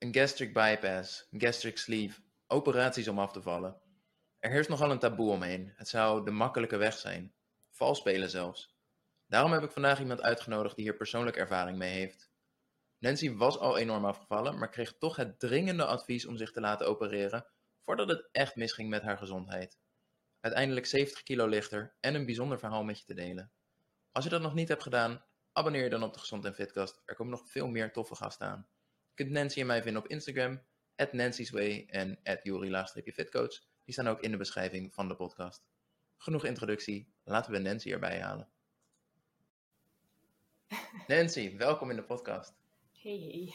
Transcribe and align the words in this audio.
een 0.00 0.14
gastric 0.14 0.52
bypass, 0.52 1.26
een 1.30 1.40
gastric 1.40 1.78
sleeve, 1.78 2.20
operaties 2.46 3.08
om 3.08 3.18
af 3.18 3.32
te 3.32 3.42
vallen. 3.42 3.80
Er 4.38 4.50
heerst 4.50 4.68
nogal 4.68 4.90
een 4.90 4.98
taboe 4.98 5.30
omheen. 5.30 5.72
Het 5.74 5.88
zou 5.88 6.24
de 6.24 6.30
makkelijke 6.30 6.76
weg 6.76 6.94
zijn. 6.94 7.32
Vals 7.70 7.98
spelen 7.98 8.30
zelfs. 8.30 8.74
Daarom 9.26 9.52
heb 9.52 9.62
ik 9.62 9.70
vandaag 9.70 10.00
iemand 10.00 10.22
uitgenodigd 10.22 10.76
die 10.76 10.84
hier 10.84 10.96
persoonlijk 10.96 11.36
ervaring 11.36 11.78
mee 11.78 11.92
heeft. 11.92 12.30
Nancy 12.98 13.34
was 13.34 13.58
al 13.58 13.78
enorm 13.78 14.04
afgevallen, 14.04 14.58
maar 14.58 14.68
kreeg 14.68 14.98
toch 14.98 15.16
het 15.16 15.38
dringende 15.38 15.84
advies 15.84 16.26
om 16.26 16.36
zich 16.36 16.52
te 16.52 16.60
laten 16.60 16.86
opereren 16.86 17.46
voordat 17.80 18.08
het 18.08 18.28
echt 18.32 18.56
misging 18.56 18.88
met 18.88 19.02
haar 19.02 19.18
gezondheid. 19.18 19.78
Uiteindelijk 20.40 20.86
70 20.86 21.22
kilo 21.22 21.46
lichter 21.46 21.94
en 22.00 22.14
een 22.14 22.26
bijzonder 22.26 22.58
verhaal 22.58 22.84
met 22.84 22.98
je 22.98 23.04
te 23.04 23.14
delen. 23.14 23.52
Als 24.12 24.24
je 24.24 24.30
dat 24.30 24.42
nog 24.42 24.54
niet 24.54 24.68
hebt 24.68 24.82
gedaan, 24.82 25.24
abonneer 25.52 25.82
je 25.82 25.90
dan 25.90 26.02
op 26.02 26.12
de 26.12 26.18
Gezond 26.18 26.44
en 26.44 26.54
Fitkast. 26.54 27.02
Er 27.04 27.14
komen 27.14 27.32
nog 27.32 27.48
veel 27.48 27.68
meer 27.68 27.92
toffe 27.92 28.14
gasten 28.14 28.46
aan. 28.46 28.68
Je 29.20 29.26
kunt 29.26 29.38
Nancy 29.38 29.60
en 29.60 29.66
mij 29.66 29.82
vinden 29.82 30.02
op 30.02 30.08
Instagram, 30.08 30.62
at 30.96 31.12
Nancy's 31.12 31.50
Way 31.50 31.86
en 31.88 32.18
at 32.22 32.40
Juri-fitcoach. 32.42 33.60
Die 33.84 33.92
staan 33.92 34.08
ook 34.08 34.20
in 34.20 34.30
de 34.30 34.36
beschrijving 34.36 34.94
van 34.94 35.08
de 35.08 35.16
podcast. 35.16 35.62
Genoeg 36.16 36.44
introductie, 36.44 37.12
laten 37.24 37.52
we 37.52 37.58
Nancy 37.58 37.92
erbij 37.92 38.20
halen. 38.20 38.48
Nancy, 41.06 41.56
welkom 41.56 41.90
in 41.90 41.96
de 41.96 42.02
podcast. 42.02 42.54
Hey, 43.02 43.54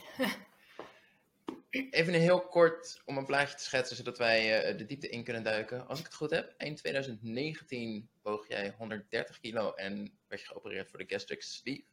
Even 1.70 2.14
een 2.14 2.22
heel 2.22 2.48
kort 2.48 3.02
om 3.06 3.18
een 3.18 3.26
plaatje 3.26 3.56
te 3.56 3.64
schetsen, 3.64 3.96
zodat 3.96 4.18
wij 4.18 4.72
uh, 4.72 4.78
de 4.78 4.86
diepte 4.86 5.10
in 5.10 5.24
kunnen 5.24 5.44
duiken. 5.44 5.88
Als 5.88 6.00
ik 6.00 6.06
het 6.06 6.16
goed 6.16 6.30
heb, 6.30 6.54
eind 6.58 6.78
2019 6.78 8.10
woog 8.22 8.48
jij 8.48 8.74
130 8.78 9.40
kilo 9.40 9.74
en 9.74 10.18
werd 10.28 10.42
je 10.42 10.48
geopereerd 10.48 10.90
voor 10.90 11.00
de 11.00 11.08
gastric 11.08 11.42
sleeve. 11.42 11.84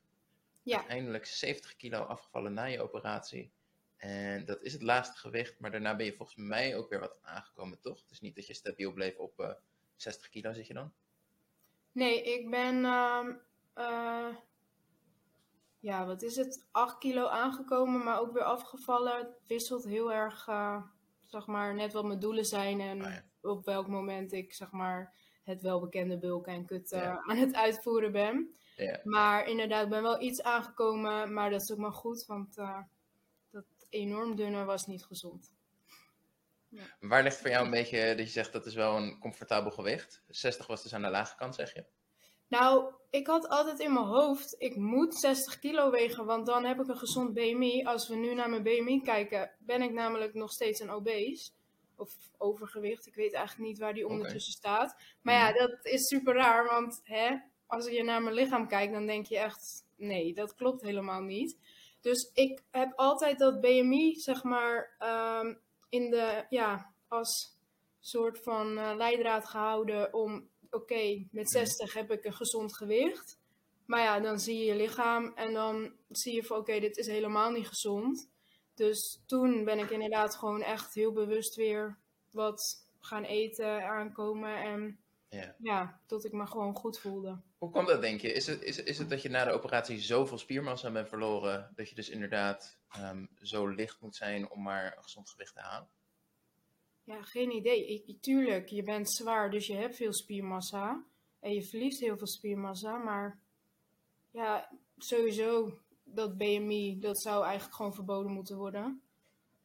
Ja. 0.63 0.77
Uiteindelijk 0.77 1.27
70 1.27 1.77
kilo 1.77 1.99
afgevallen 1.99 2.53
na 2.53 2.65
je 2.65 2.81
operatie. 2.81 3.53
En 4.03 4.45
dat 4.45 4.63
is 4.63 4.73
het 4.73 4.83
laagste 4.83 5.19
gewicht, 5.19 5.61
maar 5.61 5.71
daarna 5.71 5.97
ben 5.97 6.07
je 6.07 6.15
volgens 6.15 6.37
mij 6.39 6.77
ook 6.77 6.89
weer 6.91 7.01
wat 7.01 7.17
aangekomen, 7.23 7.81
toch? 7.81 8.01
Het 8.01 8.11
is 8.11 8.21
niet 8.21 8.35
dat 8.35 8.47
je 8.47 8.55
stabiel 8.55 8.93
bleef 8.93 9.17
op 9.17 9.41
uh, 9.41 9.51
60 9.97 10.29
kilo, 10.29 10.53
zit 10.53 10.67
je 10.67 10.75
dan? 10.75 10.93
Nee, 11.93 12.23
ik 12.23 12.51
ben, 12.51 12.85
um, 12.85 13.41
uh, 13.79 14.29
ja, 15.79 16.07
wat 16.07 16.23
is 16.23 16.37
het, 16.37 16.67
8 16.71 16.99
kilo 16.99 17.27
aangekomen, 17.27 18.05
maar 18.05 18.21
ook 18.21 18.33
weer 18.33 18.43
afgevallen. 18.43 19.17
Het 19.19 19.41
wisselt 19.47 19.85
heel 19.85 20.13
erg, 20.13 20.47
uh, 20.49 20.83
zeg 21.27 21.47
maar, 21.47 21.75
net 21.75 21.93
wat 21.93 22.05
mijn 22.05 22.21
doelen 22.21 22.45
zijn 22.45 22.81
en 22.81 23.03
Ah, 23.03 23.11
ja. 23.13 23.25
op 23.41 23.65
welk 23.65 23.87
moment 23.87 24.33
ik, 24.33 24.53
zeg 24.55 24.71
maar, 24.71 25.15
het 25.45 25.63
welbekende 25.63 26.19
bulken 26.19 26.53
en 26.53 26.65
kut 26.67 26.91
Ja. 26.91 27.23
aan 27.27 27.37
het 27.37 27.55
uitvoeren 27.55 28.13
ben. 28.13 28.55
Ja. 28.77 29.01
Maar 29.05 29.47
inderdaad, 29.49 29.85
ik 29.85 29.91
ben 29.91 30.03
wel 30.03 30.23
iets 30.23 30.43
aangekomen, 30.43 31.33
maar 31.33 31.51
dat 31.51 31.63
is 31.63 31.73
ook 31.73 31.79
maar 31.79 31.93
goed, 31.93 32.25
want 32.27 32.57
enorm 33.93 34.37
dunne 34.37 34.65
was 34.65 34.87
niet 34.87 35.05
gezond. 35.05 35.53
Waar 37.01 37.23
ligt 37.23 37.41
voor 37.41 37.51
jou 37.51 37.65
een 37.65 37.71
beetje 37.71 38.15
dat 38.15 38.27
je 38.27 38.33
zegt 38.33 38.53
dat 38.53 38.67
is 38.67 38.75
wel 38.75 38.97
een 38.97 39.19
comfortabel 39.19 39.71
gewicht? 39.71 40.23
60 40.29 40.67
was 40.67 40.83
dus 40.83 40.95
aan 40.95 41.03
de 41.03 41.09
lage 41.09 41.37
kant, 41.37 41.55
zeg 41.55 41.75
je? 41.75 41.85
Nou, 42.49 42.95
ik 43.11 43.27
had 43.27 43.49
altijd 43.49 43.79
in 43.79 43.93
mijn 43.93 44.07
hoofd, 44.07 44.55
ik 44.59 44.77
moet 44.77 45.15
60 45.15 45.59
kilo 45.59 45.91
wegen, 45.91 46.25
want 46.25 46.47
dan 46.47 46.65
heb 46.65 46.81
ik 46.81 46.89
een 46.89 46.97
gezond 46.97 47.35
BMI. 47.35 47.85
Als 47.85 48.09
we 48.09 48.17
nu 48.17 48.35
naar 48.35 48.51
mijn 48.51 48.63
BMI 48.63 49.03
kijken, 49.03 49.51
ben 49.59 49.83
ik 49.83 49.93
namelijk 49.93 50.35
nog 50.35 50.53
steeds 50.53 50.81
een 50.81 50.91
obese. 50.91 51.51
Of 51.97 52.15
overgewicht, 52.39 53.07
ik 53.07 53.15
weet 53.15 53.33
eigenlijk 53.33 53.69
niet 53.69 53.79
waar 53.79 53.95
die 53.95 54.07
ondertussen 54.07 54.53
staat. 54.53 54.97
Maar 55.23 55.35
ja, 55.35 55.53
dat 55.53 55.85
is 55.85 56.07
super 56.07 56.35
raar, 56.35 56.65
want 56.65 57.01
hè, 57.05 57.37
als 57.67 57.89
je 57.89 58.03
naar 58.03 58.23
mijn 58.23 58.35
lichaam 58.35 58.69
kijkt, 58.69 58.93
dan 58.93 59.07
denk 59.07 59.27
je 59.27 59.39
echt, 59.39 59.87
nee, 59.97 60.35
dat 60.35 60.55
klopt 60.55 60.83
helemaal 60.83 61.23
niet. 61.23 61.59
Dus 62.03 62.31
ik 62.35 62.63
heb 62.71 62.93
altijd 62.97 63.39
dat 63.39 63.61
BMI, 63.61 64.15
zeg 64.21 64.43
maar, 64.43 64.95
ehm, 64.99 65.55
in 65.89 66.11
de, 66.11 66.47
ja, 66.49 66.95
als 67.09 67.57
soort 68.01 68.39
van 68.43 68.79
eh, 68.79 68.93
leidraad 68.97 69.49
gehouden 69.49 70.15
om, 70.15 70.49
oké, 70.71 71.27
met 71.31 71.51
60 71.51 71.93
heb 71.95 72.11
ik 72.11 72.25
een 72.25 72.33
gezond 72.33 72.77
gewicht. 72.77 73.41
Maar 73.87 74.03
ja, 74.03 74.21
dan 74.21 74.41
zie 74.41 74.59
je 74.59 74.65
je 74.65 74.77
lichaam 74.77 75.33
en 75.35 75.53
dan 75.53 75.93
zie 76.09 76.35
je 76.35 76.45
van, 76.45 76.57
oké, 76.57 76.81
dit 76.81 76.97
is 76.97 77.07
helemaal 77.07 77.51
niet 77.51 77.67
gezond. 77.67 78.31
Dus 78.75 79.23
toen 79.27 79.65
ben 79.65 79.79
ik 79.79 79.91
inderdaad 79.91 80.37
gewoon 80.37 80.63
echt 80.63 80.95
heel 80.95 81.13
bewust 81.13 81.55
weer 81.55 81.99
wat 82.31 82.87
gaan 83.01 83.25
eten, 83.25 83.85
aankomen 83.89 84.57
en 84.57 84.99
Ja. 85.29 85.55
ja, 85.59 86.01
tot 86.07 86.25
ik 86.25 86.33
me 86.33 86.47
gewoon 86.47 86.75
goed 86.75 86.99
voelde. 86.99 87.41
Hoe 87.63 87.71
komt 87.71 87.89
dat, 87.89 88.01
denk 88.01 88.21
je? 88.21 88.33
Is 88.33 88.47
het, 88.47 88.63
is, 88.63 88.83
is 88.83 88.99
het 88.99 89.11
dat 89.11 89.23
je 89.23 89.29
na 89.29 89.45
de 89.45 89.51
operatie 89.51 90.01
zoveel 90.01 90.39
spiermassa 90.39 90.91
bent 90.91 91.09
verloren, 91.09 91.73
dat 91.75 91.89
je 91.89 91.95
dus 91.95 92.09
inderdaad 92.09 92.79
ehm, 92.89 93.27
zo 93.43 93.67
licht 93.67 94.01
moet 94.01 94.17
zijn 94.17 94.51
om 94.51 94.63
maar 94.63 94.97
gezond 95.01 95.31
gewicht 95.31 95.55
te 95.55 95.61
halen? 95.61 95.89
Ja, 97.05 97.23
geen 97.23 97.51
idee. 97.51 97.87
Ik, 97.87 98.23
tuurlijk, 98.23 98.69
je 98.69 98.83
bent 98.83 99.11
zwaar, 99.13 99.51
dus 99.51 99.67
je 99.67 99.75
hebt 99.75 99.97
veel 99.97 100.13
spiermassa. 100.13 101.05
En 101.41 101.55
je 101.55 101.63
verliest 101.63 102.01
heel 102.01 102.17
veel 102.17 102.27
spiermassa. 102.27 102.97
Maar 102.97 103.41
ja, 104.31 104.79
sowieso, 104.99 105.79
dat 106.05 106.37
BMI, 106.37 106.99
dat 107.01 107.21
zou 107.21 107.45
eigenlijk 107.45 107.75
gewoon 107.75 107.95
verboden 107.95 108.33
moeten 108.33 108.57
worden. 108.57 109.03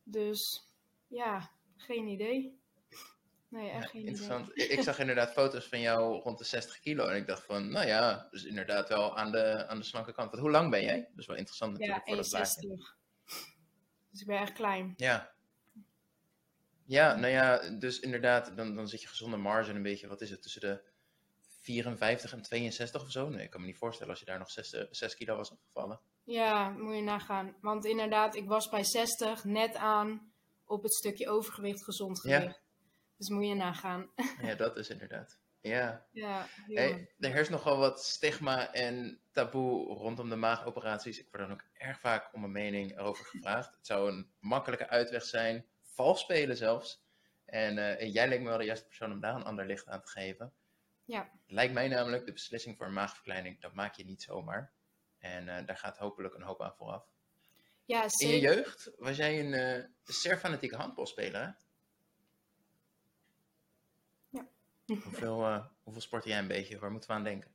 Dus 0.03 0.68
ja, 1.08 1.52
geen 1.75 2.08
idee. 2.08 2.59
Nee, 3.57 3.69
echt 3.69 3.84
Ja, 3.84 3.90
geen 3.90 4.06
interessant. 4.06 4.50
Ik, 4.53 4.69
ik 4.69 4.81
zag 4.81 5.00
inderdaad 5.00 5.31
foto's 5.31 5.66
van 5.66 5.79
jou 5.79 6.22
rond 6.22 6.38
de 6.38 6.44
60 6.44 6.79
kilo 6.79 7.07
en 7.07 7.16
ik 7.16 7.28
dacht 7.28 7.45
van, 7.45 7.69
nou 7.69 7.88
ja, 7.88 8.28
dus 8.31 8.44
inderdaad 8.44 8.90
wel 8.90 9.18
aan 9.18 9.31
de, 9.31 9.68
aan 9.68 9.78
de 9.78 9.85
slanke 9.85 10.13
kant. 10.13 10.29
Want 10.31 10.41
hoe 10.41 10.51
lang 10.51 10.72
ben 10.72 10.84
jij? 10.84 11.00
Dat 11.09 11.19
is 11.19 11.25
wel 11.25 11.35
interessant 11.35 11.75
idee. 11.75 11.88
Ja, 11.88 11.96
natuurlijk 11.96 12.28
voor 12.28 12.40
dat 12.40 12.41
plaatje. 12.41 12.67
61. 12.67 12.97
Dus 14.12 14.22
ik 14.22 14.28
ben 14.28 14.40
echt 14.40 14.53
klein. 14.53 14.94
Ja. 14.97 15.31
Ja, 16.85 17.16
nou 17.16 17.34
ja, 17.34 17.69
dus 17.69 18.00
inderdaad, 18.00 18.57
dan, 18.57 18.75
dan 18.75 18.88
zit 18.88 19.01
je 19.01 19.07
gezonde 19.07 19.38
marge 19.38 19.72
een 19.72 19.81
beetje, 19.81 20.07
wat 20.07 20.22
is 20.22 20.29
het, 20.29 20.41
tussen 20.41 20.62
de 20.62 20.81
54 21.62 22.34
en 22.34 22.41
62 22.41 23.01
of 23.01 23.12
zo? 23.12 23.29
Nee, 23.29 23.44
ik 23.44 23.50
kan 23.50 23.62
me 23.62 23.67
niet 23.67 23.78
voorstellen 23.78 24.12
als 24.12 24.19
je 24.19 24.25
daar 24.25 24.40
nog 24.40 24.51
6, 24.51 24.88
6 24.90 25.16
kilo 25.16 25.35
was 25.35 25.51
afgevallen. 25.51 26.00
Ja, 26.23 26.69
moet 26.69 26.96
je 26.96 27.01
nagaan. 27.01 27.56
Want 27.62 27.85
inderdaad, 27.85 28.35
ik 28.35 28.47
was 28.47 28.69
bij 28.69 28.84
60 28.84 29.44
net 29.44 29.75
aan 29.75 30.31
op 30.66 30.84
het 30.84 30.94
stukje 30.94 31.29
overgewicht, 31.29 31.84
gezond 31.84 32.19
Ja. 32.23 32.57
Dus 33.17 33.29
moet 33.29 33.47
je 33.47 33.53
nagaan. 33.53 34.09
Ja, 34.41 34.55
dat 34.55 34.78
is 34.78 34.89
inderdaad. 34.89 35.38
Ja. 35.61 36.05
ja, 36.11 36.47
Hey, 36.67 37.09
er 37.19 37.31
heerst 37.31 37.50
nogal 37.51 37.78
wat 37.78 38.03
stigma 38.05 38.73
en 38.73 39.19
taboe 39.31 39.94
rondom 39.94 40.29
de 40.29 40.35
maagoperaties. 40.35 41.19
Ik 41.19 41.28
word 41.31 41.41
dan 41.41 41.51
ook 41.51 41.63
erg 41.73 42.00
vaak 42.00 42.33
om 42.33 42.39
mijn 42.39 42.51
mening 42.51 42.97
erover 42.97 43.25
gevraagd. 43.31 43.75
Het 43.75 43.85
zou 43.88 44.11
een 44.11 44.29
makkelijke 44.39 44.88
uitweg 44.88 45.23
zijn, 45.23 45.66
vals 45.81 46.19
spelen 46.19 46.57
zelfs. 46.57 47.05
En 47.45 47.97
eh, 47.97 48.13
jij 48.13 48.28
leek 48.28 48.39
me 48.41 48.47
wel 48.47 48.57
de 48.57 48.63
juiste 48.63 48.85
persoon 48.85 49.11
om 49.11 49.19
daar 49.19 49.35
een 49.35 49.44
ander 49.44 49.66
licht 49.66 49.88
aan 49.88 50.01
te 50.01 50.07
geven. 50.07 50.53
Ja. 51.05 51.29
Lijkt 51.47 51.73
mij 51.73 51.88
namelijk, 51.88 52.25
de 52.25 52.31
beslissing 52.34 52.78
voor 52.78 52.85
een 52.85 52.94
maagverkleining, 52.94 53.61
dat 53.61 53.73
maak 53.73 53.95
je 53.95 54.05
niet 54.05 54.22
zomaar. 54.22 54.72
En 55.19 55.49
eh, 55.57 55.66
daar 55.66 55.78
gaat 55.78 55.97
hopelijk 55.97 56.34
een 56.34 56.41
hoop 56.41 56.61
aan 56.61 56.73
vooraf. 56.78 57.05
Ja, 57.85 58.01
In 58.01 58.03
je 58.03 58.09
zeker. 58.17 58.53
jeugd 58.55 58.91
was 58.97 59.17
jij 59.17 59.39
een 59.39 59.53
eh 59.53 59.84
zeer 60.03 60.38
fanatieke 60.38 60.75
handbalspeler, 60.75 61.41
hè? 61.41 61.49
Ja. 64.29 64.47
Hoeveel, 64.88 65.64
hoeveel 65.84 66.02
sportte 66.02 66.30
jij 66.30 66.40
een 66.40 66.48
beetje? 66.48 66.80
Waar 66.80 66.92
moeten 66.92 67.09
we 67.09 67.16
aan 67.16 67.24
denken? 67.24 67.52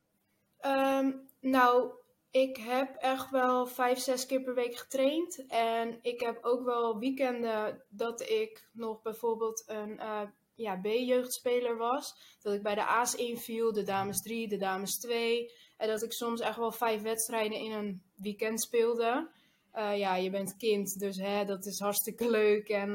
Ehm, 0.58 1.12
nou, 1.40 1.92
ik 2.30 2.56
heb 2.56 2.96
echt 2.96 3.30
wel 3.30 3.66
vijf, 3.66 3.98
zes 3.98 4.26
keer 4.26 4.42
per 4.42 4.54
week 4.54 4.76
getraind. 4.76 5.46
En 5.46 5.98
ik 6.02 6.20
heb 6.20 6.44
ook 6.44 6.64
wel 6.64 6.98
weekenden 6.98 7.84
dat 7.88 8.20
ik 8.20 8.68
nog 8.72 9.02
bijvoorbeeld 9.02 9.62
een 9.66 9.98
eh, 9.98 10.20
ja, 10.54 10.76
B-jeugdspeler 10.76 11.76
was. 11.76 12.36
Dat 12.42 12.54
ik 12.54 12.62
bij 12.62 12.74
de 12.74 12.86
A's 12.86 13.14
inviel, 13.14 13.72
de 13.72 13.82
dames 13.82 14.22
3, 14.22 14.48
de 14.48 14.56
dames 14.56 14.98
2. 14.98 15.52
En 15.76 15.88
dat 15.88 16.02
ik 16.02 16.12
soms 16.12 16.40
echt 16.40 16.56
wel 16.56 16.72
vijf 16.72 17.02
wedstrijden 17.02 17.58
in 17.58 17.72
een 17.72 18.02
weekend 18.16 18.60
speelde. 18.60 19.30
Eh, 19.70 19.98
ja, 19.98 20.16
je 20.16 20.30
bent 20.30 20.56
kind, 20.56 20.98
dus 20.98 21.16
hè, 21.16 21.44
dat 21.44 21.66
is 21.66 21.80
hartstikke 21.80 22.30
leuk. 22.30 22.68
En 22.68 22.94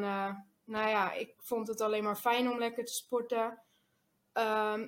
nou 0.63 0.89
ja, 0.89 1.13
ik 1.13 1.33
vond 1.37 1.67
het 1.67 1.81
alleen 1.81 2.03
maar 2.03 2.17
fijn 2.17 2.49
om 2.49 2.57
lekker 2.57 2.85
te 2.85 2.93
sporten. 2.93 3.61
Ehm, 4.37 4.87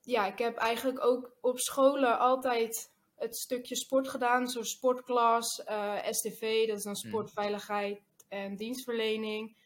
ja, 0.00 0.26
ik 0.26 0.38
heb 0.38 0.56
eigenlijk 0.56 1.04
ook 1.04 1.36
op 1.40 1.58
scholen 1.58 2.18
altijd 2.18 2.92
het 3.16 3.36
stukje 3.36 3.76
sport 3.76 4.08
gedaan. 4.08 4.48
Zoals 4.48 4.70
sportklas, 4.70 5.64
eh, 5.64 5.96
STV, 6.10 6.66
dat 6.66 6.76
is 6.78 6.84
dan 6.84 6.96
sportveiligheid 6.96 8.02
en 8.28 8.56
dienstverlening. 8.56 9.56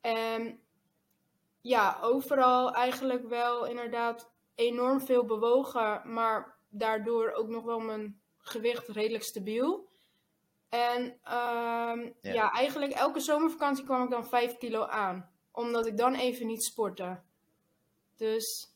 En 0.00 0.60
ja, 1.60 1.98
overal 2.00 2.72
eigenlijk 2.74 3.28
wel 3.28 3.66
inderdaad 3.66 4.30
enorm 4.54 5.00
veel 5.00 5.24
bewogen, 5.24 6.12
maar 6.12 6.58
daardoor 6.68 7.32
ook 7.32 7.48
nog 7.48 7.64
wel 7.64 7.78
mijn 7.80 8.20
gewicht 8.38 8.88
redelijk 8.88 9.24
stabiel. 9.24 9.88
En 10.68 11.18
ehm, 11.22 12.00
Ja. 12.20 12.32
ja. 12.32 12.50
eigenlijk 12.52 12.92
elke 12.92 13.20
zomervakantie 13.20 13.84
kwam 13.84 14.02
ik 14.02 14.10
dan 14.10 14.26
5 14.26 14.56
kilo 14.56 14.84
aan, 14.84 15.30
omdat 15.52 15.86
ik 15.86 15.96
dan 15.96 16.14
even 16.14 16.46
niet 16.46 16.64
sportte. 16.64 17.26
Dus 18.18 18.72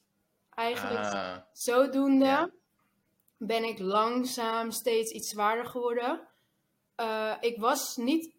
eigenlijk 0.50 0.99
Ah, 1.05 1.37
zodoende 1.53 2.25
Ja. 2.25 2.50
ben 3.37 3.65
ik 3.65 3.79
langzaam 3.79 4.71
steeds 4.71 5.11
iets 5.11 5.29
zwaarder 5.29 5.67
geworden. 5.67 6.29
Eh, 6.94 7.37
ik 7.41 7.59
was 7.61 7.97
niet 7.97 8.35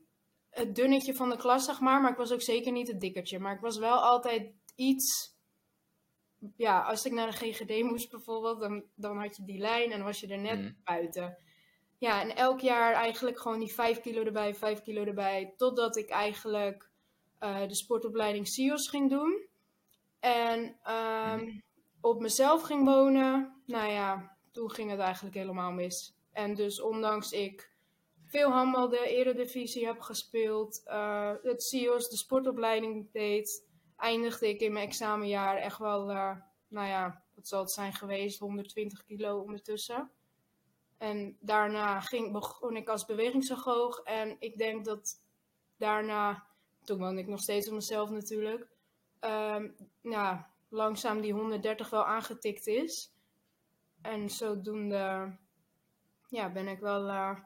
het 0.50 0.76
dunnetje 0.76 1.14
van 1.16 1.30
de 1.30 1.38
klas, 1.38 1.66
zeg 1.66 1.80
maar. 1.80 2.02
Maar 2.02 2.12
ik 2.12 2.18
was 2.18 2.32
ook 2.32 2.42
zeker 2.42 2.72
niet 2.72 2.88
het 2.88 3.02
dikkertje. 3.02 3.40
Maar 3.40 3.56
ik 3.56 3.62
was 3.62 3.78
wel 3.78 3.98
altijd 3.98 4.52
iets... 4.76 5.32
Ja, 6.56 6.82
als 6.82 7.06
ik 7.06 7.12
naar 7.12 7.32
de 7.32 7.38
GGD 7.38 7.84
moest 7.84 8.12
bijvoorbeeld, 8.12 8.60
dan, 8.60 8.84
dan 8.96 9.18
had 9.20 9.36
je 9.36 9.44
die 9.44 9.60
lijn 9.60 9.92
en 9.92 10.04
was 10.04 10.20
je 10.20 10.28
er 10.28 10.40
net 10.40 10.60
Mm. 10.60 10.78
buiten. 10.84 11.38
Ja, 11.98 12.22
en 12.22 12.36
elk 12.36 12.60
jaar 12.60 12.94
eigenlijk 12.94 13.40
gewoon 13.40 13.60
die 13.60 13.74
5 13.74 14.02
kilo 14.02 14.24
erbij, 14.24 14.56
5 14.56 14.82
kilo 14.82 15.04
erbij. 15.04 15.54
Totdat 15.58 15.96
ik 15.96 16.10
eigenlijk 16.10 16.90
eh, 17.40 17.68
de 17.68 17.76
sportopleiding 17.76 18.48
SIOS 18.48 18.90
ging 18.90 19.10
doen. 19.10 19.48
En 20.24 20.76
ehm, 20.84 21.60
op 22.02 22.22
mezelf 22.22 22.62
ging 22.62 22.86
wonen. 22.86 23.62
Nou 23.66 23.92
ja, 23.92 24.38
toen 24.52 24.72
ging 24.72 24.90
het 24.90 25.00
eigenlijk 25.00 25.36
helemaal 25.36 25.72
mis. 25.72 26.16
En 26.32 26.56
dus 26.56 26.82
ondanks 26.82 27.32
ik 27.32 27.72
veel 28.26 28.52
handbal 28.52 28.90
de 28.90 29.08
eredivisie 29.08 29.86
heb 29.86 30.00
gespeeld, 30.00 30.82
eh, 30.86 31.32
het 31.42 31.64
SIOS, 31.64 32.10
de 32.10 32.18
sportopleiding 32.18 33.12
deed, 33.12 33.68
eindigde 33.98 34.50
ik 34.50 34.62
in 34.62 34.74
mijn 34.74 34.88
examenjaar 34.88 35.58
echt 35.58 35.78
wel, 35.78 36.10
eh, 36.10 36.36
nou 36.68 36.88
ja, 36.88 37.24
wat 37.36 37.48
zal 37.48 37.60
het 37.60 37.72
zijn 37.72 37.94
geweest, 37.94 38.40
120 38.40 39.04
kilo 39.04 39.40
ondertussen. 39.40 40.12
En 40.98 41.38
daarna 41.40 42.00
ging, 42.00 42.32
begon 42.32 42.76
ik 42.76 42.90
als 42.90 43.06
bewegingsagoog 43.06 44.00
en 44.00 44.36
ik 44.40 44.58
denk 44.58 44.86
dat 44.86 45.22
daarna, 45.78 46.48
toen 46.84 47.00
woonde 47.00 47.22
ik 47.22 47.28
nog 47.28 47.40
steeds 47.42 47.68
op 47.68 47.74
mezelf 47.74 48.10
natuurlijk, 48.10 48.73
ehm, 49.24 49.70
nou, 50.02 50.38
langzaam 50.70 51.22
die 51.22 51.34
130 51.34 51.90
wel 51.90 52.06
aangetikt 52.06 52.68
is. 52.68 53.14
En 54.02 54.30
zodoende 54.30 55.36
ja, 56.28 56.52
ben 56.52 56.68
ik 56.68 56.80
wel 56.80 57.10
eh, 57.10 57.38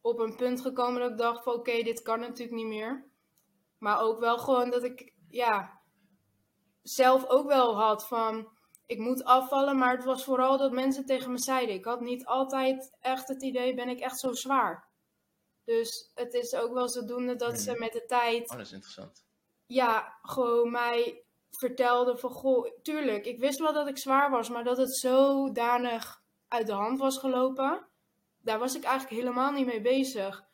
op 0.00 0.18
een 0.18 0.36
punt 0.36 0.60
gekomen 0.60 1.00
dat 1.00 1.10
ik 1.10 1.16
dacht 1.16 1.42
van 1.42 1.54
oké, 1.54 1.82
dit 1.82 2.02
kan 2.02 2.20
natuurlijk 2.20 2.56
niet 2.56 2.66
meer. 2.66 3.04
Maar 3.78 4.00
ook 4.00 4.20
wel 4.20 4.38
gewoon 4.38 4.70
dat 4.70 4.82
ik 4.82 5.12
ja, 5.28 5.80
zelf 6.82 7.26
ook 7.26 7.46
wel 7.46 7.76
had 7.76 8.06
van 8.06 8.48
ik 8.86 8.98
moet 8.98 9.24
afvallen. 9.24 9.78
Maar 9.78 9.96
het 9.96 10.04
was 10.04 10.24
vooral 10.24 10.58
dat 10.58 10.72
mensen 10.72 11.06
tegen 11.06 11.30
me 11.30 11.38
zeiden. 11.38 11.74
Ik 11.74 11.84
had 11.84 12.00
niet 12.00 12.24
altijd 12.24 12.96
echt 13.00 13.28
het 13.28 13.42
idee, 13.42 13.74
ben 13.74 13.88
ik 13.88 14.00
echt 14.00 14.18
zo 14.18 14.32
zwaar. 14.32 14.90
Dus 15.64 16.10
het 16.14 16.34
is 16.34 16.54
ook 16.54 16.72
wel 16.72 16.88
zodoende 16.88 17.36
dat 17.36 17.60
ze 17.60 17.70
Hmm. 17.70 17.78
met 17.80 17.92
de 17.92 18.04
tijd 18.06 18.50
Oh, 18.50 18.56
dat 18.56 18.66
is 18.66 18.72
interessant. 18.72 19.24
Ja, 19.66 20.18
gewoon 20.22 20.70
mij 20.70 21.24
vertelde 21.50 22.16
van, 22.16 22.30
goh, 22.30 22.66
tuurlijk, 22.82 23.26
ik 23.26 23.40
wist 23.40 23.58
wel 23.58 23.72
dat 23.72 23.88
ik 23.88 23.98
zwaar 23.98 24.30
was, 24.30 24.48
maar 24.48 24.64
dat 24.64 24.76
het 24.76 24.96
zodanig 24.96 26.22
uit 26.48 26.66
de 26.66 26.72
hand 26.72 26.98
was 26.98 27.18
gelopen, 27.18 27.86
daar 28.40 28.58
was 28.58 28.74
ik 28.74 28.82
eigenlijk 28.84 29.22
helemaal 29.22 29.52
niet 29.52 29.66
mee 29.66 29.80
bezig. 29.80 30.44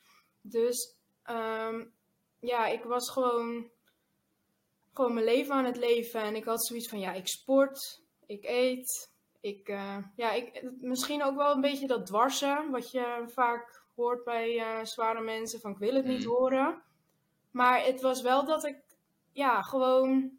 Dus 0.41 0.97
ehm, 1.23 1.85
ja, 2.41 2.67
ik 2.67 2.85
was 2.85 3.11
gewoon, 3.11 3.71
gewoon 4.95 5.15
mijn 5.15 5.27
leven 5.27 5.55
aan 5.55 5.65
het 5.65 5.77
leven 5.77 6.21
en 6.21 6.37
ik 6.37 6.45
had 6.45 6.67
zoiets 6.67 6.89
van, 6.89 7.01
ja, 7.01 7.13
ik 7.13 7.29
sport, 7.29 8.03
ik 8.27 8.45
eet, 8.45 9.13
ik, 9.41 9.69
eh, 9.69 9.99
ja, 10.17 10.33
ik, 10.33 10.63
misschien 10.81 11.23
ook 11.23 11.37
wel 11.37 11.55
een 11.55 11.61
beetje 11.61 11.87
dat 11.87 12.07
dwarsen, 12.07 12.71
wat 12.71 12.91
je 12.91 13.25
vaak 13.27 13.83
hoort 13.95 14.25
bij 14.25 14.59
eh, 14.59 14.85
zware 14.85 15.21
mensen, 15.21 15.61
van 15.61 15.71
ik 15.71 15.79
wil 15.79 15.95
het 15.95 16.05
niet 16.05 16.25
Mm. 16.25 16.31
horen. 16.33 16.83
Maar 17.51 17.85
het 17.85 18.01
was 18.01 18.23
wel 18.23 18.45
dat 18.45 18.65
ik, 18.65 18.77
ja, 19.38 19.62
gewoon, 19.62 20.38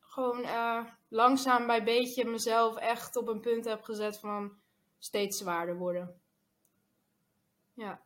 gewoon 0.00 0.44
eh, 0.44 0.84
langzaam 1.08 1.66
bij 1.66 1.84
beetje 1.84 2.24
mezelf 2.24 2.76
echt 2.76 3.16
op 3.16 3.28
een 3.28 3.40
punt 3.40 3.64
heb 3.64 3.82
gezet 3.82 4.18
van 4.18 4.58
steeds 4.98 5.38
zwaarder 5.38 5.76
worden. 5.76 6.20
Ja, 7.74 8.02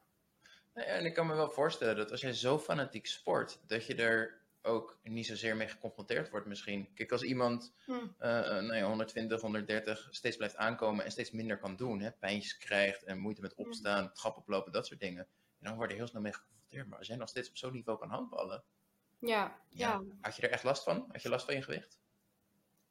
Nou 0.75 0.87
ja, 0.87 0.93
en 0.93 1.05
ik 1.05 1.15
kan 1.15 1.27
me 1.27 1.35
wel 1.35 1.51
voorstellen 1.51 1.97
dat 1.97 2.11
als 2.11 2.21
jij 2.21 2.33
zo 2.33 2.59
fanatiek 2.59 3.07
sport, 3.07 3.61
dat 3.67 3.87
je 3.87 3.95
er 3.95 4.41
ook 4.63 4.99
niet 5.03 5.27
zozeer 5.27 5.57
mee 5.57 5.69
geconfronteerd 5.69 6.31
wordt 6.31 6.47
misschien. 6.47 6.95
Kijk, 6.95 7.13
als 7.13 7.23
iemand 7.23 7.75
Hm. 7.85 7.93
eh, 8.19 8.39
eh, 8.39 8.65
nou 8.65 8.77
ja, 8.77 8.87
120, 8.87 9.41
130 9.41 10.09
steeds 10.11 10.37
blijft 10.37 10.57
aankomen 10.57 11.05
en 11.05 11.11
steeds 11.11 11.31
minder 11.31 11.59
kan 11.59 11.77
doen, 11.77 12.01
hè, 12.01 12.13
pijntjes 12.13 12.59
krijgt 12.59 13.03
en 13.03 13.19
moeite 13.19 13.41
met 13.41 13.55
opstaan, 13.55 14.13
trap 14.13 14.37
oplopen, 14.37 14.73
dat 14.73 14.87
soort 14.87 15.01
dingen, 15.01 15.27
dan 15.59 15.77
word 15.77 15.91
je 15.91 15.97
heel 15.97 16.07
snel 16.07 16.23
mee 16.23 16.33
geconfronteerd. 16.33 16.87
Maar 16.89 16.99
als 16.99 17.07
jij 17.07 17.17
nog 17.17 17.29
steeds 17.29 17.49
op 17.49 17.57
zo'n 17.57 17.73
niveau 17.73 17.99
kan 17.99 18.11
handballen, 18.11 18.65
ja, 19.19 19.61
ja, 19.69 20.03
had 20.21 20.37
je 20.37 20.43
er 20.43 20.51
echt 20.51 20.65
last 20.65 20.83
van? 20.83 21.05
Had 21.09 21.23
je 21.23 21.29
last 21.29 21.45
van 21.45 21.55
je 21.55 21.63
gewicht? 21.63 21.99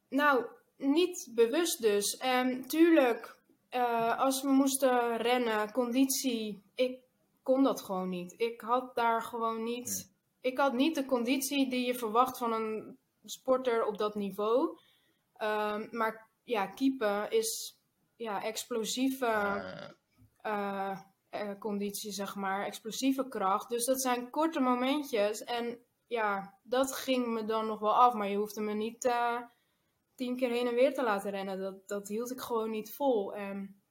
Nou, 0.10 0.46
niet 0.78 1.32
bewust 1.36 1.82
dus. 1.82 2.18
En 2.18 2.68
tuurlijk, 2.68 3.38
eh, 3.70 4.20
als 4.20 4.42
we 4.42 4.50
moesten 4.50 5.18
rennen, 5.18 5.72
conditie, 5.72 6.64
ik 6.76 7.02
kon 7.44 7.64
dat 7.64 7.82
gewoon 7.82 8.10
niet. 8.10 8.34
Ik 8.38 8.62
had 8.62 8.96
daar 8.96 9.22
gewoon 9.22 9.64
niet. 9.64 10.16
Ik 10.42 10.58
had 10.58 10.74
niet 10.74 10.96
de 10.96 11.06
conditie 11.06 11.70
die 11.70 11.86
je 11.86 11.96
verwacht 11.96 12.38
van 12.38 12.54
een 12.54 12.98
sporter 13.24 13.86
op 13.86 13.98
dat 13.98 14.16
niveau. 14.16 14.80
Ehm, 15.34 15.88
maar 15.92 16.30
ja, 16.44 16.68
keeper 16.68 17.32
is 17.32 17.80
ja, 18.16 18.44
explosieve 18.44 19.26
Eh, 20.48 20.92
eh, 20.92 21.00
eh, 21.30 21.60
conditie, 21.60 22.12
zeg 22.12 22.36
maar, 22.36 22.66
explosieve 22.66 23.28
kracht. 23.28 23.70
Dus 23.70 23.86
dat 23.86 24.02
zijn 24.02 24.30
korte 24.30 24.60
momentjes. 24.60 25.44
En 25.44 25.80
ja, 26.08 26.60
dat 26.64 26.96
ging 26.96 27.28
me 27.28 27.46
dan 27.46 27.66
nog 27.66 27.80
wel 27.80 27.96
af. 27.96 28.14
Maar 28.14 28.30
je 28.30 28.38
hoefde 28.38 28.62
me 28.62 28.74
niet 28.74 29.06
eh, 29.06 29.42
tien 30.16 30.36
keer 30.36 30.50
heen 30.50 30.68
en 30.68 30.76
weer 30.76 30.94
te 30.94 31.04
laten 31.04 31.32
rennen. 31.32 31.60
Dat, 31.60 31.88
dat 31.88 32.08
hield 32.08 32.32
ik 32.32 32.40
gewoon 32.40 32.70
niet 32.70 32.94
vol. 32.94 33.36
En 33.36 33.82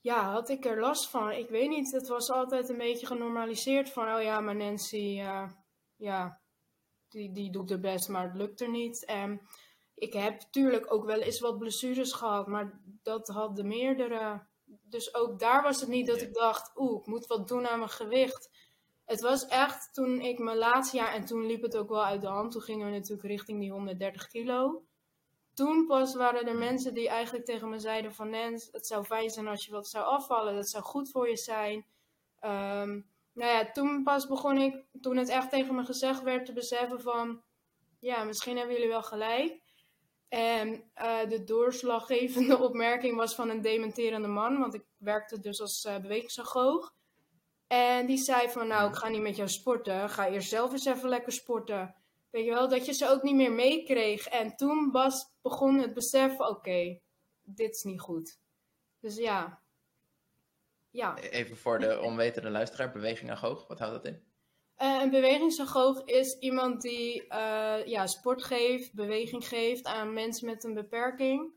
ja, 0.00 0.32
had 0.32 0.48
ik 0.48 0.64
er 0.64 0.80
last 0.80 1.10
van? 1.10 1.30
Ik 1.30 1.48
weet 1.48 1.68
niet. 1.68 1.92
Het 1.92 2.08
was 2.08 2.30
altijd 2.30 2.68
een 2.68 2.78
beetje 2.78 3.06
genormaliseerd 3.06 3.90
van, 3.90 4.14
oh 4.14 4.22
ja, 4.22 4.40
maar 4.40 4.56
Nancy, 4.56 5.20
eh, 5.20 5.50
ja, 5.96 6.40
die, 7.08 7.32
die 7.32 7.50
doet 7.50 7.70
er 7.70 7.80
best, 7.80 8.08
maar 8.08 8.24
het 8.24 8.36
lukt 8.36 8.60
er 8.60 8.70
niet. 8.70 9.04
En 9.04 9.40
ik 9.94 10.12
heb 10.12 10.32
natuurlijk 10.40 10.92
ook 10.92 11.04
wel 11.04 11.20
eens 11.20 11.40
wat 11.40 11.58
blessures 11.58 12.12
gehad, 12.12 12.46
maar 12.46 12.80
dat 13.02 13.28
hadden 13.28 13.66
meerdere. 13.66 14.46
Dus 14.64 15.14
ook 15.14 15.38
daar 15.38 15.62
was 15.62 15.80
het 15.80 15.88
niet 15.88 16.06
dat 16.06 16.20
ik 16.20 16.34
dacht, 16.34 16.72
oeh, 16.76 17.00
ik 17.00 17.06
moet 17.06 17.26
wat 17.26 17.48
doen 17.48 17.68
aan 17.68 17.78
mijn 17.78 17.90
gewicht. 17.90 18.59
Het 19.10 19.20
was 19.20 19.46
echt 19.46 19.94
toen 19.94 20.20
ik 20.20 20.38
mijn 20.38 20.56
laatste 20.56 20.96
jaar, 20.96 21.12
en 21.14 21.24
toen 21.24 21.46
liep 21.46 21.62
het 21.62 21.76
ook 21.76 21.88
wel 21.88 22.04
uit 22.04 22.20
de 22.20 22.26
hand, 22.26 22.52
toen 22.52 22.62
gingen 22.62 22.86
we 22.86 22.92
natuurlijk 22.92 23.28
richting 23.28 23.60
die 23.60 23.70
130 23.70 24.26
kilo. 24.26 24.84
Toen 25.54 25.86
pas 25.86 26.14
waren 26.14 26.46
er 26.46 26.56
mensen 26.56 26.94
die 26.94 27.08
eigenlijk 27.08 27.44
tegen 27.44 27.68
me 27.68 27.78
zeiden 27.78 28.14
van 28.14 28.30
Nens, 28.30 28.68
het 28.72 28.86
zou 28.86 29.04
fijn 29.04 29.30
zijn 29.30 29.48
als 29.48 29.64
je 29.64 29.72
wat 29.72 29.88
zou 29.88 30.04
afvallen, 30.04 30.54
dat 30.54 30.68
zou 30.68 30.84
goed 30.84 31.10
voor 31.10 31.28
je 31.28 31.36
zijn. 31.36 31.86
Ehm, 32.38 33.00
nou 33.32 33.50
ja, 33.50 33.70
toen 33.70 34.02
pas 34.02 34.26
begon 34.26 34.58
ik, 34.58 34.84
toen 35.00 35.16
het 35.16 35.28
echt 35.28 35.50
tegen 35.50 35.74
me 35.74 35.84
gezegd 35.84 36.22
werd, 36.22 36.46
te 36.46 36.52
beseffen 36.52 37.00
van, 37.00 37.42
ja, 37.98 38.24
misschien 38.24 38.56
hebben 38.56 38.74
jullie 38.74 38.90
wel 38.90 39.02
gelijk. 39.02 39.60
En 40.28 40.90
eh, 40.94 41.28
de 41.28 41.44
doorslaggevende 41.44 42.58
opmerking 42.68 43.16
was 43.16 43.34
van 43.34 43.48
een 43.48 43.62
dementerende 43.62 44.28
man, 44.28 44.58
want 44.58 44.74
ik 44.74 44.84
werkte 44.96 45.40
dus 45.40 45.60
als 45.60 45.88
bewegingsagoog. 46.02 46.98
En 47.72 48.06
die 48.06 48.18
zei 48.18 48.50
van, 48.50 48.66
nou, 48.66 48.88
ik 48.88 48.96
ga 48.96 49.08
niet 49.08 49.20
met 49.20 49.36
jou 49.36 49.48
sporten, 49.48 50.10
ga 50.10 50.28
eerst 50.28 50.48
zelf 50.48 50.72
eens 50.72 50.84
even 50.84 51.08
lekker 51.08 51.32
sporten. 51.32 51.94
Weet 52.30 52.44
je 52.44 52.50
wel, 52.50 52.68
dat 52.68 52.86
je 52.86 52.92
ze 52.92 53.08
ook 53.08 53.22
niet 53.22 53.34
meer 53.34 53.52
meekreeg. 53.52 54.26
En 54.26 54.56
toen 54.56 54.90
was, 54.90 55.32
begon 55.42 55.78
het 55.78 55.94
besef, 55.94 56.38
oké, 56.38 57.00
dit 57.42 57.74
is 57.74 57.82
niet 57.82 58.00
goed. 58.00 58.38
Dus 59.00 59.16
ja. 59.16 59.62
Ja. 60.90 61.16
even 61.18 61.56
voor 61.56 61.78
de 61.78 62.00
onwetende 62.00 62.50
luisteraar, 62.50 62.92
beweging 62.92 63.30
agoog, 63.30 63.66
wat 63.66 63.78
houdt 63.78 63.94
dat 63.94 64.12
in? 64.12 64.22
Eh, 64.74 65.00
een 65.02 65.10
bewegingsagoog 65.10 66.04
is 66.04 66.38
iemand 66.38 66.82
die 66.82 67.26
eh, 67.28 67.86
ja, 67.86 68.06
sport 68.06 68.44
geeft, 68.44 68.94
beweging 68.94 69.48
geeft 69.48 69.84
aan 69.84 70.12
mensen 70.12 70.46
met 70.46 70.64
een 70.64 70.74
beperking. 70.74 71.52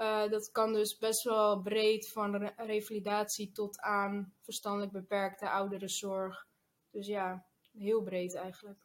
Eh, 0.00 0.28
dat 0.30 0.50
kan 0.50 0.72
dus 0.72 0.98
best 0.98 1.22
wel 1.22 1.60
breed 1.60 2.08
van 2.10 2.36
re- 2.36 2.52
revalidatie 2.56 3.52
tot 3.52 3.80
aan 3.80 4.34
verstandelijk 4.40 4.92
beperkte 4.92 5.50
ouderenzorg. 5.50 6.46
Dus 6.90 7.06
ja, 7.06 7.46
heel 7.72 8.02
breed 8.02 8.34
eigenlijk. 8.34 8.78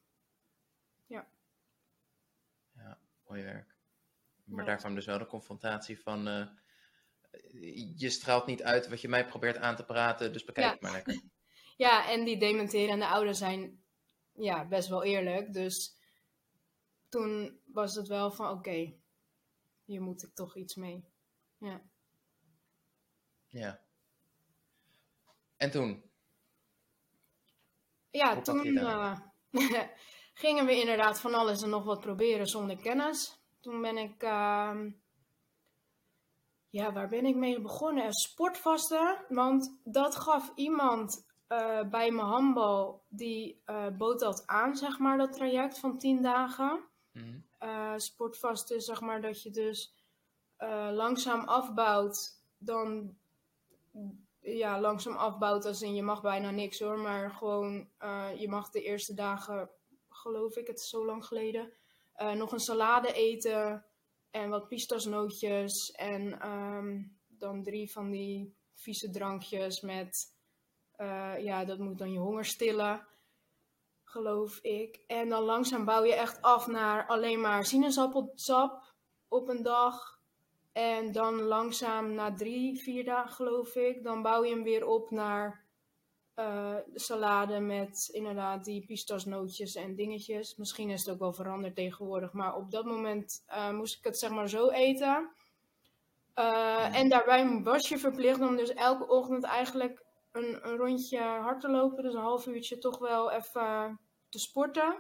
Mooi 3.28 3.44
werk. 3.44 3.76
Maar 4.44 4.60
Ja. 4.60 4.66
daar 4.66 4.78
kwam 4.78 4.96
dus 4.96 5.06
wel 5.06 5.18
de 5.18 5.26
confrontatie 5.26 6.00
van, 6.02 6.28
eh, 6.28 6.48
je 7.98 8.10
straalt 8.10 8.46
niet 8.46 8.64
uit 8.64 8.88
wat 8.88 9.02
je 9.02 9.08
mij 9.08 9.26
probeert 9.26 9.58
aan 9.58 9.76
te 9.76 9.86
praten, 9.86 10.34
dus 10.34 10.44
bekijk 10.44 10.66
Ja. 10.66 10.72
het 10.72 10.82
maar 10.82 10.92
lekker. 10.92 11.14
Ja, 11.78 12.10
en 12.10 12.24
die 12.26 12.40
dementerende 12.40 13.08
ouders 13.08 13.38
zijn 13.38 13.84
ja, 14.34 14.66
best 14.68 14.90
wel 14.90 15.04
eerlijk. 15.04 15.54
Dus 15.54 15.98
toen 17.10 17.60
was 17.66 17.96
het 17.96 18.08
wel 18.08 18.32
van 18.32 18.50
oké, 18.58 18.94
hier 19.86 20.02
moet 20.02 20.24
ik 20.24 20.34
toch 20.34 20.56
iets 20.56 20.76
mee. 20.76 21.06
Ja. 21.58 21.82
Ja. 23.48 23.80
En 25.58 25.72
toen? 25.72 26.04
Ja, 28.10 28.34
Hoe 28.34 28.44
toen 28.44 28.78
eh, 28.78 29.18
gingen 30.34 30.66
we 30.66 30.80
inderdaad 30.80 31.20
van 31.20 31.34
alles 31.34 31.62
en 31.62 31.70
nog 31.70 31.84
wat 31.84 32.00
proberen 32.00 32.46
zonder 32.46 32.78
kennis. 32.78 33.40
Toen 33.60 33.82
ben 33.82 33.98
ik, 33.98 34.24
ehm, 34.24 34.92
ja, 36.70 36.94
waar 36.94 37.10
ben 37.10 37.26
ik 37.26 37.36
mee 37.36 37.62
begonnen? 37.62 38.14
Sportvasten, 38.14 39.26
want 39.30 39.80
dat 39.84 40.16
gaf 40.16 40.52
iemand 40.56 41.26
eh, 41.48 41.90
bij 41.90 42.12
mijn 42.12 42.28
handbal, 42.28 43.04
die 43.10 43.64
bood 43.98 44.20
dat 44.20 44.48
aan, 44.48 44.76
zeg 44.76 45.00
maar, 45.00 45.18
dat 45.18 45.34
traject 45.34 45.80
van 45.80 45.98
10 45.98 46.22
dagen. 46.22 46.84
Mhm. 47.12 47.40
Uh, 47.66 47.94
sportvast 47.98 48.72
is, 48.72 48.86
zeg 48.86 49.02
maar, 49.02 49.22
dat 49.22 49.44
je 49.44 49.50
dus 49.50 49.94
langzaam 50.92 51.44
afbouwt, 51.44 52.42
dan 52.58 53.18
ja, 54.40 54.80
langzaam 54.80 55.16
afbouwt 55.16 55.66
als 55.66 55.82
in 55.82 55.96
je 55.96 56.04
mag 56.04 56.22
bijna 56.22 56.52
niks 56.52 56.80
hoor, 56.80 57.00
maar 57.00 57.32
gewoon 57.32 57.90
je 58.38 58.48
mag 58.50 58.70
de 58.70 58.82
eerste 58.82 59.14
dagen, 59.14 59.70
geloof 60.10 60.56
ik, 60.56 60.68
het 60.68 60.80
is 60.80 60.90
zo 60.90 61.06
lang 61.06 61.26
geleden, 61.26 61.74
nog 62.34 62.52
een 62.52 62.60
salade 62.60 63.14
eten 63.14 63.86
en 64.32 64.50
wat 64.50 64.68
pistasnootjes 64.68 65.92
en 65.92 66.50
um, 66.50 67.18
dan 67.28 67.64
drie 67.64 67.92
van 67.92 68.12
die 68.12 68.56
vieze 68.74 69.10
drankjes 69.10 69.82
met 69.82 70.34
ja, 71.40 71.66
dat 71.66 71.80
moet 71.80 71.98
dan 71.98 72.12
je 72.12 72.20
honger 72.20 72.46
stillen, 72.46 73.08
geloof 74.16 74.60
ik. 74.62 75.00
En 75.08 75.30
dan 75.30 75.44
langzaam 75.44 75.86
bouw 75.86 76.04
je 76.04 76.14
echt 76.14 76.42
af 76.42 76.68
naar 76.68 77.08
alleen 77.08 77.42
maar 77.42 77.66
sinaasappelsap 77.66 78.84
op 79.28 79.50
een 79.50 79.64
dag. 79.64 80.20
En 80.74 81.12
dan 81.12 81.42
langzaam 81.42 82.14
na 82.14 82.34
drie, 82.34 82.82
vier 82.82 83.04
dagen, 83.04 83.32
geloof 83.34 83.76
ik, 83.76 84.04
dan 84.04 84.22
bouw 84.22 84.44
je 84.44 84.54
hem 84.54 84.64
weer 84.64 84.88
op 84.88 85.12
naar 85.12 85.66
uh, 86.36 86.76
salade 86.94 87.60
met 87.60 88.10
inderdaad 88.12 88.66
die 88.66 88.86
pistasnootjes 88.86 89.76
en 89.76 89.96
dingetjes. 89.96 90.56
Misschien 90.56 90.90
is 90.90 91.06
het 91.06 91.14
ook 91.14 91.20
wel 91.20 91.34
veranderd 91.34 91.76
tegenwoordig, 91.76 92.34
maar 92.34 92.56
op 92.56 92.72
dat 92.72 92.86
moment 92.86 93.44
uh, 93.50 93.72
moest 93.72 93.98
ik 93.98 94.04
het 94.04 94.18
zeg 94.18 94.30
maar 94.30 94.50
zo 94.50 94.70
eten. 94.70 95.30
Uh, 96.40 96.96
en 96.96 97.10
daarbij 97.10 97.62
was 97.64 97.90
je 97.90 97.98
verplicht 97.98 98.40
om 98.40 98.56
dus 98.56 98.74
elke 98.74 99.08
ochtend 99.08 99.44
eigenlijk 99.44 100.04
een, 100.32 100.68
een 100.68 100.78
rondje 100.78 101.20
hard 101.20 101.62
te 101.62 101.70
lopen. 101.70 102.04
Dus 102.04 102.14
een 102.14 102.22
half 102.22 102.48
uurtje 102.48 102.78
toch 102.78 102.98
wel 102.98 103.32
even 103.32 104.00
te 104.36 104.42
sporten. 104.42 104.96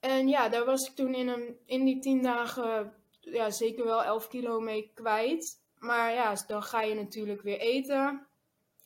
En 0.00 0.28
ja, 0.28 0.48
daar 0.48 0.64
was 0.64 0.88
ik 0.88 0.94
toen 0.94 1.14
in, 1.14 1.28
een, 1.28 1.58
in 1.64 1.84
die 1.84 1.98
tien 1.98 2.22
dagen 2.22 2.94
ja, 3.20 3.50
zeker 3.50 3.84
wel 3.84 4.04
11 4.04 4.28
kilo 4.28 4.60
mee 4.60 4.90
kwijt. 4.94 5.62
Maar 5.78 6.12
ja, 6.12 6.34
dan 6.46 6.62
ga 6.62 6.80
je 6.80 6.94
natuurlijk 6.94 7.42
weer 7.42 7.58
eten. 7.58 8.26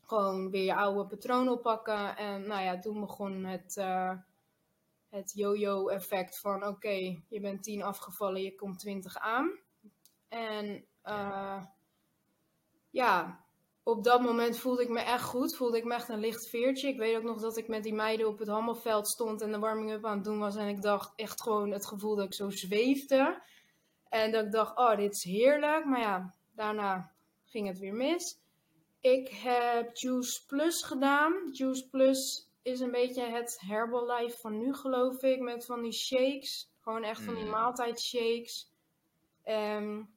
Gewoon 0.02 0.50
weer 0.50 0.64
je 0.64 0.74
oude 0.74 1.06
patroon 1.06 1.48
oppakken. 1.48 2.16
En 2.16 2.46
nou 2.46 2.62
ja, 2.62 2.78
toen 2.78 3.00
begon 3.00 3.44
het, 3.44 3.76
uh, 3.76 4.12
het 5.08 5.32
yo-yo 5.34 5.88
effect 5.88 6.38
van 6.38 6.66
oké, 6.66 7.22
je 7.28 7.40
bent 7.40 7.62
10 7.62 7.82
afgevallen, 7.82 8.42
je 8.42 8.54
komt 8.54 8.78
20 8.78 9.18
aan. 9.18 9.58
En 10.28 10.84
uh, 11.04 11.64
ja, 12.90 13.41
op 13.82 14.04
dat 14.04 14.20
moment 14.20 14.58
voelde 14.58 14.82
ik 14.82 14.88
me 14.88 15.00
echt 15.00 15.24
goed. 15.24 15.56
Voelde 15.56 15.76
ik 15.76 15.84
me 15.84 15.94
echt 15.94 16.08
een 16.08 16.20
licht 16.20 16.48
veertje. 16.48 16.88
Ik 16.88 16.98
weet 16.98 17.16
ook 17.16 17.22
nog 17.22 17.40
dat 17.40 17.56
ik 17.56 17.68
met 17.68 17.82
die 17.82 17.94
meiden 17.94 18.28
op 18.28 18.38
het 18.38 18.48
handbalveld 18.48 19.08
stond 19.08 19.40
en 19.40 19.52
de 19.52 19.58
warming-up 19.58 20.04
aan 20.04 20.14
het 20.14 20.24
doen 20.24 20.38
was. 20.38 20.56
En 20.56 20.68
ik 20.68 20.82
dacht 20.82 21.12
echt 21.16 21.42
gewoon 21.42 21.70
het 21.70 21.86
gevoel 21.86 22.16
dat 22.16 22.24
ik 22.24 22.34
zo 22.34 22.50
zweefde. 22.50 23.42
En 24.08 24.32
dat 24.32 24.44
ik 24.44 24.52
dacht, 24.52 24.76
oh, 24.76 24.96
dit 24.96 25.14
is 25.14 25.24
heerlijk. 25.24 25.84
Maar 25.84 26.00
ja, 26.00 26.34
daarna 26.54 27.12
ging 27.44 27.68
het 27.68 27.78
weer 27.78 27.94
mis. 27.94 28.40
Ik 29.00 29.28
heb 29.28 29.96
Juice 29.96 30.46
Plus 30.46 30.82
gedaan. 30.82 31.32
Juice 31.52 31.88
Plus 31.88 32.50
is 32.62 32.80
een 32.80 32.90
beetje 32.90 33.22
het 33.22 33.60
Herbalife 33.60 34.38
van 34.38 34.58
nu, 34.58 34.74
geloof 34.74 35.22
ik. 35.22 35.40
Met 35.40 35.64
van 35.64 35.82
die 35.82 35.92
shakes. 35.92 36.70
Gewoon 36.80 37.04
echt 37.04 37.22
van 37.22 37.34
die 37.34 37.44
maaltijdshakes. 37.44 38.70
Um, 39.44 40.14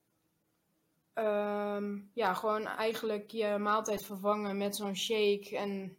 um, 1.15 2.11
ja, 2.13 2.33
gewoon 2.33 2.65
eigenlijk 2.65 3.31
je 3.31 3.57
maaltijd 3.57 4.05
vervangen 4.05 4.57
met 4.57 4.75
zo'n 4.75 4.95
shake 4.95 5.57
en 5.57 5.97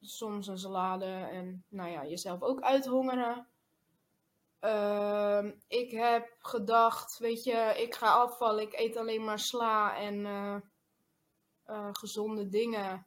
soms 0.00 0.46
een 0.46 0.58
salade 0.58 1.28
en 1.32 1.64
nou 1.68 1.90
ja, 1.90 2.06
jezelf 2.06 2.42
ook 2.42 2.60
uithongeren. 2.60 3.46
Um, 4.60 5.62
ik 5.68 5.90
heb 5.90 6.34
gedacht, 6.38 7.18
weet 7.18 7.44
je, 7.44 7.74
ik 7.76 7.94
ga 7.94 8.12
afvallen, 8.12 8.62
ik 8.62 8.78
eet 8.78 8.96
alleen 8.96 9.24
maar 9.24 9.38
sla 9.38 9.96
en 9.96 10.14
uh, 10.14 10.56
uh, 11.66 11.88
gezonde 11.92 12.48
dingen. 12.48 13.06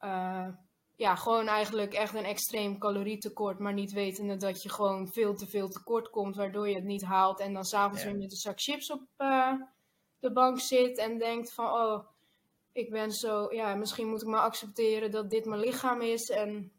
Uh, 0.00 0.48
ja, 0.94 1.14
gewoon 1.14 1.46
eigenlijk 1.46 1.94
echt 1.94 2.14
een 2.14 2.24
extreem 2.24 2.78
calorietekort, 2.78 3.58
maar 3.58 3.72
niet 3.72 3.92
wetende 3.92 4.36
dat 4.36 4.62
je 4.62 4.68
gewoon 4.68 5.08
veel 5.08 5.34
te 5.34 5.46
veel 5.46 5.68
tekort 5.68 6.10
komt, 6.10 6.36
waardoor 6.36 6.68
je 6.68 6.74
het 6.74 6.84
niet 6.84 7.04
haalt 7.04 7.40
en 7.40 7.52
dan 7.52 7.64
s'avonds 7.64 8.02
ja. 8.02 8.08
weer 8.08 8.18
met 8.18 8.30
een 8.30 8.36
zak 8.36 8.60
chips 8.60 8.90
op 8.90 9.00
de 10.26 10.32
bank 10.32 10.60
zit 10.60 10.98
en 10.98 11.18
denkt 11.18 11.52
van, 11.52 11.72
oh, 11.72 12.06
ik 12.72 12.90
ben 12.90 13.12
zo, 13.12 13.54
ja, 13.54 13.74
misschien 13.74 14.08
moet 14.08 14.22
ik 14.22 14.28
maar 14.28 14.40
accepteren 14.40 15.10
dat 15.10 15.30
dit 15.30 15.44
mijn 15.44 15.60
lichaam 15.60 16.00
is. 16.00 16.30
En 16.30 16.72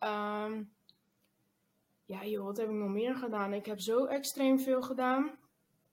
um, 0.00 0.72
ja, 2.04 2.24
joh, 2.24 2.44
wat 2.44 2.56
heb 2.56 2.68
ik 2.68 2.74
nog 2.74 2.90
meer 2.90 3.14
gedaan? 3.14 3.52
Ik 3.52 3.66
heb 3.66 3.80
zo 3.80 4.04
extreem 4.04 4.60
veel 4.60 4.82
gedaan. 4.82 5.38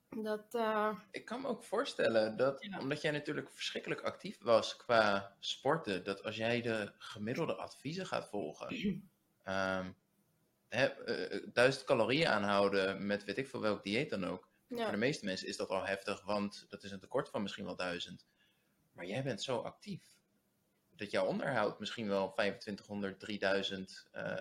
Dat, 0.10 0.54
uh... 0.56 0.96
Ik 1.12 1.26
kan 1.26 1.42
me 1.42 1.48
ook 1.48 1.64
voorstellen 1.64 2.38
dat, 2.38 2.64
ja. 2.64 2.80
omdat 2.80 3.02
jij 3.02 3.12
natuurlijk 3.12 3.52
verschrikkelijk 3.52 4.02
actief 4.02 4.38
was 4.42 4.76
qua 4.76 5.36
sporten, 5.40 6.04
dat 6.04 6.24
als 6.24 6.36
jij 6.36 6.62
de 6.62 6.92
gemiddelde 6.98 7.56
adviezen 7.56 8.06
gaat 8.06 8.30
volgen, 8.30 8.74
um, 9.46 9.96
hè, 10.78 10.90
uh, 11.06 11.48
duizend 11.54 11.86
calorieën 11.86 12.28
aanhouden 12.28 13.06
met 13.06 13.24
weet 13.24 13.38
ik 13.38 13.48
veel 13.48 13.62
welk 13.62 13.84
dieet 13.84 14.10
dan 14.10 14.26
ook, 14.26 14.49
ja. 14.70 14.84
Voor 14.84 14.92
de 14.92 14.98
meeste 14.98 15.26
mensen 15.26 15.48
is 15.48 15.58
dat 15.58 15.70
al 15.70 15.86
heftig, 15.86 16.24
want 16.24 16.66
dat 16.70 16.84
is 16.84 16.92
een 16.92 17.00
tekort 17.00 17.30
van 17.30 17.42
misschien 17.42 17.66
wel 17.66 17.76
duizend. 17.76 18.26
Maar 18.92 19.06
jij 19.06 19.24
bent 19.24 19.44
zo 19.44 19.58
actief 19.58 20.18
dat 20.90 21.12
jouw 21.12 21.26
onderhoud 21.26 21.80
misschien 21.80 22.08
wel 22.08 22.32
2500, 22.32 23.20
3000 23.20 24.08
uh, 24.14 24.24
uh, 24.24 24.36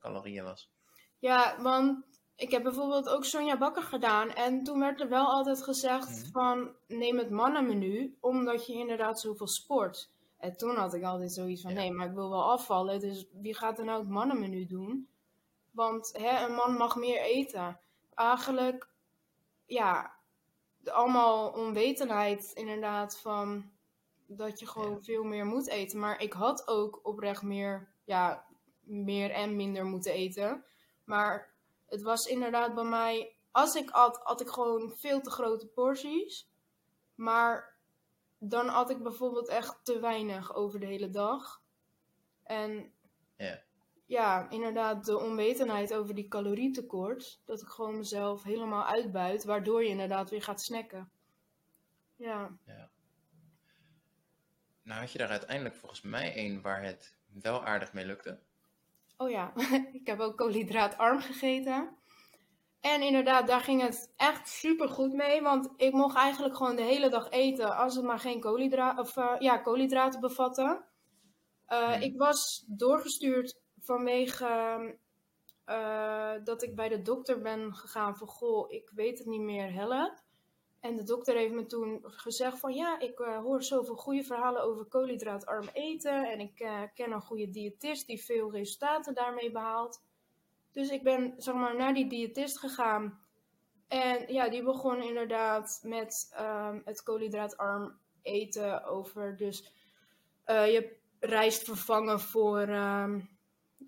calorieën 0.00 0.44
was. 0.44 0.70
Ja, 1.18 1.62
want 1.62 2.04
ik 2.36 2.50
heb 2.50 2.62
bijvoorbeeld 2.62 3.08
ook 3.08 3.24
Sonja 3.24 3.58
Bakker 3.58 3.82
gedaan. 3.82 4.30
En 4.30 4.64
toen 4.64 4.78
werd 4.78 5.00
er 5.00 5.08
wel 5.08 5.26
altijd 5.26 5.62
gezegd 5.62 6.08
mm 6.08 6.14
-hmm. 6.14 6.30
van 6.30 6.76
neem 6.86 7.18
het 7.18 7.30
mannenmenu, 7.30 8.16
omdat 8.20 8.66
je 8.66 8.72
inderdaad 8.72 9.20
zoveel 9.20 9.48
sport. 9.48 10.10
En 10.38 10.56
toen 10.56 10.76
had 10.76 10.94
ik 10.94 11.02
altijd 11.02 11.32
zoiets 11.32 11.62
van 11.62 11.70
ja. 11.70 11.76
nee, 11.76 11.92
maar 11.92 12.06
ik 12.06 12.14
wil 12.14 12.30
wel 12.30 12.50
afvallen. 12.50 13.00
Dus 13.00 13.26
wie 13.32 13.54
gaat 13.54 13.78
er 13.78 13.84
nou 13.84 14.00
het 14.00 14.08
mannenmenu 14.08 14.66
doen? 14.66 15.08
Want 15.70 16.12
hè, 16.18 16.44
een 16.44 16.54
man 16.54 16.74
mag 16.74 16.96
meer 16.96 17.20
eten. 17.20 17.80
Eigenlijk 18.14 18.88
ja, 19.66 20.14
allemaal 20.84 21.50
onwetendheid 21.50 22.52
inderdaad 22.54 23.18
van 23.18 23.72
dat 24.26 24.60
je 24.60 24.66
gewoon 24.66 24.94
ja. 24.94 25.02
veel 25.02 25.24
meer 25.24 25.46
moet 25.46 25.68
eten. 25.68 25.98
Maar 25.98 26.20
ik 26.20 26.32
had 26.32 26.68
ook 26.68 27.00
oprecht 27.02 27.42
meer, 27.42 27.94
ja, 28.04 28.46
meer 28.80 29.30
en 29.30 29.56
minder 29.56 29.84
moeten 29.84 30.12
eten. 30.12 30.64
Maar 31.04 31.54
het 31.86 32.02
was 32.02 32.26
inderdaad 32.26 32.74
bij 32.74 32.84
mij, 32.84 33.36
als 33.50 33.74
ik 33.74 33.90
at, 33.90 34.20
had 34.22 34.40
ik 34.40 34.48
gewoon 34.48 34.92
veel 34.96 35.20
te 35.20 35.30
grote 35.30 35.66
porties. 35.66 36.48
Maar 37.14 37.78
dan 38.38 38.68
at 38.68 38.90
ik 38.90 39.02
bijvoorbeeld 39.02 39.48
echt 39.48 39.80
te 39.82 40.00
weinig 40.00 40.54
over 40.54 40.80
de 40.80 40.86
hele 40.86 41.10
dag. 41.10 41.62
En 42.42 42.92
ja 43.36 43.62
ja, 44.06 44.50
inderdaad 44.50 45.04
de 45.04 45.18
onwetendheid 45.18 45.94
over 45.94 46.14
die 46.14 46.28
calorietekort. 46.28 47.40
Dat 47.44 47.60
ik 47.60 47.68
gewoon 47.68 47.96
mezelf 47.96 48.42
helemaal 48.42 48.84
uitbuit, 48.84 49.44
waardoor 49.44 49.82
je 49.82 49.88
inderdaad 49.88 50.30
weer 50.30 50.42
gaat 50.42 50.62
snacken. 50.62 51.10
Ja. 52.16 52.56
ja. 52.66 52.90
Nou 54.82 55.00
had 55.00 55.12
je 55.12 55.18
daar 55.18 55.28
uiteindelijk 55.28 55.74
volgens 55.74 56.02
mij 56.02 56.32
een 56.36 56.62
waar 56.62 56.82
het 56.82 57.16
wel 57.42 57.64
aardig 57.64 57.92
mee 57.92 58.06
lukte. 58.06 58.38
Oh 59.16 59.30
ja, 59.30 59.52
ik 60.00 60.06
heb 60.06 60.20
ook 60.20 60.36
koolhydraatarm 60.36 61.20
gegeten. 61.20 61.96
En 62.80 63.02
inderdaad, 63.02 63.46
daar 63.46 63.60
ging 63.60 63.82
het 63.82 64.12
echt 64.16 64.48
super 64.48 64.88
goed 64.88 65.12
mee. 65.12 65.42
Want 65.42 65.72
ik 65.76 65.92
mocht 65.92 66.16
eigenlijk 66.16 66.56
gewoon 66.56 66.76
de 66.76 66.82
hele 66.82 67.08
dag 67.08 67.30
eten 67.30 67.76
als 67.76 67.94
het 67.94 68.04
maar 68.04 68.18
geen 68.18 68.40
koolhydraten, 68.40 69.04
of, 69.04 69.16
uh, 69.16 69.34
ja, 69.38 69.58
koolhydraten 69.58 70.20
bevatte. 70.20 70.84
Uh, 71.68 71.92
hmm. 71.92 72.02
Ik 72.02 72.18
was 72.18 72.64
doorgestuurd 72.66 73.62
vanwege 73.84 74.96
uh, 75.66 76.32
dat 76.44 76.62
ik 76.62 76.76
bij 76.76 76.88
de 76.88 77.02
dokter 77.02 77.40
ben 77.40 77.74
gegaan 77.74 78.16
van 78.16 78.28
goh, 78.28 78.72
ik 78.72 78.90
weet 78.94 79.18
het 79.18 79.26
niet 79.26 79.40
meer, 79.40 79.72
help. 79.72 80.22
En 80.80 80.96
de 80.96 81.02
dokter 81.02 81.36
heeft 81.36 81.54
me 81.54 81.66
toen 81.66 82.00
gezegd 82.02 82.58
van 82.58 82.74
ja, 82.74 82.98
ik 83.00 83.18
uh, 83.18 83.38
hoor 83.38 83.62
zoveel 83.62 83.96
goede 83.96 84.24
verhalen 84.24 84.62
over 84.62 84.84
koolhydraatarm 84.84 85.68
eten. 85.72 86.30
En 86.30 86.40
ik 86.40 86.60
uh, 86.60 86.82
ken 86.94 87.12
een 87.12 87.20
goede 87.20 87.50
diëtist 87.50 88.06
die 88.06 88.24
veel 88.24 88.52
resultaten 88.52 89.14
daarmee 89.14 89.50
behaalt. 89.50 90.02
Dus 90.72 90.90
ik 90.90 91.02
ben 91.02 91.34
zeg 91.36 91.54
maar 91.54 91.76
naar 91.76 91.94
die 91.94 92.08
diëtist 92.08 92.58
gegaan. 92.58 93.22
En 93.88 94.32
ja, 94.32 94.48
die 94.48 94.62
begon 94.62 95.02
inderdaad 95.02 95.80
met 95.82 96.34
um, 96.40 96.82
het 96.84 97.02
koolhydraatarm 97.02 97.98
eten 98.22 98.84
over 98.84 99.36
dus 99.36 99.72
je 100.46 100.96
rijst 101.20 101.64
vervangen 101.64 102.20
voor... 102.20 102.68
Um, 102.68 103.33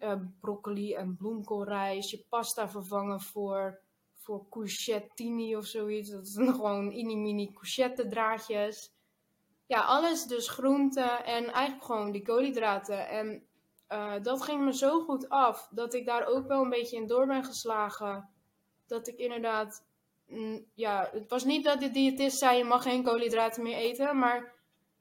uh, 0.00 0.12
broccoli 0.40 0.94
en 0.94 1.16
bloemkoolrijst, 1.16 2.10
je 2.10 2.24
pasta 2.28 2.68
vervangen 2.68 3.20
voor, 3.20 3.80
voor 4.14 4.48
courgettini 4.48 5.56
of 5.56 5.66
zoiets. 5.66 6.10
Dat 6.10 6.28
zijn 6.28 6.54
gewoon 6.54 6.88
mini-mini 6.88 7.52
courgette 7.52 8.06
draadjes. 8.06 8.94
Ja, 9.66 9.80
alles 9.80 10.24
dus 10.24 10.48
groenten 10.48 11.24
en 11.24 11.52
eigenlijk 11.52 11.84
gewoon 11.84 12.12
die 12.12 12.22
koolhydraten. 12.22 13.08
En 13.08 13.46
eh, 13.86 14.14
dat 14.22 14.42
ging 14.42 14.64
me 14.64 14.74
zo 14.74 15.00
goed 15.00 15.28
af 15.28 15.68
dat 15.70 15.94
ik 15.94 16.06
daar 16.06 16.26
ook 16.26 16.46
wel 16.46 16.62
een 16.62 16.70
beetje 16.70 16.96
in 16.96 17.06
door 17.06 17.26
ben 17.26 17.44
geslagen. 17.44 18.28
Dat 18.86 19.08
ik 19.08 19.18
inderdaad, 19.18 19.84
mm, 20.26 20.64
ja, 20.74 21.08
het 21.12 21.30
was 21.30 21.44
niet 21.44 21.64
dat 21.64 21.80
de 21.80 21.90
diëtist 21.90 22.38
zei 22.38 22.58
je 22.58 22.64
mag 22.64 22.82
geen 22.82 23.02
koolhydraten 23.02 23.62
meer 23.62 23.76
eten, 23.76 24.18
maar 24.18 24.54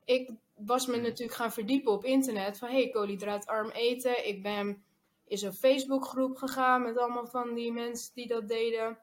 ik 0.06 0.32
was 0.56 0.86
me 0.86 0.98
natuurlijk 0.98 1.38
gaan 1.38 1.52
verdiepen 1.52 1.92
op 1.92 2.04
internet 2.04 2.58
van 2.58 2.70
hey, 2.70 2.90
koolhydraatarm 2.90 3.70
eten. 3.70 4.28
Ik 4.28 4.44
ben 4.44 4.84
in 5.28 5.38
zo'n 5.38 5.54
Facebookgroep 5.54 6.38
gegaan 6.38 6.82
met 6.82 6.98
allemaal 6.98 7.28
van 7.28 7.54
die 7.54 7.72
mensen 7.72 8.14
die 8.14 8.28
dat 8.28 8.48
deden. 8.48 8.98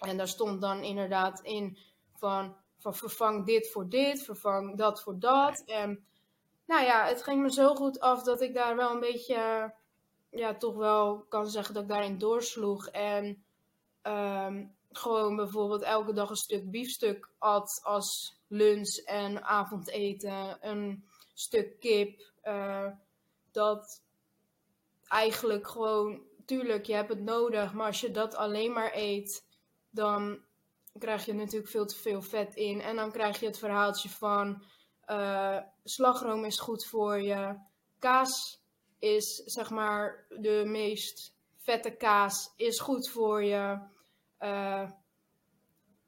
En 0.00 0.16
daar 0.16 0.28
stond 0.28 0.60
dan 0.60 0.82
inderdaad 0.82 1.40
in 1.40 1.78
van, 2.14 2.56
van 2.78 2.94
vervang 2.94 3.46
dit 3.46 3.70
voor 3.70 3.88
dit, 3.88 4.22
vervang 4.22 4.76
dat 4.76 5.02
voor 5.02 5.18
dat. 5.18 5.62
En 5.66 6.04
nou 6.66 6.84
ja, 6.84 7.06
het 7.06 7.22
ging 7.22 7.42
me 7.42 7.52
zo 7.52 7.74
goed 7.74 8.00
af 8.00 8.22
dat 8.22 8.40
ik 8.40 8.54
daar 8.54 8.76
wel 8.76 8.90
een 8.90 9.00
beetje, 9.00 9.72
ja, 10.30 10.54
toch 10.54 10.76
wel 10.76 11.24
kan 11.28 11.46
zeggen 11.46 11.74
dat 11.74 11.82
ik 11.82 11.88
daarin 11.88 12.18
doorsloeg. 12.18 12.88
En 12.88 13.44
ehm, 14.02 14.64
gewoon 14.90 15.36
bijvoorbeeld 15.36 15.82
elke 15.82 16.12
dag 16.12 16.30
een 16.30 16.36
stuk 16.36 16.70
biefstuk 16.70 17.30
at 17.38 17.80
als 17.82 18.38
lunch 18.48 18.96
en 18.96 19.44
avondeten. 19.44 20.58
Een 20.60 21.04
stuk 21.34 21.80
kip. 21.80 22.32
Uh, 22.44 22.86
dat 23.52 24.02
eigenlijk 25.14 25.68
gewoon, 25.68 26.22
tuurlijk, 26.44 26.86
je 26.86 26.94
hebt 26.94 27.08
het 27.08 27.22
nodig, 27.22 27.72
maar 27.72 27.86
als 27.86 28.00
je 28.00 28.10
dat 28.10 28.34
alleen 28.34 28.72
maar 28.72 28.90
eet, 28.94 29.46
dan 29.90 30.38
krijg 30.98 31.26
je 31.26 31.34
natuurlijk 31.34 31.70
veel 31.70 31.86
te 31.86 31.96
veel 31.96 32.22
vet 32.22 32.54
in. 32.54 32.80
En 32.80 32.96
dan 32.96 33.12
krijg 33.12 33.40
je 33.40 33.46
het 33.46 33.58
verhaaltje 33.58 34.08
van 34.08 34.62
uh, 35.10 35.58
slagroom 35.84 36.44
is 36.44 36.60
goed 36.60 36.86
voor 36.86 37.20
je. 37.20 37.58
Kaas 37.98 38.62
is 38.98 39.34
zeg 39.44 39.70
maar 39.70 40.26
de 40.28 40.62
meest 40.66 41.34
vette 41.56 41.96
kaas, 41.96 42.52
is 42.56 42.80
goed 42.80 43.08
voor 43.08 43.44
je. 43.44 43.78
Uh, 44.40 44.90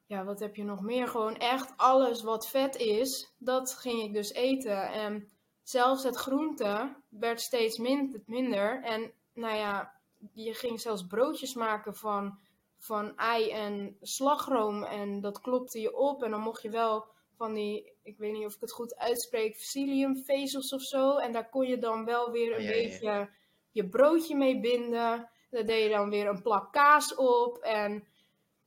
ja, 0.07 0.25
wat 0.25 0.41
heb 0.41 0.57
je 0.57 0.65
nog 0.65 0.81
meer? 0.81 1.09
Gewoon 1.09 1.37
echt 1.37 1.73
alles 1.77 2.23
wat 2.23 2.49
vet 2.49 2.77
is, 2.77 3.33
dat 3.39 3.75
ging 3.75 4.03
ik 4.03 4.13
dus 4.13 4.33
eten. 4.33 4.93
En 4.93 5.31
zelfs 5.69 6.03
het 6.03 6.17
groente 6.17 6.97
werd 7.09 7.41
steeds 7.41 7.79
minder. 8.27 8.83
En 8.83 9.13
nou 9.33 9.57
ja, 9.57 9.93
je 10.33 10.55
ging 10.55 10.81
zelfs 10.81 11.07
broodjes 11.07 11.55
maken 11.55 11.97
van, 11.97 12.39
van 12.79 13.17
ei 13.17 13.51
en 13.51 13.97
slagroom. 14.01 14.83
En 14.83 15.21
dat 15.21 15.41
klopte 15.41 15.81
je 15.81 15.97
op. 15.97 16.23
En 16.23 16.31
dan 16.31 16.41
mocht 16.41 16.63
je 16.63 16.71
wel 16.71 17.07
van 17.37 17.55
die, 17.55 17.93
ik 18.03 18.19
weet 18.19 18.33
niet 18.33 18.47
of 18.47 18.55
ik 18.55 18.61
het 18.61 18.73
goed 18.73 18.97
uitspreek, 18.97 19.57
psylliumvezels 19.57 20.73
of 20.73 20.83
zo. 20.83 21.17
En 21.17 21.33
daar 21.33 21.49
kon 21.49 21.67
je 21.67 21.79
dan 21.79 22.05
wel 22.05 22.31
weer 22.31 22.59
een 22.59 22.67
beetje 22.67 23.31
je 23.71 23.89
broodje 23.89 24.37
mee 24.37 24.61
binden. 24.61 25.31
Daar 25.51 25.67
deed 25.67 25.83
je 25.83 25.91
dan 25.91 26.11
weer 26.11 26.27
een 26.27 26.43
plak 26.43 26.73
kaas 26.73 27.15
op. 27.15 27.59
En 27.59 28.07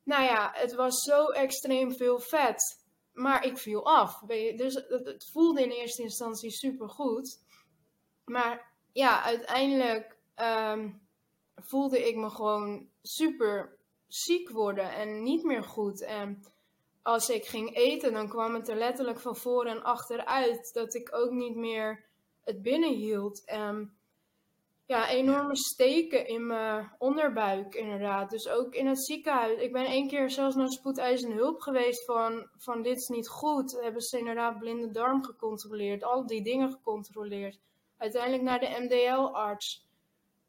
nou 0.04 0.24
ja, 0.24 0.52
het 0.54 0.74
was 0.74 1.02
zo 1.02 1.26
extreem 1.26 1.92
veel 1.92 2.20
vet. 2.20 2.79
Maar 3.20 3.46
ik 3.46 3.58
viel 3.58 3.86
af. 3.86 4.20
Dus 4.56 4.74
het, 4.74 5.30
voelde 5.32 5.64
in 5.64 5.70
eerste 5.70 6.02
instantie 6.02 6.52
super 6.52 6.90
goed. 6.90 7.40
Maar 8.26 8.74
ja, 8.92 9.24
uiteindelijk 9.24 10.18
ehm, 10.36 10.90
voelde 11.56 12.08
ik 12.08 12.16
me 12.16 12.30
gewoon 12.30 12.90
super 13.02 13.78
ziek 14.08 14.50
worden 14.50 14.94
en 14.94 15.24
niet 15.24 15.44
meer 15.44 15.64
goed. 15.64 16.02
En 16.02 16.44
als 17.02 17.30
ik 17.30 17.46
ging 17.46 17.76
eten, 17.76 18.14
dan 18.14 18.30
kwam 18.30 18.54
het 18.54 18.70
er 18.70 18.78
letterlijk 18.78 19.20
van 19.20 19.36
voor 19.36 19.66
en 19.66 19.84
achteruit. 19.84 20.74
Dat 20.74 20.94
ik 20.94 21.16
ook 21.16 21.32
niet 21.32 21.56
meer 21.56 22.06
het 22.44 22.62
binnenhield. 22.62 23.44
En 23.46 23.99
ja, 24.90 25.10
enorme 25.10 25.56
steken 25.56 26.28
in 26.28 26.48
mijn 26.48 26.96
onderbuik 26.98 27.76
inderdaad. 27.76 28.30
Dus 28.30 28.48
ook 28.48 28.74
in 28.74 28.88
het 28.88 29.06
ziekenhuis. 29.06 29.62
Ik 29.62 29.72
ben 29.72 29.86
één 29.86 30.08
keer 30.08 30.30
zelfs 30.30 30.56
naar 30.56 30.70
spoedeisende 30.70 31.36
hulp 31.36 31.62
geweest 31.62 32.06
van, 32.06 32.50
van 32.58 32.82
dit 32.82 32.98
is 32.98 33.08
niet 33.08 33.28
goed. 33.28 33.80
Hebben 33.82 34.02
ze 34.02 34.18
inderdaad 34.18 34.60
blinde 34.60 34.92
darm 34.92 35.24
gecontroleerd. 35.24 36.04
Al 36.04 36.26
die 36.26 36.44
dingen 36.44 36.72
gecontroleerd. 36.72 37.60
Uiteindelijk 37.98 38.44
naar 38.44 38.60
de 38.60 38.78
MDL-arts. 38.80 39.88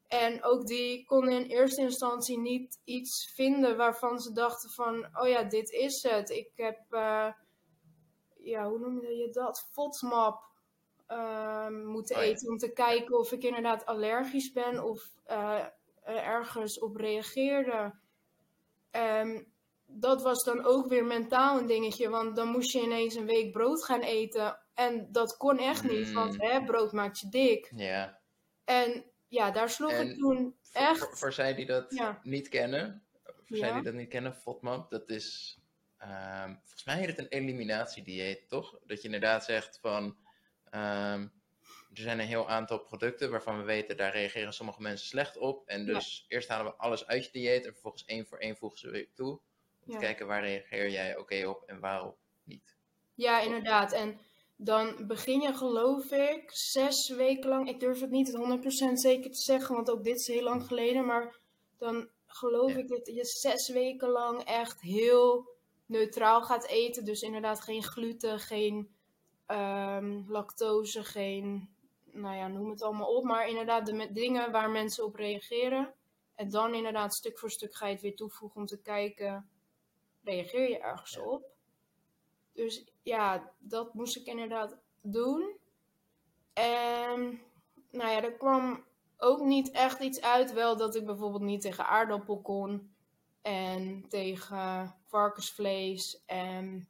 En 0.07 0.45
ook 0.45 0.67
die 0.67 1.05
konden 1.05 1.33
in 1.33 1.51
eerste 1.51 1.81
instantie 1.81 2.39
niet 2.39 2.81
iets 2.85 3.33
vinden 3.35 3.77
waarvan 3.77 4.19
ze 4.19 4.33
dachten 4.33 4.71
van... 4.71 5.09
Oh 5.13 5.29
ja, 5.29 5.43
dit 5.43 5.71
is 5.71 6.03
het. 6.03 6.31
Ik 6.31 6.51
heb... 6.55 6.81
Uh, 6.91 7.33
ja, 8.37 8.69
hoe 8.69 8.79
noem 8.79 9.01
je 9.03 9.29
dat? 9.33 9.69
FODMAP 9.73 10.50
Ehm, 11.11 11.85
moeten 11.85 12.17
oh 12.17 12.23
eten 12.23 12.49
om 12.49 12.59
te 12.59 12.73
kijken 12.73 13.19
of 13.19 13.33
ik 13.33 13.43
inderdaad 13.43 13.87
allergisch 13.87 14.53
ben 14.53 14.85
of 14.85 15.11
uh, 15.31 15.65
ergens 16.05 16.79
op 16.79 16.97
reageerde. 16.97 17.95
Um, 18.91 19.53
dat 19.87 20.23
was 20.23 20.45
dan 20.45 20.65
ook 20.65 20.89
weer 20.89 21.05
mentaal 21.05 21.59
een 21.59 21.67
dingetje, 21.67 22.09
want 22.09 22.37
dan 22.37 22.49
moest 22.49 22.73
je 22.73 22.81
ineens 22.81 23.15
een 23.15 23.27
week 23.27 23.53
brood 23.53 23.85
gaan 23.85 24.01
eten. 24.01 24.59
En 24.75 25.13
dat 25.13 25.37
kon 25.37 25.59
echt 25.59 25.91
niet, 25.91 26.13
want 26.13 26.33
mm. 26.33 26.41
hè, 26.41 26.65
brood 26.65 26.93
maakt 26.93 27.19
je 27.19 27.29
dik. 27.29 27.73
Ja. 27.77 28.19
En 28.65 29.05
ja, 29.29 29.51
daar 29.51 29.71
sloeg 29.71 29.93
ik 29.93 30.19
toen 30.19 30.57
echt... 30.73 30.99
Voor, 30.99 31.17
voor 31.17 31.33
zij 31.33 31.55
die 31.55 31.67
dat 31.67 32.19
niet 32.23 32.49
kennen, 32.49 33.03
voor 33.45 33.57
zij 33.57 33.73
die 33.73 33.83
dat 33.83 33.95
niet 33.95 34.09
kennen, 34.09 34.35
FODMAP, 34.35 34.91
dat 34.91 35.09
is... 35.09 35.59
Um, 36.03 36.59
volgens 36.59 36.85
mij 36.85 36.99
heet 36.99 37.07
het 37.07 37.19
een 37.19 37.29
eliminatiedieet, 37.29 38.49
toch? 38.49 38.79
Dat 38.85 38.99
je 38.99 39.05
inderdaad 39.05 39.45
zegt 39.45 39.79
van 39.81 40.17
Um, 40.75 41.33
er 41.95 42.03
zijn 42.03 42.19
een 42.19 42.27
heel 42.27 42.49
aantal 42.49 42.79
producten 42.79 43.31
waarvan 43.31 43.59
we 43.59 43.65
weten, 43.65 43.97
daar 43.97 44.13
reageren 44.13 44.53
sommige 44.53 44.83
mensen 44.83 45.07
slecht 45.07 45.37
op. 45.37 45.67
En 45.67 45.87
dus 45.87 46.25
eerst 46.29 46.49
halen 46.49 46.73
we 46.73 46.79
alles 46.79 47.07
uit 47.07 47.25
je 47.25 47.31
dieet 47.33 47.67
en 47.67 47.73
vervolgens 47.73 48.05
één 48.05 48.27
voor 48.27 48.39
één 48.39 48.57
voegen 48.57 48.79
ze 48.79 48.91
weer 48.91 49.09
toe. 49.15 49.41
Om 49.87 49.93
te 49.93 49.99
kijken 49.99 50.27
waar 50.27 50.43
reageer 50.43 50.91
jij 50.91 51.17
oké 51.17 51.47
op 51.47 51.63
en 51.67 51.81
waarop 51.81 52.17
niet. 52.45 52.77
Ja, 53.15 53.41
inderdaad. 53.41 53.93
En 53.93 54.19
dan 54.57 55.07
begin 55.07 55.41
je 55.41 55.55
geloof 55.55 56.11
ik 56.11 56.51
zes 56.53 57.09
weken 57.09 57.49
lang, 57.49 57.69
ik 57.69 57.81
durf 57.81 58.01
het 58.01 58.11
niet 58.11 58.37
100% 58.91 58.93
zeker 58.93 59.31
te 59.31 59.41
zeggen, 59.41 59.75
want 59.75 59.91
ook 59.91 60.05
dit 60.05 60.19
is 60.19 60.27
heel 60.27 60.43
lang 60.43 60.67
geleden, 60.67 61.07
maar 61.07 61.39
dan 61.79 62.09
geloof 62.27 62.75
ik 62.75 62.89
dat 62.89 63.07
je 63.07 63.25
zes 63.25 63.69
weken 63.69 64.09
lang 64.09 64.45
echt 64.45 64.81
heel 64.81 65.49
neutraal 65.87 66.43
gaat 66.43 66.67
eten. 66.67 67.05
Dus 67.05 67.21
inderdaad 67.21 67.61
geen 67.61 67.83
gluten, 67.83 68.39
geen 68.39 68.95
um, 69.51 70.25
lactose, 70.29 71.05
geen, 71.05 71.69
nou 72.05 72.37
ja, 72.37 72.49
noem 72.49 72.71
het 72.71 72.83
allemaal 72.83 73.17
op. 73.17 73.25
Maar 73.25 73.49
inderdaad 73.49 73.87
de 73.87 74.09
dingen 74.13 74.53
waar 74.53 74.71
mensen 74.71 75.05
op 75.05 75.15
reageren. 75.15 75.95
En 76.35 76.51
dan 76.51 76.75
inderdaad 76.75 77.15
stuk 77.15 77.39
voor 77.39 77.51
stuk 77.51 77.75
ga 77.75 77.87
je 77.87 77.93
het 77.93 78.03
weer 78.03 78.17
toevoegen 78.17 78.61
om 78.61 78.67
te 78.67 78.83
kijken, 78.83 79.49
reageer 80.25 80.69
je 80.69 80.79
ergens 80.79 81.19
op? 81.19 81.45
Dus 82.53 82.85
ja, 83.03 83.53
dat 83.59 83.95
moest 83.95 84.17
ik 84.17 84.27
inderdaad 84.27 84.77
doen. 85.01 85.57
En 86.53 87.41
nou 87.91 88.11
ja, 88.11 88.23
er 88.23 88.33
kwam 88.33 88.85
ook 89.17 89.41
niet 89.41 89.71
echt 89.71 90.01
iets 90.01 90.21
uit. 90.21 90.53
Wel 90.53 90.77
dat 90.77 90.95
ik 90.95 91.05
bijvoorbeeld 91.05 91.43
niet 91.43 91.61
tegen 91.61 91.87
aardappel 91.87 92.41
kon. 92.41 92.95
En 93.43 94.05
tegen 94.09 94.95
varkensvlees 95.07 96.23
en 96.27 96.89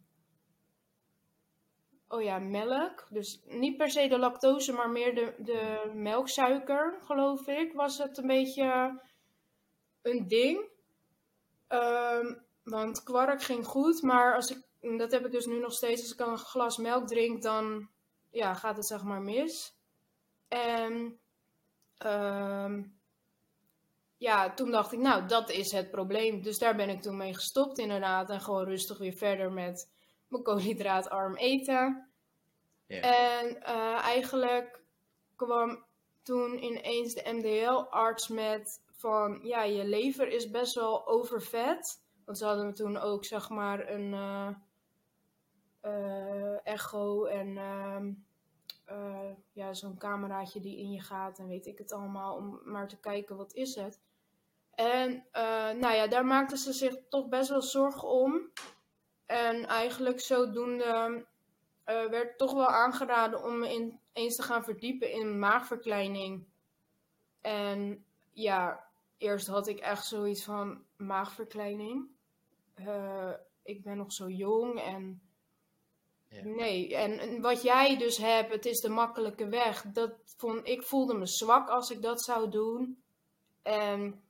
oh 2.11 2.23
ja, 2.23 2.39
melk. 2.39 3.07
Dus 3.11 3.41
niet 3.45 3.77
per 3.77 3.91
se 3.91 4.09
de 4.09 4.19
lactose, 4.19 4.73
maar 4.73 4.91
meer 4.91 5.15
de, 5.15 5.35
de 5.39 5.91
melksuiker, 5.95 6.99
geloof 7.05 7.47
ik, 7.47 7.73
was 7.73 7.99
het 7.99 8.19
een 8.19 8.27
beetje 8.27 9.01
een 10.03 10.29
ding. 10.29 10.69
Ehm, 11.69 12.35
want 12.63 13.03
kwark 13.03 13.43
ging 13.43 13.67
goed, 13.67 14.03
maar 14.03 14.35
als 14.35 14.51
ik, 14.51 14.99
dat 14.99 15.11
heb 15.11 15.27
ik 15.27 15.33
dus 15.33 15.47
nu 15.47 15.59
nog 15.59 15.73
steeds, 15.73 16.03
als 16.03 16.13
ik 16.13 16.21
een 16.21 16.39
glas 16.39 16.77
melk 16.77 17.07
drink, 17.07 17.43
dan 17.43 17.89
ja, 18.31 18.55
gaat 18.55 18.77
het 18.77 18.87
zeg 18.87 19.03
maar 19.03 19.23
mis. 19.23 19.75
En 20.49 21.19
ehm, 21.97 22.83
ja, 24.17 24.55
toen 24.55 24.71
dacht 24.71 24.93
ik, 24.93 24.99
nou, 24.99 25.27
dat 25.27 25.51
is 25.51 25.73
het 25.73 25.91
probleem. 25.91 26.43
Dus 26.43 26.59
daar 26.59 26.77
ben 26.77 26.89
ik 26.89 27.03
toen 27.03 27.17
mee 27.17 27.35
gestopt 27.35 27.79
inderdaad. 27.79 28.31
En 28.31 28.41
gewoon 28.41 28.65
rustig 28.65 28.99
weer 28.99 29.13
verder 29.13 29.53
met 29.53 29.89
mijn 30.31 30.43
koolhydraatarm 30.43 31.37
eten. 31.37 32.11
En 32.87 33.57
uh, 33.57 33.99
eigenlijk 34.03 34.81
kwam 35.37 35.85
toen 36.23 36.65
ineens 36.65 37.15
de 37.15 37.33
MDL-arts 37.33 38.29
met 38.29 38.83
van, 38.91 39.41
ja, 39.43 39.63
je 39.63 39.85
lever 39.85 40.29
is 40.29 40.51
best 40.51 40.75
wel 40.75 41.07
overvet. 41.07 42.03
Want 42.25 42.39
ze 42.39 42.45
hadden 42.45 42.75
toen 42.75 42.97
ook, 42.97 43.25
zeg 43.25 43.49
maar, 43.49 43.91
een 43.91 44.13
uh, 44.13 44.49
uh, 45.85 46.67
echo 46.67 47.25
en 47.25 47.57
ehm, 47.59 48.13
ja, 49.53 49.73
zo'n 49.73 49.99
cameraatje 49.99 50.61
die 50.61 50.79
in 50.79 50.91
je 50.91 51.01
gaat 51.01 51.39
en 51.39 51.47
weet 51.47 51.67
ik 51.67 51.79
het 51.79 51.93
allemaal, 51.93 52.37
om 52.37 52.61
maar 52.65 52.89
te 52.89 53.01
kijken 53.01 53.37
wat 53.37 53.55
is 53.55 53.75
het. 53.75 54.01
En 54.75 55.25
nou 55.79 55.95
ja, 55.95 56.07
daar 56.07 56.27
maakten 56.27 56.59
ze 56.59 56.73
zich 56.73 56.97
toch 57.09 57.29
best 57.29 57.49
wel 57.49 57.63
zorgen 57.63 58.09
om. 58.09 58.51
En 59.31 59.67
eigenlijk 59.67 60.21
zodoende 60.21 61.25
uh, 61.87 62.05
werd 62.09 62.39
toch 62.39 62.53
wel 62.53 62.67
aangeraden 62.67 63.43
om 63.43 63.59
me 63.59 63.73
in, 63.73 64.01
eens 64.13 64.37
te 64.37 64.43
gaan 64.43 64.65
verdiepen 64.65 65.13
in 65.13 65.39
maagverkleining. 65.39 66.47
En 67.41 68.05
ja, 68.33 68.87
eerst 69.19 69.47
had 69.47 69.69
ik 69.69 69.79
echt 69.79 70.07
zoiets 70.07 70.45
van 70.45 70.85
maagverkleining. 70.97 72.09
Uh, 72.75 73.33
ik 73.63 73.83
ben 73.83 73.97
nog 73.97 74.13
zo 74.13 74.29
jong 74.29 74.81
en 74.81 75.23
ja. 76.29 76.45
nee. 76.45 76.97
En, 76.97 77.19
en, 77.19 77.41
wat 77.41 77.63
jij 77.63 77.99
dus 77.99 78.17
hebt, 78.17 78.53
het 78.53 78.67
is 78.67 78.81
de 78.81 78.89
makkelijke 78.89 79.49
weg. 79.49 79.83
Dat 79.83 80.13
vond, 80.37 80.69
ik 80.69 80.83
voelde 80.83 81.15
me 81.15 81.27
zwak 81.27 81.69
als 81.69 81.91
ik 81.91 82.03
dat 82.03 82.23
zou 82.23 82.51
doen. 82.51 83.03
En 83.63 84.23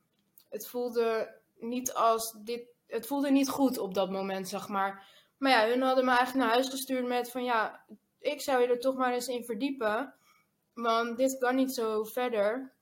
het 0.49 0.67
voelde 0.67 1.39
niet 1.59 1.93
als 1.93 2.31
dit. 2.43 2.70
Het 2.91 3.07
voelde 3.07 3.31
niet 3.31 3.49
goed 3.49 3.77
op 3.77 3.93
dat 3.93 4.11
moment, 4.11 4.47
zeg 4.47 4.67
maar. 4.67 5.07
Maar 5.37 5.51
ja, 5.51 5.67
hun 5.67 5.81
hadden 5.81 6.05
me 6.05 6.11
eigenlijk 6.11 6.45
naar 6.45 6.53
huis 6.53 6.69
gestuurd 6.69 7.07
met 7.07 7.31
van 7.31 7.43
ja, 7.43 7.85
ik 8.19 8.41
zou 8.41 8.61
je 8.61 8.67
er 8.67 8.79
toch 8.79 8.95
maar 8.95 9.13
eens 9.13 9.27
in 9.27 9.43
verdiepen. 9.43 10.13
Want 10.73 11.17
dit 11.17 11.37
kan 11.37 11.55
niet 11.55 11.73
zo 11.73 12.03
verder. 12.03 12.73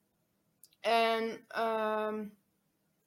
En 0.79 1.45
um, 1.61 2.37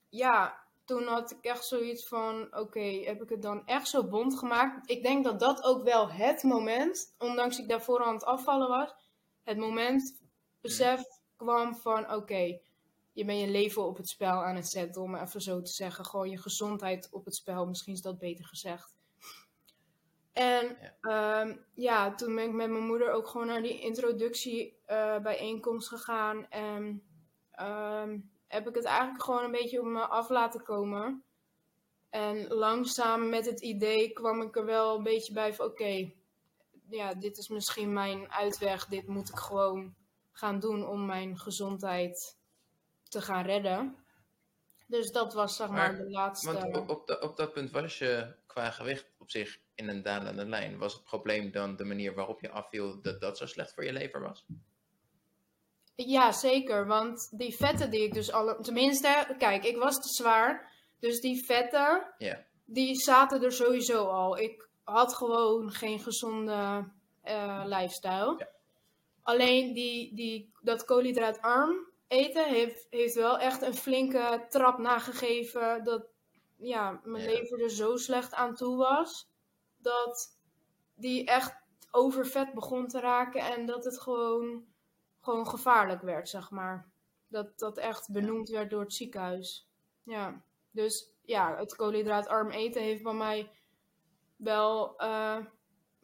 ja, 0.08 0.62
toen 0.84 1.06
had 1.06 1.30
ik 1.30 1.44
echt 1.44 1.64
zoiets 1.64 2.08
van: 2.08 2.56
oké, 2.56 3.02
heb 3.04 3.22
ik 3.22 3.28
het 3.28 3.42
dan 3.42 3.66
echt 3.66 3.88
zo 3.88 4.04
bond 4.04 4.38
gemaakt? 4.38 4.90
Ik 4.90 5.02
denk 5.02 5.24
dat 5.24 5.40
dat 5.40 5.62
ook 5.62 5.82
wel 5.82 6.10
het 6.10 6.42
moment, 6.42 7.14
ondanks 7.18 7.58
ik 7.58 7.68
daarvoor 7.68 8.04
aan 8.04 8.14
het 8.14 8.24
afvallen 8.24 8.68
was, 8.68 8.94
het 9.42 9.58
moment 9.58 10.20
besef 10.60 11.02
kwam 11.36 11.74
van: 11.74 12.12
oké, 12.12 12.60
je 13.12 13.24
bent 13.24 13.40
je 13.40 13.48
leven 13.48 13.86
op 13.86 13.96
het 13.96 14.08
spel 14.08 14.44
aan 14.44 14.56
het 14.56 14.68
zetten, 14.68 15.02
om 15.02 15.14
even 15.14 15.42
zo 15.42 15.62
te 15.62 15.72
zeggen. 15.72 16.04
Gewoon 16.04 16.30
je 16.30 16.38
gezondheid 16.38 17.08
op 17.10 17.24
het 17.24 17.34
spel, 17.34 17.66
misschien 17.66 17.94
is 17.94 18.02
dat 18.02 18.18
beter 18.18 18.44
gezegd. 18.44 18.94
En 20.32 20.76
ja. 21.00 21.40
Um, 21.40 21.64
ja, 21.74 22.14
toen 22.14 22.34
ben 22.34 22.44
ik 22.44 22.52
met 22.52 22.70
mijn 22.70 22.86
moeder 22.86 23.12
ook 23.12 23.26
gewoon 23.26 23.46
naar 23.46 23.62
die 23.62 23.80
introductiebijeenkomst 23.80 25.92
uh, 25.92 25.98
gegaan. 25.98 26.48
En 26.48 27.02
um, 27.60 28.30
heb 28.46 28.68
ik 28.68 28.74
het 28.74 28.84
eigenlijk 28.84 29.24
gewoon 29.24 29.44
een 29.44 29.50
beetje 29.50 29.80
op 29.80 29.86
me 29.86 30.06
af 30.06 30.28
laten 30.28 30.62
komen. 30.62 31.24
En 32.10 32.48
langzaam 32.48 33.28
met 33.28 33.46
het 33.46 33.60
idee 33.60 34.12
kwam 34.12 34.42
ik 34.42 34.56
er 34.56 34.64
wel 34.64 34.96
een 34.96 35.02
beetje 35.02 35.32
bij 35.32 35.54
van 35.54 35.66
oké, 35.66 36.12
ja, 36.88 37.14
dit 37.14 37.38
is 37.38 37.48
misschien 37.48 37.92
mijn 37.92 38.32
uitweg. 38.32 38.86
Dit 38.86 39.06
moet 39.06 39.28
ik 39.28 39.38
gewoon 39.38 39.94
gaan 40.32 40.60
doen 40.60 40.86
om 40.86 41.06
mijn 41.06 41.38
gezondheid 41.38 42.40
te 43.12 43.20
gaan 43.20 43.44
redden. 43.44 43.96
Dus 44.86 45.10
dat 45.10 45.34
was 45.34 45.56
zeg 45.56 45.68
maar, 45.68 45.96
de 45.96 46.10
laatste. 46.10 46.52
Want 46.52 46.76
op, 46.76 46.88
op, 46.88 47.18
op, 47.22 47.36
dat 47.36 47.52
punt 47.52 47.70
was 47.70 47.98
je 47.98 48.34
qua 48.46 48.70
gewicht 48.70 49.10
op 49.18 49.30
zich 49.30 49.58
in 49.74 49.88
een 49.88 50.02
dalende 50.02 50.46
lijn. 50.46 50.78
Was 50.78 50.92
het 50.92 51.04
probleem 51.04 51.50
dan 51.50 51.76
de 51.76 51.84
manier 51.84 52.14
waarop 52.14 52.40
je 52.40 52.50
afviel 52.50 53.00
dat 53.00 53.20
dat 53.20 53.38
zo 53.38 53.46
slecht 53.46 53.74
voor 53.74 53.84
je 53.84 53.92
lever 53.92 54.20
was? 54.20 54.44
Ja, 55.94 56.32
zeker. 56.32 56.86
Want 56.86 57.38
die 57.38 57.56
vetten 57.56 57.90
die 57.90 58.02
ik 58.02 58.14
dus 58.14 58.32
alle. 58.32 58.60
Tenminste, 58.60 59.34
kijk, 59.38 59.64
ik 59.64 59.76
was 59.76 59.96
te 59.96 60.08
zwaar. 60.08 60.72
Dus 60.98 61.20
die 61.20 61.44
vetten, 61.44 62.14
die 62.64 62.94
zaten 62.94 63.42
er 63.42 63.52
sowieso 63.52 64.04
al. 64.04 64.38
Ik 64.38 64.68
had 64.84 65.14
gewoon 65.14 65.70
geen 65.70 66.00
gezonde 66.00 66.88
uh, 67.24 67.62
lifestyle. 67.66 68.34
Ja. 68.38 68.48
Alleen 69.22 69.72
die, 69.72 70.14
die, 70.14 70.52
dat 70.60 70.84
koolhydraatarm 70.84 71.91
eten 72.12 72.48
heeft, 72.48 72.86
heeft 72.90 73.14
wel 73.14 73.38
echt 73.38 73.62
een 73.62 73.74
flinke 73.74 74.46
trap 74.48 74.78
nagegeven. 74.78 75.84
Dat 75.84 76.06
ja, 76.56 77.00
mijn 77.04 77.24
lever 77.24 77.62
er 77.62 77.70
zo 77.70 77.96
slecht 77.96 78.34
aan 78.34 78.54
toe 78.54 78.76
was. 78.76 79.30
Dat 79.76 80.38
die 80.94 81.24
echt 81.24 81.54
overvet 81.90 82.54
begon 82.54 82.86
te 82.86 83.00
raken. 83.00 83.40
En 83.40 83.66
dat 83.66 83.84
het 83.84 84.00
gewoon 84.00 84.64
gewoon 85.20 85.48
gevaarlijk 85.48 86.02
werd, 86.02 86.28
zeg 86.28 86.50
maar. 86.50 86.90
Dat 87.28 87.58
dat 87.58 87.78
echt 87.78 88.12
benoemd 88.12 88.48
werd 88.48 88.70
door 88.70 88.80
het 88.80 88.94
ziekenhuis. 88.94 89.68
Ja, 90.02 90.44
dus 90.70 91.14
ja, 91.22 91.56
het 91.56 91.76
koolhydraatarm 91.76 92.50
eten 92.50 92.82
heeft 92.82 93.02
bij 93.02 93.14
mij 93.14 93.50
wel 94.36 95.02
uh, 95.02 95.38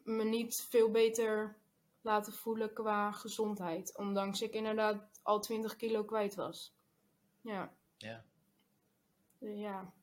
me 0.03 0.23
niet 0.23 0.67
veel 0.69 0.91
beter 0.91 1.57
laten 2.01 2.33
voelen 2.33 2.73
qua 2.73 3.11
gezondheid. 3.11 3.97
Ondanks 3.97 4.41
ik 4.41 4.53
inderdaad 4.53 5.19
al 5.23 5.39
20 5.39 5.75
kilo 5.75 6.03
kwijt 6.03 6.35
was. 6.35 6.75
Ja. 7.41 7.73
Ja. 7.97 8.25
Ja. 9.39 9.93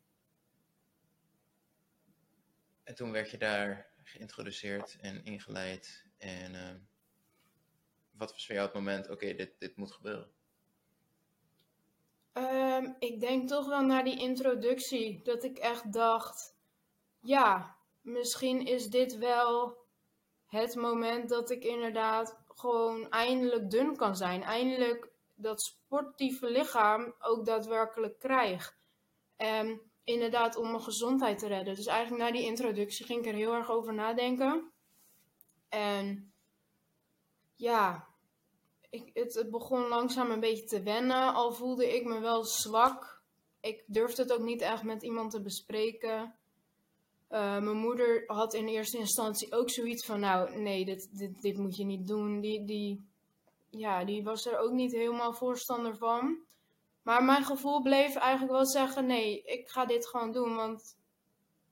En 2.82 2.94
toen 2.94 3.12
werd 3.12 3.30
je 3.30 3.38
daar 3.38 3.90
geïntroduceerd 4.02 4.96
en 5.00 5.24
ingeleid. 5.24 6.04
En 6.18 6.54
uh, 6.54 6.74
wat 8.10 8.32
was 8.32 8.46
voor 8.46 8.54
jou 8.54 8.66
het 8.66 8.76
moment, 8.76 9.10
oké, 9.10 9.34
dit, 9.34 9.58
dit 9.58 9.76
moet 9.76 9.92
gebeuren? 9.92 10.30
Um, 12.32 12.96
ik 12.98 13.20
denk 13.20 13.48
toch 13.48 13.66
wel 13.66 13.84
naar 13.84 14.04
die 14.04 14.20
introductie. 14.20 15.22
Dat 15.22 15.44
ik 15.44 15.58
echt 15.58 15.92
dacht, 15.92 16.56
ja, 17.20 17.76
misschien 18.00 18.66
is 18.66 18.86
dit 18.86 19.16
wel 19.18 19.85
het 20.56 20.74
moment 20.74 21.28
dat 21.28 21.50
ik 21.50 21.64
inderdaad 21.64 22.38
gewoon 22.54 23.10
eindelijk 23.10 23.70
dun 23.70 23.96
kan 23.96 24.16
zijn. 24.16 24.42
Eindelijk 24.42 25.08
dat 25.34 25.62
sportieve 25.62 26.50
lichaam 26.50 27.14
ook 27.18 27.46
daadwerkelijk 27.46 28.18
krijg. 28.18 28.76
En 29.36 29.80
inderdaad 30.04 30.56
om 30.56 30.70
mijn 30.70 30.82
gezondheid 30.82 31.38
te 31.38 31.46
redden. 31.46 31.74
Dus 31.74 31.86
eigenlijk 31.86 32.22
na 32.22 32.30
die 32.30 32.46
introductie 32.46 33.06
ging 33.06 33.20
ik 33.20 33.26
er 33.26 33.38
heel 33.38 33.54
erg 33.54 33.70
over 33.70 33.94
nadenken. 33.94 34.72
En 35.68 36.32
ja, 37.54 38.08
ik, 38.90 39.10
het, 39.14 39.34
het, 39.34 39.50
begon 39.50 39.88
langzaam 39.88 40.30
een 40.30 40.40
beetje 40.40 40.64
te 40.64 40.82
wennen. 40.82 41.34
Al 41.34 41.52
voelde 41.52 41.94
ik 41.94 42.04
me 42.04 42.20
wel 42.20 42.44
zwak. 42.44 43.22
Ik 43.60 43.84
durfde 43.86 44.22
het 44.22 44.32
ook 44.32 44.44
niet 44.44 44.60
echt 44.60 44.82
met 44.82 45.02
iemand 45.02 45.30
te 45.30 45.42
bespreken. 45.42 46.34
Uh, 47.30 47.58
mijn 47.58 47.76
moeder 47.76 48.24
had 48.26 48.54
in 48.54 48.66
eerste 48.66 48.98
instantie 48.98 49.52
ook 49.52 49.70
zoiets 49.70 50.06
van: 50.06 50.20
Nou, 50.20 50.58
nee, 50.58 50.84
dit, 50.84 51.18
dit, 51.18 51.42
dit 51.42 51.58
moet 51.58 51.76
je 51.76 51.84
niet 51.84 52.06
doen. 52.06 52.40
Die, 52.40 52.64
die, 52.64 53.06
ja, 53.70 54.04
die 54.04 54.24
was 54.24 54.46
er 54.46 54.58
ook 54.58 54.72
niet 54.72 54.92
helemaal 54.92 55.32
voorstander 55.32 55.96
van. 55.96 56.38
Maar 57.02 57.24
mijn 57.24 57.44
gevoel 57.44 57.82
bleef 57.82 58.16
eigenlijk 58.16 58.52
wel 58.52 58.66
zeggen: 58.66 59.06
Nee, 59.06 59.42
ik 59.42 59.68
ga 59.68 59.86
dit 59.86 60.06
gewoon 60.06 60.32
doen. 60.32 60.56
Want 60.56 60.96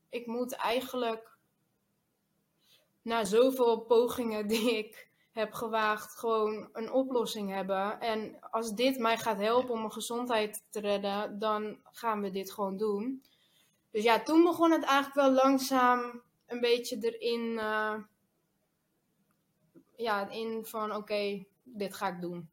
ik 0.08 0.26
moet 0.26 0.52
eigenlijk 0.52 1.38
na 3.02 3.24
zoveel 3.24 3.80
pogingen 3.80 4.46
die 4.48 4.78
ik 4.78 5.08
heb 5.32 5.52
gewaagd, 5.52 6.18
gewoon 6.18 6.68
een 6.72 6.92
oplossing 6.92 7.50
hebben. 7.50 8.00
En 8.00 8.36
als 8.50 8.72
dit 8.72 8.98
mij 8.98 9.18
gaat 9.18 9.38
helpen 9.38 9.70
om 9.70 9.78
mijn 9.78 9.92
gezondheid 9.92 10.64
te 10.70 10.80
redden, 10.80 11.38
dan 11.38 11.78
gaan 11.82 12.20
we 12.20 12.30
dit 12.30 12.52
gewoon 12.52 12.76
doen. 12.76 13.22
Dus 13.94 14.02
ja, 14.02 14.22
toen 14.22 14.44
begon 14.44 14.70
het 14.70 14.84
eigenlijk 14.84 15.14
wel 15.14 15.32
langzaam 15.32 16.22
een 16.46 16.60
beetje 16.60 16.98
erin. 17.00 17.52
Uh, 17.52 17.94
ja, 19.96 20.30
in 20.30 20.66
van 20.66 20.94
oké, 20.94 21.44
dit 21.62 21.94
ga 21.94 22.08
ik 22.08 22.20
doen. 22.20 22.50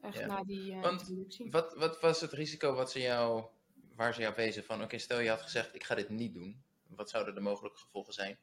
Echt 0.00 0.18
ja. 0.18 0.26
na 0.26 0.44
die 0.44 0.72
uh, 0.72 0.82
Want, 0.82 1.10
wat, 1.50 1.74
wat 1.74 2.00
was 2.00 2.20
het 2.20 2.32
risico 2.32 2.74
wat 2.74 2.90
ze 2.90 3.00
jou, 3.00 3.44
waar 3.96 4.14
ze 4.14 4.20
jou 4.20 4.34
wezen 4.34 4.64
van 4.64 4.82
oké, 4.82 4.98
stel 4.98 5.20
je 5.20 5.28
had 5.28 5.42
gezegd 5.42 5.74
ik 5.74 5.84
ga 5.84 5.94
dit 5.94 6.08
niet 6.08 6.34
doen. 6.34 6.62
Wat 6.88 7.10
zouden 7.10 7.34
de 7.34 7.40
mogelijke 7.40 7.78
gevolgen 7.78 8.12
zijn? 8.12 8.38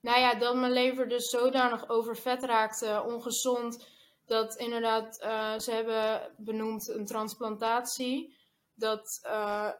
Nou 0.00 0.20
ja, 0.20 0.34
dat 0.34 0.56
mijn 0.56 0.72
lever 0.72 1.08
dus 1.08 1.30
zodanig 1.30 1.88
overvet 1.88 2.42
raakte, 2.42 3.02
ongezond, 3.06 3.86
dat 4.26 4.56
inderdaad, 4.56 5.20
uh, 5.22 5.58
ze 5.58 5.72
hebben 5.72 6.34
benoemd 6.36 6.88
een 6.88 7.06
transplantatie. 7.06 8.36
Dat 8.74 9.20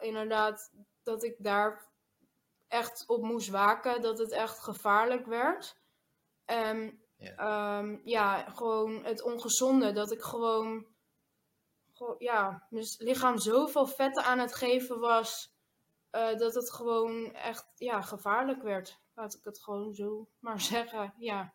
inderdaad, 0.00 0.70
dat 1.02 1.22
ik 1.22 1.36
daar 1.38 1.90
echt 2.68 3.04
op 3.06 3.22
moest 3.22 3.48
waken, 3.48 4.02
dat 4.02 4.18
het 4.18 4.30
echt 4.30 4.58
gevaarlijk 4.58 5.26
werd. 5.26 5.80
En 6.44 7.02
ja, 7.16 7.78
um, 7.78 8.00
ja 8.04 8.50
gewoon 8.50 9.04
het 9.04 9.22
ongezonde, 9.22 9.92
dat 9.92 10.12
ik 10.12 10.22
gewoon, 10.22 10.86
gewoon, 11.92 12.14
ja, 12.18 12.66
mijn 12.70 12.86
lichaam 12.98 13.38
zoveel 13.38 13.86
vetten 13.86 14.24
aan 14.24 14.38
het 14.38 14.54
geven 14.54 15.00
was, 15.00 15.54
uh, 16.12 16.36
dat 16.36 16.54
het 16.54 16.72
gewoon 16.72 17.34
echt, 17.34 17.72
ja, 17.74 18.02
gevaarlijk 18.02 18.62
werd. 18.62 19.00
Laat 19.14 19.34
ik 19.34 19.44
het 19.44 19.62
gewoon 19.62 19.94
zo 19.94 20.28
maar 20.38 20.60
zeggen. 20.74 21.14
Ja. 21.16 21.54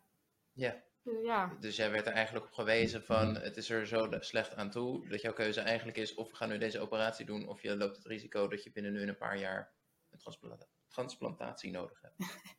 Ja. 0.52 0.82
Ja. 1.02 1.56
Dus 1.60 1.76
jij 1.76 1.90
werd 1.90 2.06
er 2.06 2.12
eigenlijk 2.12 2.46
op 2.46 2.52
gewezen 2.52 3.04
van 3.04 3.34
het 3.34 3.56
is 3.56 3.70
er 3.70 3.86
zo 3.86 4.08
slecht 4.20 4.54
aan 4.54 4.70
toe 4.70 5.08
dat 5.08 5.20
jouw 5.20 5.32
keuze 5.32 5.60
eigenlijk 5.60 5.98
is 5.98 6.14
of 6.14 6.30
we 6.30 6.36
gaan 6.36 6.48
nu 6.48 6.58
deze 6.58 6.80
operatie 6.80 7.26
doen 7.26 7.48
of 7.48 7.62
je 7.62 7.76
loopt 7.76 7.96
het 7.96 8.06
risico 8.06 8.48
dat 8.48 8.62
je 8.64 8.72
binnen 8.72 8.92
nu 8.92 9.00
in 9.00 9.08
een 9.08 9.16
paar 9.16 9.38
jaar 9.38 9.72
een 10.10 10.18
transplantatie 10.88 11.70
nodig 11.70 12.00
hebt. 12.00 12.16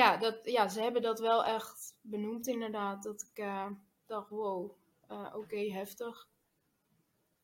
ja, 0.00 0.16
dat, 0.16 0.44
ja, 0.44 0.68
ze 0.68 0.80
hebben 0.80 1.02
dat 1.02 1.20
wel 1.20 1.44
echt 1.44 1.96
benoemd 2.00 2.46
inderdaad. 2.46 3.02
Dat 3.02 3.30
ik 3.32 3.44
uh, 3.44 3.70
dacht, 4.06 4.28
wow, 4.28 4.76
uh, 5.10 5.26
oké, 5.26 5.36
okay, 5.36 5.70
heftig. 5.70 6.28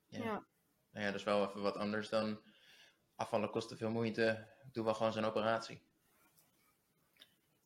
Ja. 0.07 0.25
ja. 0.25 0.47
Nou 0.91 1.05
ja, 1.05 1.11
dat 1.11 1.21
is 1.21 1.25
wel 1.25 1.49
even 1.49 1.63
wat 1.63 1.77
anders 1.77 2.09
dan 2.09 2.41
afvallen 3.15 3.51
kost 3.51 3.69
te 3.69 3.77
veel 3.77 3.91
moeite. 3.91 4.49
Doe 4.73 4.85
wel 4.85 4.95
gewoon 4.95 5.13
zo'n 5.13 5.25
operatie. 5.25 5.83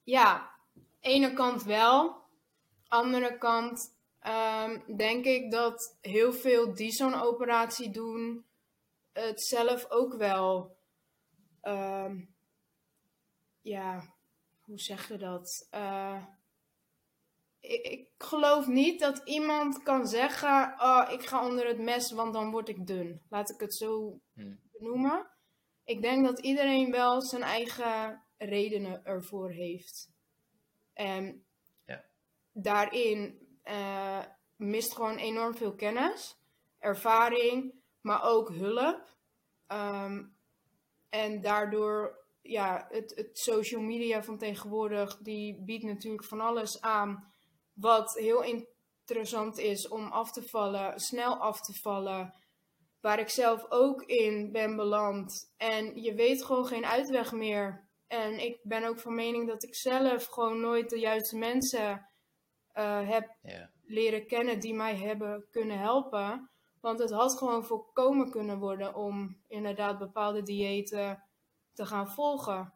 Ja, 0.02 0.54
ene 1.00 1.32
kant 1.32 1.62
wel. 1.62 2.23
Andere 2.94 3.38
kant 3.38 3.96
ehm, 4.20 4.96
denk 4.96 5.24
ik 5.24 5.50
dat 5.50 5.98
heel 6.00 6.32
veel 6.32 6.74
die 6.74 6.90
zo'n 6.92 7.14
operatie 7.14 7.90
doen, 7.90 8.44
het 9.12 9.42
zelf 9.42 9.90
ook 9.90 10.14
wel. 10.14 10.76
ehm, 11.60 12.24
ja, 13.62 14.14
hoe 14.60 14.78
zeg 14.78 15.08
je 15.08 15.16
dat? 15.18 15.66
Eh, 15.70 16.24
ik, 17.60 17.86
ik 17.86 18.08
geloof 18.18 18.66
niet 18.66 19.00
dat 19.00 19.20
iemand 19.24 19.82
kan 19.82 20.06
zeggen: 20.06 20.74
Oh, 20.78 21.08
ik 21.12 21.22
ga 21.26 21.46
onder 21.46 21.66
het 21.66 21.78
mes, 21.78 22.12
want 22.12 22.32
dan 22.34 22.50
word 22.50 22.68
ik 22.68 22.86
dun. 22.86 23.22
Laat 23.28 23.50
ik 23.50 23.60
het 23.60 23.74
zo 23.74 24.20
Hm. 24.34 24.54
benoemen. 24.72 25.26
Ik 25.84 26.02
denk 26.02 26.24
dat 26.24 26.38
iedereen 26.38 26.90
wel 26.90 27.22
zijn 27.22 27.42
eigen 27.42 28.22
redenen 28.38 29.04
ervoor 29.04 29.50
heeft. 29.50 30.10
En. 30.92 31.43
Daarin 32.54 33.48
eh, 33.62 34.24
mist 34.56 34.94
gewoon 34.94 35.16
enorm 35.16 35.54
veel 35.54 35.74
kennis, 35.74 36.36
ervaring, 36.78 37.74
maar 38.00 38.22
ook 38.22 38.48
hulp. 38.48 39.16
Ehm, 39.66 40.24
en 41.08 41.40
daardoor, 41.40 42.24
ja, 42.40 42.86
het, 42.90 43.12
het 43.16 43.38
social 43.38 43.80
media 43.80 44.22
van 44.22 44.38
tegenwoordig, 44.38 45.16
die 45.16 45.62
biedt 45.64 45.84
natuurlijk 45.84 46.24
van 46.24 46.40
alles 46.40 46.80
aan. 46.80 47.32
Wat 47.72 48.14
heel 48.14 48.42
interessant 48.42 49.58
is 49.58 49.88
om 49.88 50.06
af 50.12 50.32
te 50.32 50.42
vallen, 50.42 51.00
snel 51.00 51.36
af 51.36 51.60
te 51.60 51.72
vallen. 51.72 52.34
Waar 53.00 53.18
ik 53.18 53.28
zelf 53.28 53.64
ook 53.68 54.02
in 54.02 54.52
ben 54.52 54.76
beland. 54.76 55.52
En 55.56 56.02
je 56.02 56.14
weet 56.14 56.44
gewoon 56.44 56.66
geen 56.66 56.86
uitweg 56.86 57.32
meer. 57.32 57.88
En 58.06 58.38
ik 58.38 58.60
ben 58.62 58.84
ook 58.84 59.00
van 59.00 59.14
mening 59.14 59.48
dat 59.48 59.62
ik 59.62 59.74
zelf 59.74 60.24
gewoon 60.24 60.60
nooit 60.60 60.90
de 60.90 60.98
juiste 60.98 61.36
mensen 61.36 62.08
eh, 62.74 63.08
heb 63.08 63.36
Ja. 63.42 63.70
leren 63.86 64.26
kennen 64.26 64.60
die 64.60 64.74
mij 64.74 64.96
hebben 64.96 65.46
kunnen 65.50 65.78
helpen. 65.78 66.48
Want 66.80 66.98
het 66.98 67.10
had 67.10 67.38
gewoon 67.38 67.64
voorkomen 67.64 68.30
kunnen 68.30 68.58
worden 68.58 68.94
om 68.94 69.36
inderdaad 69.48 69.98
bepaalde 69.98 70.42
diëten 70.42 71.22
te 71.72 71.86
gaan 71.86 72.08
volgen. 72.10 72.72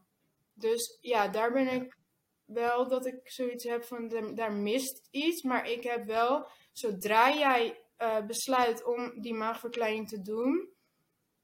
Dus 0.55 0.99
ja, 1.01 1.29
daar 1.29 1.53
ben 1.53 1.69
ik 1.73 1.97
wel 2.45 2.89
dat 2.89 3.07
ik 3.07 3.21
zoiets 3.31 3.65
heb 3.65 3.85
van 3.85 4.09
daar- 4.35 4.53
mist 4.53 5.09
iets. 5.11 5.43
Maar 5.43 5.71
ik 5.71 5.83
heb 5.83 6.05
wel, 6.05 6.47
zodra 6.73 7.33
jij 7.33 7.83
eh, 7.97 8.27
besluit 8.27 8.85
om 8.85 9.21
die 9.21 9.35
maagverkleining 9.35 10.09
te 10.09 10.23
doen, 10.23 10.69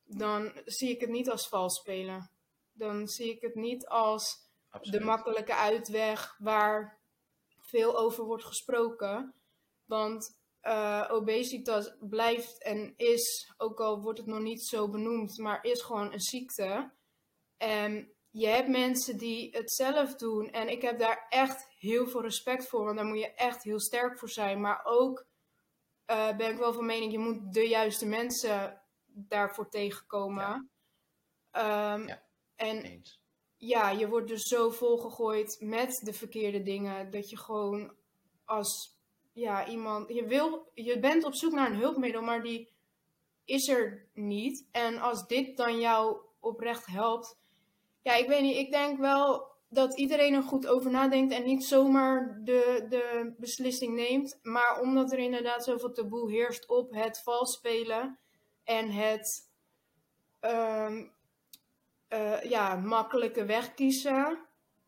dan 0.05 0.53
zie 0.65 0.91
ik 0.91 1.01
het 1.01 1.11
niet 1.11 1.31
als 1.31 1.49
vals 1.49 1.79
spelen. 1.79 2.31
Dan 2.73 3.09
zie 3.09 3.31
ik 3.31 3.41
het 3.41 3.55
niet 3.55 3.87
als 3.87 4.49
Absoluut. 4.71 5.01
de 5.01 5.07
makkelijke 5.07 5.55
uitweg 5.55 6.37
waar 6.39 6.99
veel 7.75 7.99
over 7.99 8.25
wordt 8.25 8.45
gesproken. 8.45 9.35
Want 9.85 10.39
eh, 10.61 11.09
obesitas 11.11 11.97
blijft 12.01 12.63
en 12.63 12.95
is, 12.97 13.53
ook 13.57 13.81
al 13.81 14.01
wordt 14.01 14.19
het 14.19 14.29
nog 14.29 14.41
niet 14.41 14.63
zo 14.63 14.89
benoemd, 14.89 15.39
maar 15.39 15.65
is 15.65 15.83
gewoon 15.83 16.13
een 16.13 16.21
ziekte. 16.21 16.93
En 17.57 18.13
je 18.31 18.47
hebt 18.47 18.69
mensen 18.69 19.19
die 19.19 19.57
het 19.57 19.73
zelf 19.73 20.15
doen. 20.15 20.51
En 20.51 20.69
ik 20.69 20.83
heb 20.83 20.99
daar 20.99 21.27
echt 21.29 21.67
heel 21.79 22.07
veel 22.07 22.23
respect 22.23 22.69
voor, 22.69 22.85
want 22.85 22.97
daar 22.97 23.07
moet 23.07 23.19
je 23.19 23.35
echt 23.35 23.63
heel 23.63 23.81
sterk 23.81 24.19
voor 24.19 24.31
zijn. 24.31 24.61
Maar 24.61 24.81
ook 24.85 25.27
eh, 26.05 26.37
ben 26.37 26.51
ik 26.51 26.59
wel 26.59 26.73
van 26.73 26.87
mening, 26.87 27.13
je 27.13 27.19
moet 27.19 27.53
de 27.53 27.69
juiste 27.69 28.07
mensen 28.07 28.83
daarvoor 29.07 29.69
tegenkomen. 29.69 30.71
Ehm, 31.51 32.07
Ja. 32.07 32.23
En 32.57 32.83
Eens. 32.83 33.24
Ja, 33.67 33.91
je 33.91 34.09
wordt 34.09 34.29
dus 34.29 34.43
zo 34.43 34.71
volgegooid 34.71 35.57
met 35.61 36.01
de 36.05 36.13
verkeerde 36.13 36.63
dingen 36.63 37.11
dat 37.11 37.31
je 37.31 37.37
gewoon 37.37 37.93
als 38.45 38.99
ja, 39.33 39.67
iemand. 39.69 40.09
Je, 40.09 40.27
wil, 40.27 40.71
je 40.75 40.99
bent 40.99 41.25
op 41.25 41.35
zoek 41.35 41.53
naar 41.53 41.71
een 41.71 41.79
hulpmiddel, 41.79 42.23
maar 42.23 42.43
die 42.43 42.73
is 43.45 43.69
er 43.69 44.09
niet. 44.15 44.69
En 44.71 44.99
als 44.99 45.27
dit 45.27 45.57
dan 45.57 45.81
jou 45.81 46.19
oprecht 46.41 46.87
helpt. 46.87 47.39
Ja, 48.03 48.15
ik 48.15 48.29
weet 48.29 48.43
niet. 48.43 48.57
Ik 48.57 48.71
denk 48.71 48.99
wel 48.99 49.53
dat 49.69 49.99
iedereen 49.99 50.35
er 50.35 50.43
goed 50.43 50.67
over 50.67 50.91
nadenkt 50.91 51.33
en 51.33 51.45
niet 51.45 51.65
zomaar 51.65 52.41
de, 52.45 52.87
de 52.89 53.35
beslissing 53.39 53.95
neemt. 53.95 54.39
Maar 54.43 54.81
omdat 54.81 55.13
er 55.13 55.19
inderdaad 55.19 55.65
zoveel 55.65 55.93
taboe 55.93 56.31
heerst 56.31 56.69
op 56.69 56.91
het 56.93 57.23
vals 57.23 57.53
spelen 57.53 58.19
en 58.65 58.91
het. 58.91 59.53
ehm, 60.41 61.05
eh, 62.15 62.51
ja, 62.51 62.75
makkelijke 62.75 63.45
weg 63.45 63.75
kiezen. 63.75 64.39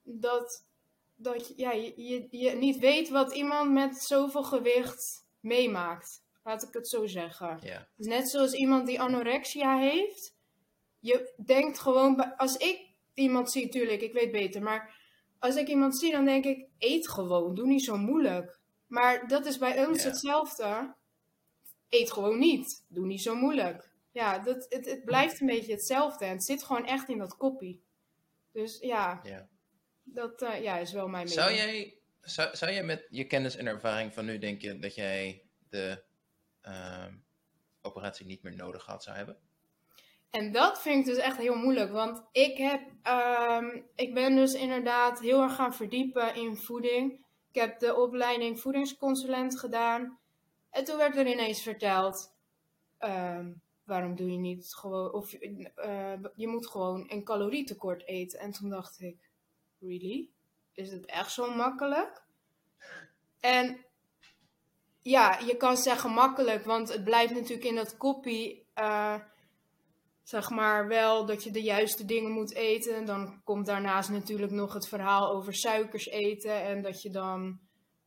Dat, 0.02 0.66
dat 1.14 1.52
ja, 1.56 1.72
je, 1.72 2.26
je, 2.30 2.50
niet 2.50 2.78
weet 2.78 3.08
wat 3.08 3.34
iemand 3.34 3.72
met 3.72 3.96
zoveel 3.96 4.42
gewicht 4.42 5.26
meemaakt. 5.40 6.24
Laat 6.44 6.62
ik 6.62 6.74
het 6.74 6.88
zo 6.88 7.06
zeggen. 7.06 7.58
Dus 7.96 8.06
net 8.06 8.30
zoals 8.30 8.52
iemand 8.52 8.86
die 8.86 9.00
anorexia 9.00 9.78
heeft. 9.78 10.34
Je 10.98 11.32
denkt 11.44 11.78
gewoon, 11.78 12.36
als 12.36 12.56
ik 12.56 12.80
iemand 13.14 13.50
zie, 13.50 13.68
tuurlijk, 13.68 14.00
ik 14.00 14.12
weet 14.12 14.32
beter. 14.32 14.62
Maar 14.62 14.96
als 15.38 15.56
ik 15.56 15.68
iemand 15.68 15.98
zie, 15.98 16.12
dan 16.12 16.24
denk 16.24 16.44
ik, 16.44 16.66
eet 16.78 17.08
gewoon, 17.08 17.54
doe 17.54 17.66
niet 17.66 17.84
zo 17.84 17.96
moeilijk. 17.96 18.58
Maar 18.86 19.28
dat 19.28 19.46
is 19.46 19.58
bij 19.58 19.86
ons 19.86 20.04
hetzelfde. 20.04 20.94
Eet 21.88 22.12
gewoon 22.12 22.38
niet, 22.38 22.84
doe 22.88 23.06
niet 23.06 23.22
zo 23.22 23.34
moeilijk. 23.34 23.94
Ja, 24.16 24.38
dat, 24.38 24.66
het, 24.68 24.86
het 24.86 25.04
blijft 25.04 25.40
een 25.40 25.46
beetje 25.46 25.72
hetzelfde. 25.72 26.24
En 26.24 26.30
het 26.30 26.44
zit 26.44 26.62
gewoon 26.62 26.86
echt 26.86 27.08
in 27.08 27.18
dat 27.18 27.36
koppie. 27.36 27.84
Dus 28.52 28.78
ja, 28.78 29.20
ja. 29.22 29.48
dat 30.02 30.42
eh, 30.42 30.62
ja, 30.62 30.78
is 30.78 30.92
wel 30.92 31.08
mijn 31.08 31.24
mening. 31.24 31.42
Zou 31.42 31.54
jij, 31.54 31.98
zou, 32.20 32.56
zou 32.56 32.72
jij 32.72 32.82
met 32.82 33.06
je 33.10 33.26
kennis 33.26 33.56
en 33.56 33.66
ervaring 33.66 34.12
van 34.12 34.24
nu 34.24 34.38
denken 34.38 34.80
dat 34.80 34.94
jij 34.94 35.48
de 35.68 36.04
ehm, 36.60 37.14
operatie 37.82 38.26
niet 38.26 38.42
meer 38.42 38.56
nodig 38.56 38.84
had 38.84 39.02
zou 39.02 39.16
hebben? 39.16 39.38
En 40.30 40.52
dat 40.52 40.82
vind 40.82 41.06
ik 41.06 41.14
dus 41.14 41.22
echt 41.22 41.36
heel 41.36 41.56
moeilijk. 41.56 41.90
Want 41.90 42.22
ik, 42.32 42.56
heb, 42.56 42.80
ehm, 43.02 43.80
ik 43.94 44.14
ben 44.14 44.36
dus 44.36 44.54
inderdaad 44.54 45.20
heel 45.20 45.42
erg 45.42 45.54
gaan 45.54 45.74
verdiepen 45.74 46.34
in 46.34 46.56
voeding. 46.56 47.24
Ik 47.52 47.60
heb 47.60 47.78
de 47.78 47.94
opleiding 47.94 48.60
voedingsconsulent 48.60 49.58
gedaan. 49.58 50.18
En 50.70 50.84
toen 50.84 50.96
werd 50.96 51.16
er 51.16 51.26
ineens 51.26 51.62
verteld: 51.62 52.34
ehm, 52.98 53.52
waarom 53.86 54.14
doe 54.16 54.30
je 54.30 54.38
niet 54.38 54.74
gewoon. 54.74 55.12
Of 55.12 55.32
eh, 55.32 56.12
je 56.34 56.48
moet 56.48 56.66
gewoon 56.66 57.04
een 57.08 57.24
calorietekort 57.24 58.06
eten. 58.06 58.38
En 58.38 58.50
toen 58.50 58.68
dacht 58.68 59.00
ik: 59.00 59.30
really? 59.80 60.30
Is 60.72 60.90
het 60.90 61.06
echt 61.06 61.32
zo 61.32 61.54
makkelijk? 61.54 62.24
En 63.40 63.84
ja, 65.02 65.38
je 65.38 65.56
kan 65.56 65.76
zeggen 65.76 66.10
makkelijk, 66.10 66.64
want 66.64 66.92
het 66.92 67.04
blijft 67.04 67.34
natuurlijk 67.34 67.68
in 67.68 67.74
dat 67.74 67.96
kopie. 67.96 68.64
eh, 68.74 69.20
zeg 70.22 70.50
maar 70.50 70.88
wel 70.88 71.26
dat 71.26 71.44
je 71.44 71.50
de 71.50 71.62
juiste 71.62 72.04
dingen 72.04 72.30
moet 72.30 72.54
eten. 72.54 73.04
Dan 73.04 73.40
komt 73.44 73.66
daarnaast 73.66 74.10
natuurlijk 74.10 74.52
nog 74.52 74.72
het 74.72 74.88
verhaal 74.88 75.30
over 75.30 75.54
suikers 75.54 76.06
eten. 76.06 76.62
En 76.62 76.82
dat 76.82 77.02
je 77.02 77.10
dan, 77.10 77.60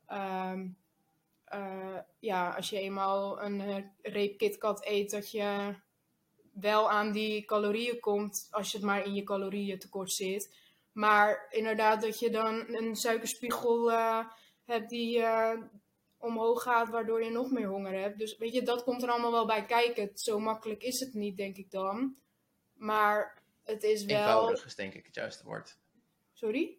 ehm, 0.05 0.67
eh, 1.49 1.97
ja, 2.19 2.49
als 2.49 2.69
je 2.69 2.79
eenmaal 2.79 3.41
een 3.41 3.61
eh, 3.61 3.83
reep 4.01 4.37
KitKat 4.37 4.85
eet, 4.85 5.11
dat 5.11 5.31
je 5.31 5.75
wel 6.53 6.89
aan 6.89 7.11
die 7.11 7.45
calorieën 7.45 7.99
komt. 7.99 8.47
Als 8.51 8.71
je 8.71 8.77
het 8.77 8.85
maar 8.85 9.05
in 9.05 9.13
je 9.13 9.23
calorieën 9.23 9.79
tekort 9.79 10.11
zit. 10.11 10.55
Maar 10.91 11.47
inderdaad 11.49 12.01
dat 12.01 12.19
je 12.19 12.29
dan 12.29 12.75
een 12.75 12.95
suikerspiegel 12.95 13.91
eh, 13.91 14.25
hebt 14.65 14.89
die 14.89 15.23
omhoog 16.17 16.63
gaat, 16.63 16.89
waardoor 16.89 17.23
je 17.23 17.31
nog 17.31 17.51
meer 17.51 17.67
honger 17.67 18.01
hebt. 18.01 18.17
Dus 18.17 18.37
weet 18.37 18.53
je, 18.53 18.61
dat 18.61 18.83
komt 18.83 19.03
er 19.03 19.09
allemaal 19.09 19.31
wel 19.31 19.45
bij 19.45 19.65
kijken. 19.65 20.11
Zo 20.13 20.39
makkelijk 20.39 20.83
is 20.83 20.99
het 20.99 21.13
niet, 21.13 21.37
denk 21.37 21.57
ik 21.57 21.71
dan. 21.71 22.15
Maar 22.73 23.41
het 23.63 23.83
is 23.83 24.05
wel. 24.05 24.17
Eenvoudig 24.17 24.65
is 24.65 24.75
denk 24.75 24.93
ik 24.93 25.05
het 25.05 25.15
juiste 25.15 25.43
woord. 25.43 25.77
Sorry? 26.33 26.78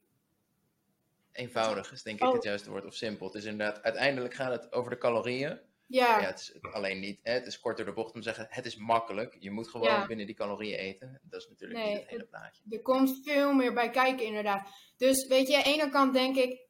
Eenvoudig 1.33 1.93
is 1.93 2.03
denk 2.03 2.21
ik 2.21 2.27
Oh. 2.27 2.33
het 2.33 2.43
juiste 2.43 2.71
woord. 2.71 2.85
Of 2.85 2.95
simpel. 2.95 3.27
Het 3.27 3.35
is 3.35 3.45
inderdaad, 3.45 3.83
uiteindelijk 3.83 4.35
gaat 4.35 4.53
het 4.63 4.73
over 4.73 4.91
de 4.91 4.99
calorieën. 4.99 5.61
Ja, 5.87 6.21
Ja, 6.21 6.27
het 6.27 6.39
is 6.41 6.73
alleen 6.73 7.01
niet, 7.01 7.21
hè, 7.23 7.33
het 7.33 7.47
is 7.47 7.61
kort 7.61 7.77
door 7.77 7.87
de 7.87 7.93
bocht 7.93 8.15
om 8.15 8.21
te 8.21 8.27
zeggen, 8.27 8.47
het 8.51 8.67
is 8.67 8.77
makkelijk. 8.77 9.37
Je 9.39 9.51
moet 9.51 9.69
gewoon 9.69 9.87
Ja. 9.87 10.07
binnen 10.07 10.27
die 10.27 10.35
calorieën 10.35 10.79
eten. 10.79 11.21
Dat 11.23 11.41
is 11.41 11.49
natuurlijk 11.49 11.81
Nee, 11.81 11.91
niet 11.93 12.01
het 12.01 12.09
hele 12.11 12.25
plaatje. 12.25 12.63
er 12.71 12.83
komt 12.83 13.21
veel 13.25 13.53
meer 13.53 13.73
bij 13.73 13.91
kijken, 13.91 14.27
inderdaad. 14.27 14.69
Dus 14.97 15.27
weet 15.27 15.49
je, 15.49 15.57
aan 15.57 15.63
de 15.63 15.69
ene 15.69 15.91
kant 15.91 16.13
denk 16.13 16.37
ik, 16.37 16.61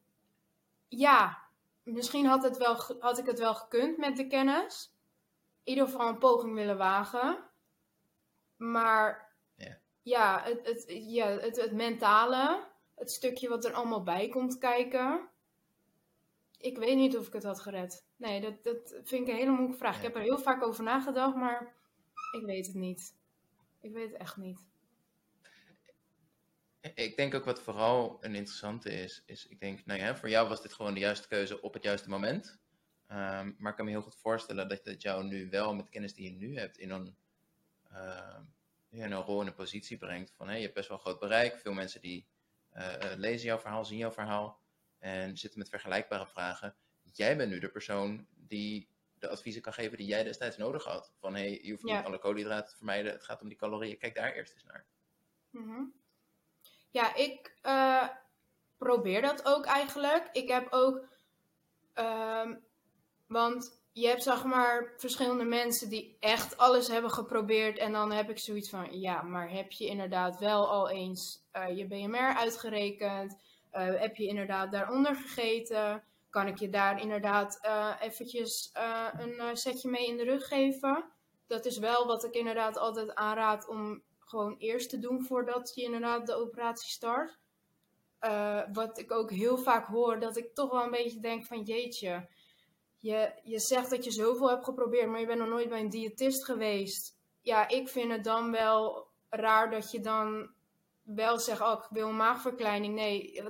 ja, 0.88 1.38
misschien 1.82 2.26
had, 2.26 2.42
het 2.42 2.56
wel, 2.56 2.74
had 2.98 3.18
ik 3.18 3.26
het 3.26 3.38
wel 3.38 3.54
gekund 3.54 3.96
met 3.96 4.16
de 4.16 4.26
kennis. 4.26 4.92
In 5.64 5.72
ieder 5.72 5.84
geval 5.88 6.08
een 6.08 6.18
poging 6.18 6.54
willen 6.54 6.76
wagen. 6.78 7.38
Maar 8.56 9.34
Ja. 9.54 9.78
ja, 10.02 10.42
het, 10.44 10.66
het, 10.66 10.84
ja 10.88 11.26
het, 11.26 11.56
het 11.60 11.72
mentale, 11.72 12.68
het 13.00 13.10
stukje 13.10 13.48
wat 13.48 13.64
er 13.64 13.72
allemaal 13.72 14.02
bij 14.02 14.28
komt 14.28 14.58
kijken. 14.58 15.28
Ik 16.58 16.78
weet 16.78 16.96
niet 16.96 17.16
of 17.16 17.26
ik 17.26 17.32
het 17.32 17.42
had 17.42 17.60
gered. 17.60 18.04
Nee, 18.16 18.40
dat, 18.40 18.62
dat 18.62 19.00
vind 19.04 19.22
ik 19.22 19.28
een 19.28 19.40
hele 19.40 19.50
moeilijke 19.50 19.78
vraag. 19.78 19.96
Ik 19.96 20.02
heb 20.02 20.14
er 20.14 20.22
heel 20.22 20.38
vaak 20.38 20.62
over 20.62 20.84
nagedacht, 20.84 21.36
maar 21.36 21.74
ik 22.32 22.44
weet 22.44 22.66
het 22.66 22.74
niet. 22.74 23.14
Ik 23.80 23.92
weet 23.92 24.10
het 24.10 24.20
echt 24.20 24.36
niet. 24.36 24.68
Ik 26.94 27.16
denk 27.16 27.34
ook 27.34 27.44
wat 27.44 27.62
vooral 27.62 28.18
een 28.20 28.34
interessante 28.34 28.90
is, 28.90 29.22
is 29.26 29.46
ik 29.46 29.60
denk, 29.60 29.86
nou 29.86 30.00
ja, 30.00 30.16
voor 30.16 30.28
jou 30.28 30.48
was 30.48 30.62
dit 30.62 30.72
gewoon 30.72 30.94
de 30.94 31.00
juiste 31.00 31.28
keuze 31.28 31.60
op 31.60 31.74
het 31.74 31.82
juiste 31.82 32.08
moment. 32.08 32.58
Ehm, 33.06 33.52
maar 33.58 33.70
ik 33.70 33.76
kan 33.76 33.84
me 33.84 33.90
heel 33.90 34.02
goed 34.02 34.16
voorstellen 34.16 34.68
dat 34.68 34.84
dat 34.84 35.02
jou 35.02 35.24
nu 35.24 35.50
wel 35.50 35.74
met 35.74 35.88
kennis 35.88 36.14
die 36.14 36.24
je 36.24 36.38
nu 36.38 36.58
hebt 36.58 36.78
in 36.78 36.90
een, 36.90 37.16
ehm, 37.90 38.42
in 38.90 39.12
een 39.12 39.22
rol 39.22 39.40
en 39.40 39.46
een 39.46 39.54
positie 39.54 39.98
brengt. 39.98 40.32
Van 40.36 40.46
hey, 40.46 40.56
je 40.56 40.62
hebt 40.62 40.74
best 40.74 40.88
wel 40.88 40.98
groot 40.98 41.18
bereik. 41.18 41.58
Veel 41.58 41.72
mensen 41.72 42.00
die 42.00 42.26
lezen 43.16 43.46
jouw 43.46 43.58
verhaal, 43.58 43.84
zien 43.84 43.98
jouw 43.98 44.12
verhaal 44.12 44.60
en 44.98 45.36
zitten 45.36 45.58
met 45.58 45.68
vergelijkbare 45.68 46.26
vragen. 46.26 46.74
Jij 47.12 47.36
bent 47.36 47.50
nu 47.50 47.58
de 47.58 47.70
persoon 47.70 48.26
die 48.34 48.88
de 49.18 49.28
adviezen 49.28 49.62
kan 49.62 49.72
geven 49.72 49.96
die 49.96 50.06
jij 50.06 50.22
destijds 50.24 50.56
nodig 50.56 50.84
had. 50.84 51.12
Van 51.18 51.34
hey, 51.34 51.60
je 51.62 51.70
hoeft 51.70 51.88
Ja. 51.88 51.96
niet 51.96 52.06
alle 52.06 52.18
koolhydraten 52.18 52.70
te 52.70 52.76
vermijden, 52.76 53.12
het 53.12 53.22
gaat 53.24 53.42
om 53.42 53.48
die 53.48 53.56
calorieën. 53.56 53.98
Kijk 53.98 54.14
daar 54.14 54.32
eerst 54.32 54.52
eens 54.52 54.64
naar. 54.64 54.86
Mhm. 55.50 55.82
Ja, 56.90 57.14
ik 57.14 57.56
eh, 57.62 58.08
probeer 58.76 59.22
dat 59.22 59.44
ook 59.44 59.64
eigenlijk. 59.64 60.28
Ik 60.32 60.48
heb 60.48 60.66
ook, 60.70 61.08
ehm, 61.92 62.56
want 63.26 63.79
je 63.92 64.06
hebt 64.06 64.22
zeg 64.22 64.44
maar 64.44 64.92
verschillende 64.96 65.44
mensen 65.44 65.88
die 65.88 66.16
echt 66.20 66.56
alles 66.56 66.88
hebben 66.88 67.10
geprobeerd. 67.10 67.78
En 67.78 67.92
dan 67.92 68.12
heb 68.12 68.30
ik 68.30 68.38
zoiets 68.38 68.70
van, 68.70 69.00
ja, 69.00 69.22
maar 69.22 69.50
heb 69.50 69.72
je 69.72 69.86
inderdaad 69.86 70.38
wel 70.38 70.68
al 70.68 70.90
eens 70.90 71.46
eh, 71.50 71.76
je 71.76 71.86
BMR 71.86 72.34
uitgerekend? 72.36 73.36
Eh, 73.70 74.00
heb 74.00 74.16
je 74.16 74.26
inderdaad 74.26 74.72
daaronder 74.72 75.16
gegeten? 75.16 76.02
Kan 76.30 76.46
ik 76.46 76.58
je 76.58 76.70
daar 76.70 77.00
inderdaad 77.00 77.58
eh, 77.62 77.94
eventjes 78.00 78.70
een 79.18 79.56
setje 79.56 79.90
mee 79.90 80.06
in 80.06 80.16
de 80.16 80.24
rug 80.24 80.48
geven? 80.48 81.04
Dat 81.46 81.64
is 81.64 81.78
wel 81.78 82.06
wat 82.06 82.24
ik 82.24 82.34
inderdaad 82.34 82.78
altijd 82.78 83.14
aanraad 83.14 83.68
om 83.68 84.02
gewoon 84.18 84.56
eerst 84.58 84.90
te 84.90 84.98
doen 84.98 85.24
voordat 85.24 85.72
je 85.74 85.82
inderdaad 85.82 86.26
de 86.26 86.34
operatie 86.34 86.90
start. 86.90 87.38
Wat 88.72 88.98
ik 88.98 89.12
ook 89.12 89.30
heel 89.30 89.58
vaak 89.58 89.86
hoor, 89.86 90.20
dat 90.20 90.36
ik 90.36 90.54
toch 90.54 90.70
wel 90.70 90.84
een 90.84 90.90
beetje 90.90 91.20
denk 91.20 91.46
van 91.46 91.62
jeetje, 91.62 92.28
je, 93.00 93.32
je 93.42 93.58
zegt 93.58 93.90
dat 93.90 94.04
je 94.04 94.10
zoveel 94.10 94.48
hebt 94.50 94.64
geprobeerd, 94.64 95.08
maar 95.08 95.20
je 95.20 95.26
bent 95.26 95.38
nog 95.38 95.48
nooit 95.48 95.68
bij 95.68 95.80
een 95.80 95.90
diëtist 95.90 96.44
geweest. 96.44 97.18
Ja, 97.40 97.68
ik 97.68 97.88
vind 97.88 98.12
het 98.12 98.24
dan 98.24 98.50
wel 98.50 99.08
raar 99.28 99.70
dat 99.70 99.90
je 99.90 100.00
dan 100.00 100.50
wel 101.02 101.38
zegt, 101.38 101.60
oh, 101.60 101.82
ik 101.82 101.88
wil 101.90 102.12
maagverkleining. 102.12 102.94
Nee, 102.94 103.42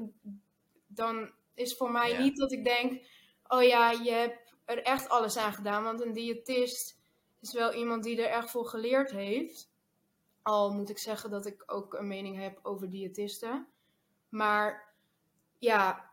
dan 0.87 1.33
is 1.55 1.77
voor 1.77 1.91
mij 1.91 2.11
Ja. 2.11 2.19
niet 2.19 2.37
dat 2.37 2.53
ik 2.53 2.65
denk, 2.65 3.07
oh 3.47 3.63
ja, 3.63 3.91
je 3.91 4.11
hebt 4.11 4.55
er 4.65 4.83
echt 4.83 5.09
alles 5.09 5.37
aan 5.37 5.53
gedaan. 5.53 5.85
Want 5.85 6.01
een 6.01 6.13
diëtist 6.13 6.99
is 7.41 7.53
wel 7.53 7.73
iemand 7.73 8.03
die 8.03 8.23
er 8.23 8.31
echt 8.31 8.51
voor 8.51 8.67
geleerd 8.67 9.11
heeft. 9.11 9.71
Al 10.43 10.71
moet 10.73 10.91
ik 10.91 10.99
zeggen 10.99 11.31
dat 11.31 11.47
ik 11.47 11.63
ook 11.67 11.95
een 11.95 12.09
mening 12.09 12.37
heb 12.43 12.59
over 12.63 12.91
diëtisten. 12.91 13.69
Maar 14.29 14.95
ja, 15.59 16.10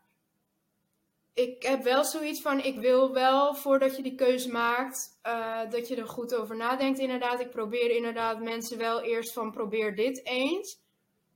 ik 1.37 1.63
heb 1.63 1.83
wel 1.83 2.03
zoiets 2.03 2.41
van: 2.41 2.59
ik 2.59 2.79
wil 2.79 3.13
wel 3.13 3.55
voordat 3.55 3.95
je 3.95 4.03
die 4.03 4.15
keuze 4.15 4.51
maakt, 4.51 5.19
eh, 5.21 5.69
dat 5.69 5.87
je 5.87 5.95
er 5.95 6.07
goed 6.07 6.35
over 6.35 6.55
nadenkt. 6.55 6.99
Inderdaad, 6.99 7.39
ik 7.39 7.49
probeer 7.49 7.95
inderdaad 7.95 8.39
mensen 8.41 8.77
wel 8.77 9.01
eerst 9.01 9.33
van: 9.33 9.51
probeer 9.51 9.95
dit 9.95 10.25
eens. 10.25 10.79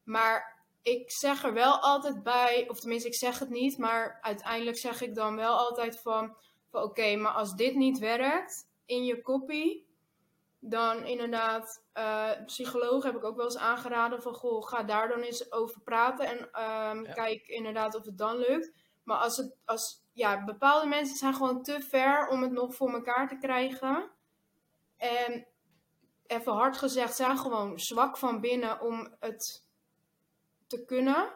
Maar 0.04 0.66
ik 0.82 1.12
zeg 1.12 1.44
er 1.44 1.54
wel 1.54 1.80
altijd 1.80 2.24
bij, 2.24 2.66
of 2.70 2.80
tenminste, 2.80 3.08
ik 3.08 3.16
zeg 3.16 3.40
het 3.40 3.50
niet, 3.50 3.78
maar 3.78 4.18
uiteindelijk 4.22 4.78
zeg 4.78 5.02
ik 5.02 5.16
dan 5.16 5.36
wel 5.36 5.58
altijd 5.58 6.02
van: 6.02 6.36
van 6.70 6.84
oké, 6.84 7.16
maar 7.16 7.32
als 7.32 7.56
dit 7.56 7.76
niet 7.76 8.00
werkt 8.00 8.68
in 8.86 9.04
je 9.06 9.22
kopie, 9.22 9.90
dan 10.60 11.06
inderdaad, 11.06 11.84
eh 11.94 12.32
psycholoog 12.46 13.04
heb 13.04 13.16
ik 13.16 13.24
ook 13.24 13.36
wel 13.36 13.46
eens 13.46 13.58
aangeraden 13.58 14.22
van, 14.22 14.34
goh, 14.34 14.68
ga 14.68 14.84
daar 14.84 15.08
dan 15.08 15.22
eens 15.22 15.52
over 15.52 15.82
praten 15.82 16.26
en 16.28 16.52
ehm, 16.52 17.04
Ja. 17.04 17.14
kijk 17.14 17.48
inderdaad 17.48 17.96
of 17.96 18.06
het 18.06 18.18
dan 18.18 18.38
lukt. 18.38 18.72
Maar 19.12 19.20
als 19.20 19.38
het, 19.38 19.56
als, 19.66 20.04
ja, 20.14 20.44
bepaalde 20.44 20.88
mensen 20.88 21.16
zijn 21.16 21.34
gewoon 21.34 21.64
te 21.64 21.82
ver 21.82 22.28
om 22.28 22.42
het 22.42 22.52
nog 22.52 22.76
voor 22.76 22.94
elkaar 22.94 23.28
te 23.28 23.38
krijgen. 23.38 24.10
En 24.98 25.48
even 26.28 26.54
hard 26.54 26.78
gezegd, 26.78 27.16
zijn 27.16 27.38
gewoon 27.38 27.80
zwak 27.80 28.18
van 28.18 28.42
binnen 28.42 28.82
om 28.82 29.16
het 29.20 29.66
te 30.68 30.86
kunnen. 30.86 31.34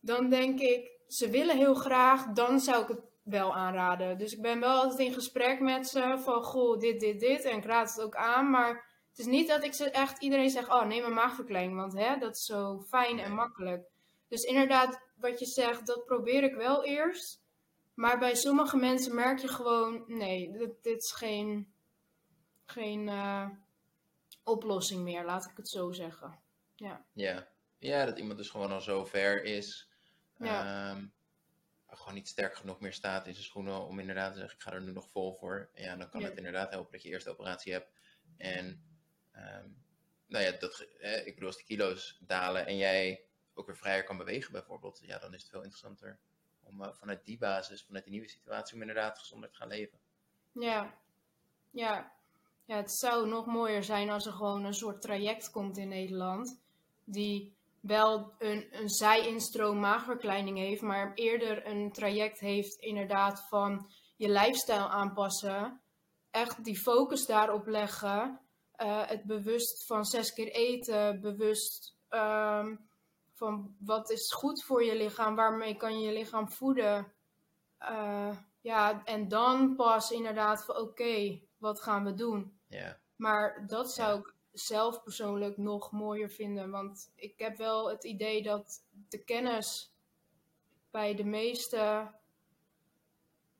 Dan 0.00 0.28
denk 0.28 0.60
ik, 0.60 0.90
ze 1.08 1.30
willen 1.30 1.56
heel 1.56 1.74
graag, 1.74 2.26
dan 2.26 2.60
zou 2.60 2.82
ik 2.82 2.88
het 2.88 3.00
wel 3.22 3.54
aanraden. 3.54 4.18
Dus 4.18 4.32
ik 4.32 4.42
ben 4.42 4.60
wel 4.60 4.82
altijd 4.82 4.98
in 4.98 5.14
gesprek 5.14 5.60
met 5.60 5.88
ze 5.88 6.16
van, 6.18 6.42
goh, 6.42 6.78
dit, 6.78 7.00
dit, 7.00 7.20
dit. 7.20 7.44
En 7.44 7.56
ik 7.56 7.64
raad 7.64 7.94
het 7.94 8.04
ook 8.04 8.16
aan, 8.16 8.50
maar 8.50 8.68
het 9.08 9.18
is 9.18 9.26
niet 9.26 9.48
dat 9.48 9.64
ik 9.64 9.74
ze 9.74 9.90
echt 9.90 10.22
iedereen 10.22 10.50
zeg, 10.50 10.70
oh, 10.70 10.84
neem 10.84 11.04
een 11.04 11.12
maagverkleining, 11.12 11.76
want 11.78 11.92
hè, 11.92 12.18
dat 12.18 12.36
is 12.36 12.44
zo 12.44 12.80
fijn 12.88 13.18
en 13.18 13.32
makkelijk. 13.32 13.88
Dus 14.28 14.42
inderdaad, 14.42 15.05
wat 15.16 15.38
je 15.38 15.46
zegt, 15.46 15.86
dat 15.86 16.04
probeer 16.04 16.42
ik 16.42 16.54
wel 16.54 16.84
eerst. 16.84 17.44
Maar 17.94 18.18
bij 18.18 18.34
sommige 18.34 18.76
mensen 18.76 19.14
merk 19.14 19.38
je 19.38 19.48
gewoon, 19.48 20.04
nee, 20.06 20.52
dit, 20.52 20.82
dit 20.82 21.02
is 21.02 21.12
geen, 21.12 21.72
geen 22.64 23.08
eh, 23.08 23.48
oplossing 24.44 25.02
meer, 25.02 25.24
laat 25.24 25.44
ik 25.50 25.56
het 25.56 25.68
zo 25.68 25.92
zeggen. 25.92 26.38
Ja, 26.74 27.04
Ja. 27.12 27.48
ja, 27.78 28.04
dat 28.04 28.18
iemand 28.18 28.38
dus 28.38 28.50
gewoon 28.50 28.72
al 28.72 28.80
zo 28.80 29.04
ver 29.04 29.44
is. 29.44 29.88
Ja. 30.38 30.90
ehm, 30.94 31.06
gewoon 31.88 32.14
niet 32.14 32.28
sterk 32.28 32.56
genoeg 32.56 32.80
meer 32.80 32.92
staat 32.92 33.26
in 33.26 33.32
zijn 33.32 33.44
schoenen 33.44 33.80
om 33.86 33.98
inderdaad 33.98 34.32
te 34.32 34.38
zeggen, 34.38 34.56
ik 34.56 34.62
ga 34.64 34.72
er 34.72 34.82
nu 34.82 34.92
nog 34.92 35.08
vol 35.10 35.34
voor. 35.34 35.70
Ja, 35.74 35.96
dan 35.96 36.10
kan 36.10 36.20
Ja. 36.20 36.26
het 36.28 36.36
inderdaad 36.36 36.70
helpen 36.70 36.92
dat 36.92 37.02
je 37.02 37.08
eerst 37.08 37.24
de 37.24 37.30
operatie 37.30 37.72
hebt. 37.72 37.90
En 38.36 38.82
ehm, 39.32 39.68
nou 40.26 40.44
ja, 40.44 40.50
dat, 40.50 40.80
eh, 40.80 41.26
ik 41.26 41.34
bedoel, 41.34 41.48
als 41.48 41.56
de 41.58 41.64
kilo's 41.64 42.18
dalen 42.20 42.66
en 42.66 42.76
jij 42.76 43.25
ook 43.56 43.66
weer 43.66 43.76
vrijer 43.76 44.04
kan 44.04 44.16
bewegen 44.16 44.52
bijvoorbeeld, 44.52 45.00
ja, 45.02 45.18
dan 45.18 45.34
is 45.34 45.40
het 45.40 45.50
veel 45.50 45.62
interessanter 45.62 46.18
om 46.62 46.82
eh, 46.82 46.92
vanuit 46.92 47.24
die 47.24 47.38
basis, 47.38 47.84
vanuit 47.84 48.04
die 48.04 48.12
nieuwe 48.12 48.28
situatie, 48.28 48.74
om 48.74 48.80
inderdaad 48.80 49.18
gezonder 49.18 49.50
te 49.50 49.56
gaan 49.56 49.68
leven. 49.68 49.98
ja, 50.52 50.94
ja. 51.70 52.14
Ja, 52.64 52.76
het 52.76 52.92
zou 52.92 53.28
nog 53.28 53.46
mooier 53.46 53.84
zijn 53.84 54.10
als 54.10 54.26
er 54.26 54.32
gewoon 54.32 54.64
een 54.64 54.74
soort 54.74 55.02
traject 55.02 55.50
komt 55.50 55.76
in 55.78 55.88
Nederland. 55.88 56.60
Die 57.04 57.56
wel 57.80 58.34
een, 58.38 58.66
een 58.70 58.88
zij-instroom 58.88 59.80
maagverkleining 59.80 60.58
heeft, 60.58 60.82
maar 60.82 61.14
eerder 61.14 61.66
een 61.66 61.92
traject 61.92 62.40
heeft 62.40 62.76
inderdaad 62.76 63.48
van 63.48 63.90
je 64.16 64.28
lifestyle 64.28 64.88
aanpassen. 64.88 65.80
Echt 66.30 66.64
die 66.64 66.78
focus 66.80 67.26
daarop 67.26 67.66
leggen. 67.66 68.40
eh, 68.72 69.06
het 69.06 69.24
bewust 69.24 69.86
van 69.86 70.04
zes 70.04 70.32
keer 70.32 70.52
eten, 70.52 71.20
bewust 71.20 71.96
ehm, 72.08 72.76
van 73.36 73.76
wat 73.78 74.10
is 74.10 74.32
goed 74.32 74.64
voor 74.64 74.84
je 74.84 74.96
lichaam, 74.96 75.34
waarmee 75.34 75.76
kan 75.76 76.00
je 76.00 76.06
je 76.06 76.12
lichaam 76.12 76.50
voeden. 76.50 77.12
Eh, 77.78 78.36
ja, 78.60 79.04
en 79.04 79.28
dan 79.28 79.74
pas 79.74 80.10
inderdaad 80.10 80.64
van 80.64 80.76
oké, 80.76 81.40
wat 81.58 81.80
gaan 81.80 82.04
we 82.04 82.14
doen? 82.14 82.58
Ja, 82.68 82.98
Maar 83.16 83.66
dat 83.66 83.92
zou 83.92 84.18
ik 84.18 84.34
zelf 84.52 85.02
persoonlijk 85.02 85.56
nog 85.56 85.92
mooier 85.92 86.30
vinden. 86.30 86.70
Want 86.70 87.12
ik 87.14 87.38
heb 87.38 87.56
wel 87.56 87.90
het 87.90 88.04
idee 88.04 88.42
dat 88.42 88.84
de 89.08 89.24
kennis 89.24 89.94
bij 90.90 91.14
de 91.14 91.24
meeste 91.24 92.10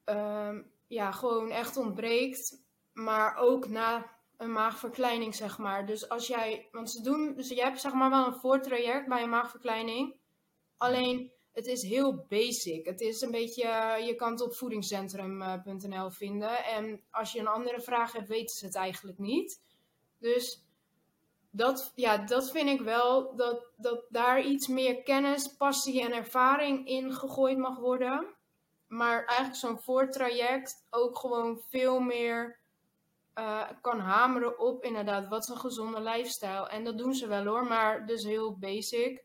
ehm, 0.04 0.62
ja, 0.86 1.12
gewoon 1.12 1.50
echt 1.50 1.76
ontbreekt. 1.76 2.62
Maar 2.92 3.36
ook 3.36 3.68
na 3.68 4.15
een 4.36 4.52
maagverkleining, 4.52 5.34
zeg 5.34 5.58
maar. 5.58 5.86
Dus 5.86 6.08
als 6.08 6.26
jij, 6.26 6.68
want 6.72 6.90
ze 6.90 7.02
doen, 7.02 7.34
dus 7.34 7.48
jij 7.48 7.64
hebt 7.64 7.80
zeg 7.80 7.92
maar 7.92 8.10
wel 8.10 8.26
een 8.26 8.40
voortraject 8.40 9.08
bij 9.08 9.22
een 9.22 9.28
maagverkleining. 9.28 10.14
Alleen, 10.76 11.32
het 11.52 11.66
is 11.66 11.82
heel 11.82 12.24
basic. 12.28 12.86
Het 12.86 13.00
is 13.00 13.20
een 13.20 13.30
beetje, 13.30 13.68
je 14.06 14.14
kan 14.16 14.30
het 14.30 14.40
op 14.40 14.54
voedingscentrum.nl 14.54 16.10
vinden. 16.10 16.64
En 16.64 17.02
als 17.10 17.32
je 17.32 17.38
een 17.38 17.46
andere 17.46 17.80
vraag 17.80 18.12
hebt, 18.12 18.28
weten 18.28 18.56
ze 18.56 18.64
het 18.64 18.74
eigenlijk 18.74 19.18
niet. 19.18 19.60
Dus 20.18 20.64
dat, 21.50 21.92
ja, 21.94 22.16
dat 22.16 22.50
vind 22.50 22.68
ik 22.68 22.80
wel, 22.80 23.36
dat, 23.36 23.66
dat 23.76 24.04
daar 24.08 24.42
iets 24.42 24.66
meer 24.66 25.02
kennis, 25.02 25.56
passie 25.56 26.02
en 26.02 26.12
ervaring 26.12 26.86
in 26.86 27.12
gegooid 27.12 27.58
mag 27.58 27.78
worden. 27.78 28.26
Maar 28.86 29.24
eigenlijk 29.24 29.58
zo'n 29.58 29.80
voortraject 29.80 30.86
ook 30.90 31.18
gewoon 31.18 31.60
veel 31.68 32.00
meer 32.00 32.58
eh, 33.36 33.68
kan 33.80 33.98
hameren 33.98 34.58
op 34.58 34.84
inderdaad, 34.84 35.28
wat 35.28 35.42
is 35.42 35.48
een 35.48 35.56
gezonde 35.56 36.00
lifestyle. 36.00 36.68
En 36.68 36.84
dat 36.84 36.98
doen 36.98 37.14
ze 37.14 37.26
wel 37.26 37.44
hoor, 37.44 37.66
maar 37.66 38.06
dus 38.06 38.24
heel 38.24 38.58
basic. 38.58 39.24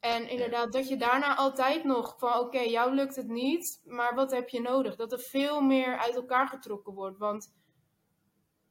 En 0.00 0.28
inderdaad, 0.28 0.72
dat 0.72 0.88
je 0.88 0.96
daarna 0.96 1.36
altijd 1.36 1.84
nog 1.84 2.14
van 2.18 2.38
oké, 2.38 2.58
jou 2.58 2.94
lukt 2.94 3.16
het 3.16 3.28
niet, 3.28 3.82
maar 3.84 4.14
wat 4.14 4.30
heb 4.30 4.48
je 4.48 4.60
nodig? 4.60 4.96
Dat 4.96 5.12
er 5.12 5.18
veel 5.18 5.60
meer 5.60 5.98
uit 5.98 6.14
elkaar 6.14 6.48
getrokken 6.48 6.94
wordt. 6.94 7.18
Want 7.18 7.54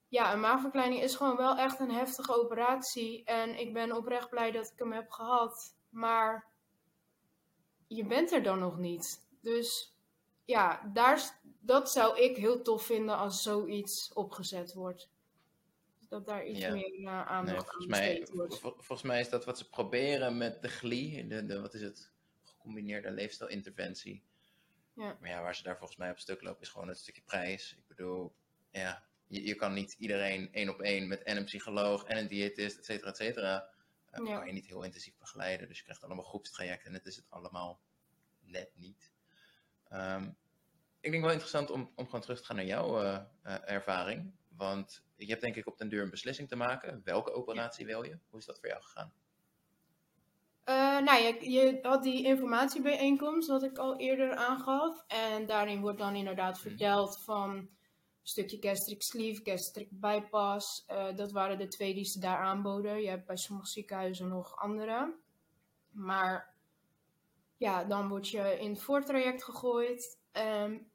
ja, 0.07 0.33
een 0.33 0.39
maagverkleining 0.39 1.01
is 1.01 1.15
gewoon 1.15 1.37
wel 1.37 1.57
echt 1.57 1.79
een 1.79 1.91
heftige 1.91 2.41
operatie. 2.41 3.23
En 3.23 3.59
ik 3.59 3.73
ben 3.73 3.95
oprecht 3.95 4.29
blij 4.29 4.51
dat 4.51 4.71
ik 4.71 4.79
hem 4.79 4.91
heb 4.91 5.11
gehad. 5.11 5.75
Maar 5.89 6.47
je 7.87 8.05
bent 8.05 8.31
er 8.31 8.43
dan 8.43 8.59
nog 8.59 8.77
niet. 8.77 9.27
Dus 9.41 9.96
ja, 10.47 10.91
daar, 10.93 11.39
dat 11.59 11.91
zou 11.91 12.19
ik 12.19 12.37
heel 12.37 12.61
tof 12.61 12.85
vinden 12.85 13.17
als 13.17 13.43
zoiets 13.43 14.13
opgezet 14.13 14.73
wordt. 14.73 15.09
Dat 16.09 16.25
daar 16.25 16.45
iets 16.45 16.59
Ja. 16.59 16.73
meer 16.73 16.99
uh, 16.99 17.07
aandacht 17.27 17.45
nee, 17.45 17.55
aan 17.57 17.65
volgens, 17.65 17.85
mij, 17.87 18.19
besteed 18.19 18.35
wordt. 18.35 18.59
vol- 18.59 18.71
volgens 18.71 19.01
mij 19.01 19.19
is 19.19 19.29
dat 19.29 19.45
wat 19.45 19.57
ze 19.57 19.69
proberen 19.69 20.37
met 20.37 20.61
de 20.61 20.67
GLI, 20.69 21.27
de, 21.27 21.45
de, 21.45 21.61
wat 21.61 21.73
is 21.73 21.81
het, 21.81 22.11
gecombineerde 22.43 23.11
leefstijlinterventie. 23.11 24.23
Ja. 24.93 25.17
Maar 25.19 25.29
ja, 25.29 25.41
waar 25.41 25.55
ze 25.55 25.63
daar 25.63 25.77
volgens 25.77 25.97
mij 25.99 26.11
op 26.11 26.19
stuk 26.19 26.41
lopen 26.41 26.61
is 26.61 26.69
gewoon 26.69 26.87
het 26.87 26.97
stukje 26.97 27.21
prijs. 27.21 27.73
Ik 27.77 27.87
bedoel, 27.87 28.33
ja, 28.71 29.03
je, 29.27 29.45
je 29.45 29.55
kan 29.55 29.73
niet 29.73 29.95
iedereen 29.99 30.53
één 30.53 30.69
op 30.69 30.81
één 30.81 31.07
met 31.07 31.23
en 31.23 31.37
een 31.37 31.45
psycholoog 31.45 32.03
en 32.03 32.17
een 32.17 32.27
diëtist, 32.27 32.77
et 32.77 32.85
cetera, 32.85 33.09
et 33.09 33.17
cetera. 33.17 33.69
eh, 34.09 34.25
Ja. 34.25 34.37
kan 34.37 34.47
je 34.47 34.53
niet 34.53 34.65
heel 34.67 34.83
intensief 34.83 35.17
begeleiden. 35.17 35.67
Dus 35.67 35.77
je 35.77 35.83
krijgt 35.83 36.03
allemaal 36.03 36.23
groepstrajecten 36.23 36.87
en 36.87 36.93
het 36.93 37.05
is 37.05 37.15
het 37.15 37.25
allemaal 37.29 37.79
net 38.39 38.69
niet. 38.75 39.11
Ehm, 39.89 40.29
ik 40.99 41.11
denk 41.11 41.23
wel 41.23 41.31
interessant 41.31 41.71
om, 41.71 41.91
om 41.95 42.05
gewoon 42.05 42.21
terug 42.21 42.39
te 42.39 42.45
gaan 42.45 42.55
naar 42.55 42.65
jouw 42.65 43.01
eh, 43.01 43.19
eh, 43.41 43.71
ervaring. 43.71 44.31
Want 44.57 45.03
je 45.15 45.25
hebt 45.25 45.41
denk 45.41 45.55
ik 45.55 45.67
op 45.67 45.77
den 45.77 45.89
duur 45.89 46.03
een 46.03 46.09
beslissing 46.09 46.47
te 46.47 46.55
maken. 46.55 47.01
Welke 47.03 47.31
operatie 47.31 47.85
wil 47.85 48.03
je? 48.03 48.17
Hoe 48.29 48.39
is 48.39 48.45
dat 48.45 48.59
voor 48.59 48.69
jou 48.69 48.81
gegaan? 48.81 49.11
Eh, 50.63 50.99
nou, 50.99 51.21
je, 51.21 51.49
je 51.51 51.79
had 51.81 52.03
die 52.03 52.25
informatiebijeenkomst, 52.25 53.47
wat 53.47 53.63
ik 53.63 53.77
al 53.77 53.99
eerder 53.99 54.35
aangaf. 54.35 55.03
En 55.07 55.45
daarin 55.45 55.81
wordt 55.81 55.99
dan 55.99 56.15
inderdaad 56.15 56.59
verteld 56.59 57.23
van 57.23 57.49
een 57.49 57.69
stukje 58.21 58.57
gastric 58.59 59.03
sleeve, 59.03 59.41
gastric 59.43 59.87
bypass. 59.91 60.85
Dat 61.15 61.31
waren 61.31 61.57
de 61.57 61.67
twee 61.67 61.93
die 61.93 62.05
ze 62.05 62.19
daar 62.19 62.37
aanboden. 62.37 63.01
Je 63.01 63.09
hebt 63.09 63.25
bij 63.25 63.37
sommige 63.37 63.69
ziekenhuizen 63.69 64.27
nog 64.27 64.55
andere. 64.55 65.15
Maar 65.91 66.56
ja, 67.57 67.83
dan 67.83 68.07
word 68.07 68.29
je 68.29 68.59
in 68.59 68.69
het 68.69 68.81
voortraject 68.81 69.43
gegooid. 69.43 70.19
En 70.31 70.91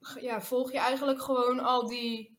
ge- 0.00 0.22
ja, 0.22 0.40
volg 0.40 0.72
je 0.72 0.78
eigenlijk 0.78 1.22
gewoon 1.22 1.60
al 1.60 1.86
die 1.86 2.38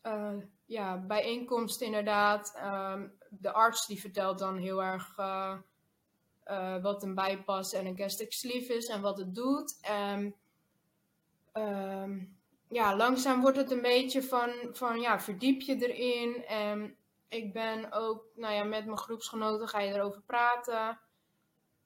eh, 0.00 0.36
ja, 0.66 0.98
bijeenkomsten 0.98 1.86
inderdaad. 1.86 2.52
Ehm, 2.56 3.08
de 3.30 3.52
arts 3.52 3.86
die 3.86 4.00
vertelt 4.00 4.38
dan 4.38 4.56
heel 4.56 4.82
erg 4.82 5.18
eh, 5.18 5.56
eh, 6.44 6.82
wat 6.82 7.02
een 7.02 7.14
bypass 7.14 7.72
en 7.72 7.86
een 7.86 7.96
gastric 7.96 8.32
sleeve 8.32 8.74
is 8.74 8.86
en 8.86 9.00
wat 9.00 9.18
het 9.18 9.34
doet. 9.34 9.78
En 9.80 10.34
ehm, 11.52 12.24
ja, 12.68 12.96
langzaam 12.96 13.40
wordt 13.40 13.56
het 13.56 13.70
een 13.70 13.82
beetje 13.82 14.22
van, 14.22 14.50
van 14.72 15.00
ja, 15.00 15.20
verdiep 15.20 15.60
je 15.60 15.88
erin. 15.88 16.44
En 16.46 16.96
ik 17.28 17.52
ben 17.52 17.92
ook, 17.92 18.24
nou 18.34 18.54
ja, 18.54 18.64
met 18.64 18.84
mijn 18.84 18.98
groepsgenoten 18.98 19.68
ga 19.68 19.80
je 19.80 19.92
erover 19.94 20.22
praten. 20.22 20.98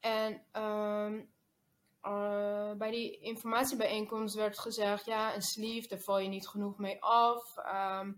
En 0.01 0.43
ehm, 0.53 1.21
eh, 2.01 2.73
bij 2.73 2.91
die 2.91 3.19
informatiebijeenkomst 3.19 4.35
werd 4.35 4.59
gezegd, 4.59 5.05
ja, 5.05 5.35
een 5.35 5.43
sleeve, 5.43 5.89
daar 5.89 5.99
val 5.99 6.19
je 6.19 6.29
niet 6.29 6.49
genoeg 6.49 6.79
mee 6.79 7.03
af. 7.03 7.57
Ehm, 7.57 8.13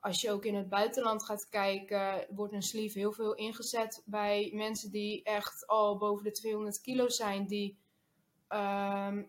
als 0.00 0.20
je 0.20 0.30
ook 0.30 0.44
in 0.44 0.54
het 0.54 0.68
buitenland 0.68 1.24
gaat 1.24 1.48
kijken, 1.48 2.26
wordt 2.30 2.52
een 2.52 2.62
sleeve 2.62 2.98
heel 2.98 3.12
veel 3.12 3.34
ingezet 3.34 4.02
bij 4.04 4.50
mensen 4.54 4.90
die 4.90 5.22
echt 5.22 5.66
al 5.66 5.96
boven 5.98 6.24
de 6.24 6.30
200 6.30 6.80
kilo 6.80 7.08
zijn. 7.08 7.46
Die, 7.46 7.78
ehm, 8.48 9.22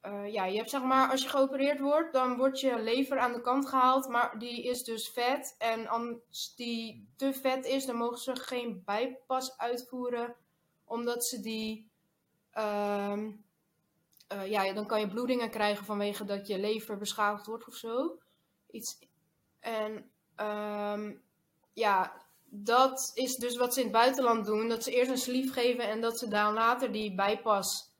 eh, 0.00 0.32
ja, 0.32 0.44
je 0.44 0.56
hebt 0.56 0.70
zeg 0.70 0.82
maar, 0.82 1.10
als 1.10 1.22
je 1.22 1.28
geopereerd 1.28 1.80
wordt, 1.80 2.12
dan 2.12 2.36
wordt 2.36 2.60
je 2.60 2.82
lever 2.82 3.18
aan 3.18 3.32
de 3.32 3.40
kant 3.40 3.66
gehaald, 3.68 4.08
maar 4.08 4.38
die 4.38 4.64
is 4.64 4.84
dus 4.84 5.08
vet. 5.08 5.54
En 5.58 5.88
als 5.88 6.54
die 6.56 7.08
te 7.16 7.32
vet 7.32 7.66
is, 7.66 7.86
dan 7.86 7.96
mogen 7.96 8.18
ze 8.18 8.36
geen 8.36 8.82
bijpas 8.84 9.58
uitvoeren, 9.58 10.34
omdat 10.84 11.24
ze 11.24 11.40
die, 11.40 11.90
ehm, 12.50 13.30
eh, 14.28 14.46
ja, 14.46 14.72
dan 14.72 14.86
kan 14.86 15.00
je 15.00 15.08
bloedingen 15.08 15.50
krijgen 15.50 15.84
vanwege 15.84 16.24
dat 16.24 16.46
je 16.46 16.58
lever 16.58 16.98
beschadigd 16.98 17.46
wordt 17.46 17.66
of 17.66 17.74
zo. 17.74 18.18
Iets, 18.70 18.98
en 19.60 20.10
ehm, 20.34 21.14
ja, 21.72 22.24
dat 22.56 23.10
is 23.14 23.36
dus 23.36 23.56
wat 23.56 23.74
ze 23.74 23.80
in 23.80 23.86
het 23.86 23.94
buitenland 23.94 24.46
doen. 24.46 24.68
Dat 24.68 24.84
ze 24.84 24.92
eerst 24.92 25.10
een 25.10 25.18
sleeve 25.18 25.52
geven 25.52 25.88
en 25.88 26.00
dat 26.00 26.18
ze 26.18 26.28
dan 26.28 26.52
later 26.52 26.92
die 26.92 27.14
bijpas 27.14 27.92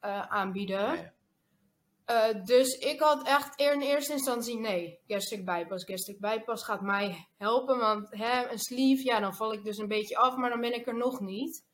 eh, 0.00 0.26
aanbieden. 0.26 1.14
Eh, 2.04 2.44
dus 2.44 2.78
ik 2.78 3.00
had 3.00 3.26
echt 3.26 3.60
in 3.60 3.80
eerste 3.80 4.12
instantie 4.12 4.58
nee. 4.58 4.98
Gastric 5.06 5.44
bypass. 5.44 5.84
Gastric 5.84 6.20
bypass 6.20 6.64
gaat 6.64 6.80
mij 6.80 7.28
helpen. 7.36 7.78
Want 7.78 8.08
hè, 8.10 8.50
een 8.50 8.58
sleeve, 8.58 9.04
ja, 9.04 9.20
dan 9.20 9.34
val 9.34 9.52
ik 9.52 9.64
dus 9.64 9.78
een 9.78 9.88
beetje 9.88 10.16
af, 10.16 10.36
maar 10.36 10.50
dan 10.50 10.60
ben 10.60 10.74
ik 10.74 10.86
er 10.86 10.96
nog 10.96 11.20
niet. 11.20 11.64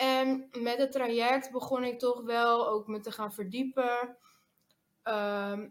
En 0.00 0.48
met 0.58 0.78
het 0.78 0.92
traject 0.92 1.50
begon 1.50 1.84
ik 1.84 1.98
toch 1.98 2.22
wel 2.22 2.68
ook 2.68 2.86
me 2.86 3.00
te 3.00 3.12
gaan 3.12 3.32
verdiepen. 3.32 4.16
Ehm, 5.02 5.68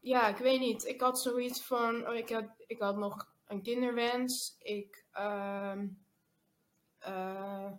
ja, 0.00 0.28
ik 0.28 0.36
weet 0.36 0.60
niet. 0.60 0.84
Ik 0.84 1.00
had 1.00 1.20
zoiets 1.20 1.62
van. 1.62 2.08
oh, 2.08 2.14
ik, 2.14 2.30
had, 2.30 2.44
ik 2.66 2.78
had 2.78 2.96
nog 2.96 3.28
een 3.46 3.62
kinderwens. 3.62 4.56
Ik. 4.58 5.06
ehm, 5.12 5.88
eh, 6.98 7.70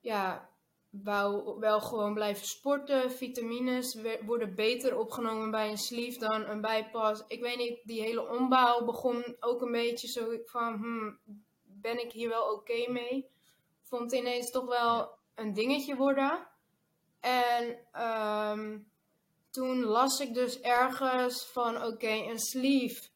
ja, 0.00 0.50
wou 0.90 1.58
wel 1.58 1.80
gewoon 1.80 2.14
blijven 2.14 2.46
sporten. 2.46 3.10
Vitamines 3.10 3.98
worden 4.24 4.54
beter 4.54 4.98
opgenomen 4.98 5.50
bij 5.50 5.70
een 5.70 5.78
sleeve 5.78 6.18
dan 6.18 6.48
een 6.48 6.60
bijpas. 6.60 7.24
Ik 7.26 7.40
weet 7.40 7.58
niet, 7.58 7.80
die 7.84 8.00
hele 8.00 8.28
ombouw 8.28 8.84
begon 8.84 9.36
ook 9.40 9.62
een 9.62 9.72
beetje 9.72 10.08
zo 10.08 10.38
van, 10.44 10.74
hmm, 10.74 11.18
ben 11.62 12.00
ik 12.00 12.12
hier 12.12 12.28
wel 12.28 12.52
oké 12.52 12.90
mee? 12.90 13.34
Vond 13.88 14.12
ineens 14.12 14.50
toch 14.50 14.66
wel 14.66 15.10
een 15.34 15.52
dingetje 15.52 15.96
worden. 15.96 16.48
En 17.20 17.78
ehm, 17.92 18.78
toen 19.50 19.84
las 19.84 20.20
ik 20.20 20.34
dus 20.34 20.60
ergens 20.60 21.46
van, 21.46 21.84
oké, 21.84 22.10
een 22.10 22.38
sleeve 22.38 23.08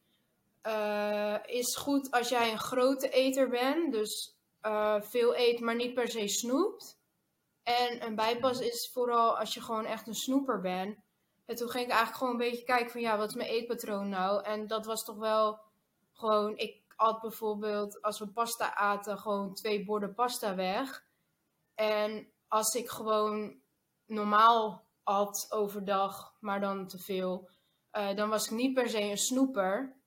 eh, 0.61 1.35
is 1.45 1.75
goed 1.75 2.11
als 2.11 2.29
jij 2.29 2.51
een 2.51 2.59
grote 2.59 3.09
eter 3.09 3.49
bent. 3.49 3.91
Dus 3.91 4.35
eh, 4.61 5.01
veel 5.01 5.35
eet, 5.35 5.59
maar 5.59 5.75
niet 5.75 5.93
per 5.93 6.07
se 6.07 6.27
snoept. 6.27 6.99
En 7.63 8.05
een 8.05 8.15
bijpas 8.15 8.59
is 8.59 8.89
vooral 8.93 9.37
als 9.37 9.53
je 9.53 9.61
gewoon 9.61 9.85
echt 9.85 10.07
een 10.07 10.13
snoeper 10.13 10.61
bent. 10.61 10.97
En 11.45 11.55
toen 11.55 11.69
ging 11.69 11.83
ik 11.83 11.89
eigenlijk 11.89 12.17
gewoon 12.17 12.33
een 12.33 12.49
beetje 12.49 12.65
kijken 12.65 12.91
van 12.91 13.01
ja, 13.01 13.17
wat 13.17 13.29
is 13.29 13.35
mijn 13.35 13.49
eetpatroon 13.49 14.09
nou? 14.09 14.43
En 14.43 14.67
dat 14.67 14.85
was 14.85 15.03
toch 15.03 15.17
wel 15.17 15.59
gewoon, 16.13 16.57
ik 16.57 16.80
at 16.95 17.21
bijvoorbeeld 17.21 18.01
als 18.01 18.19
we 18.19 18.27
pasta 18.27 18.75
aten 18.75 19.17
gewoon 19.17 19.53
twee 19.53 19.85
borden 19.85 20.13
pasta 20.13 20.55
weg. 20.55 21.05
En 21.75 22.31
als 22.47 22.73
ik 22.73 22.89
gewoon 22.89 23.61
normaal 24.05 24.85
at 25.03 25.45
overdag, 25.49 26.35
maar 26.39 26.59
dan 26.59 26.87
te 26.87 26.97
veel, 26.97 27.49
eh, 27.91 28.15
dan 28.15 28.29
was 28.29 28.45
ik 28.45 28.51
niet 28.51 28.73
per 28.73 28.89
se 28.89 29.01
een 29.01 29.17
snoeper. 29.17 29.99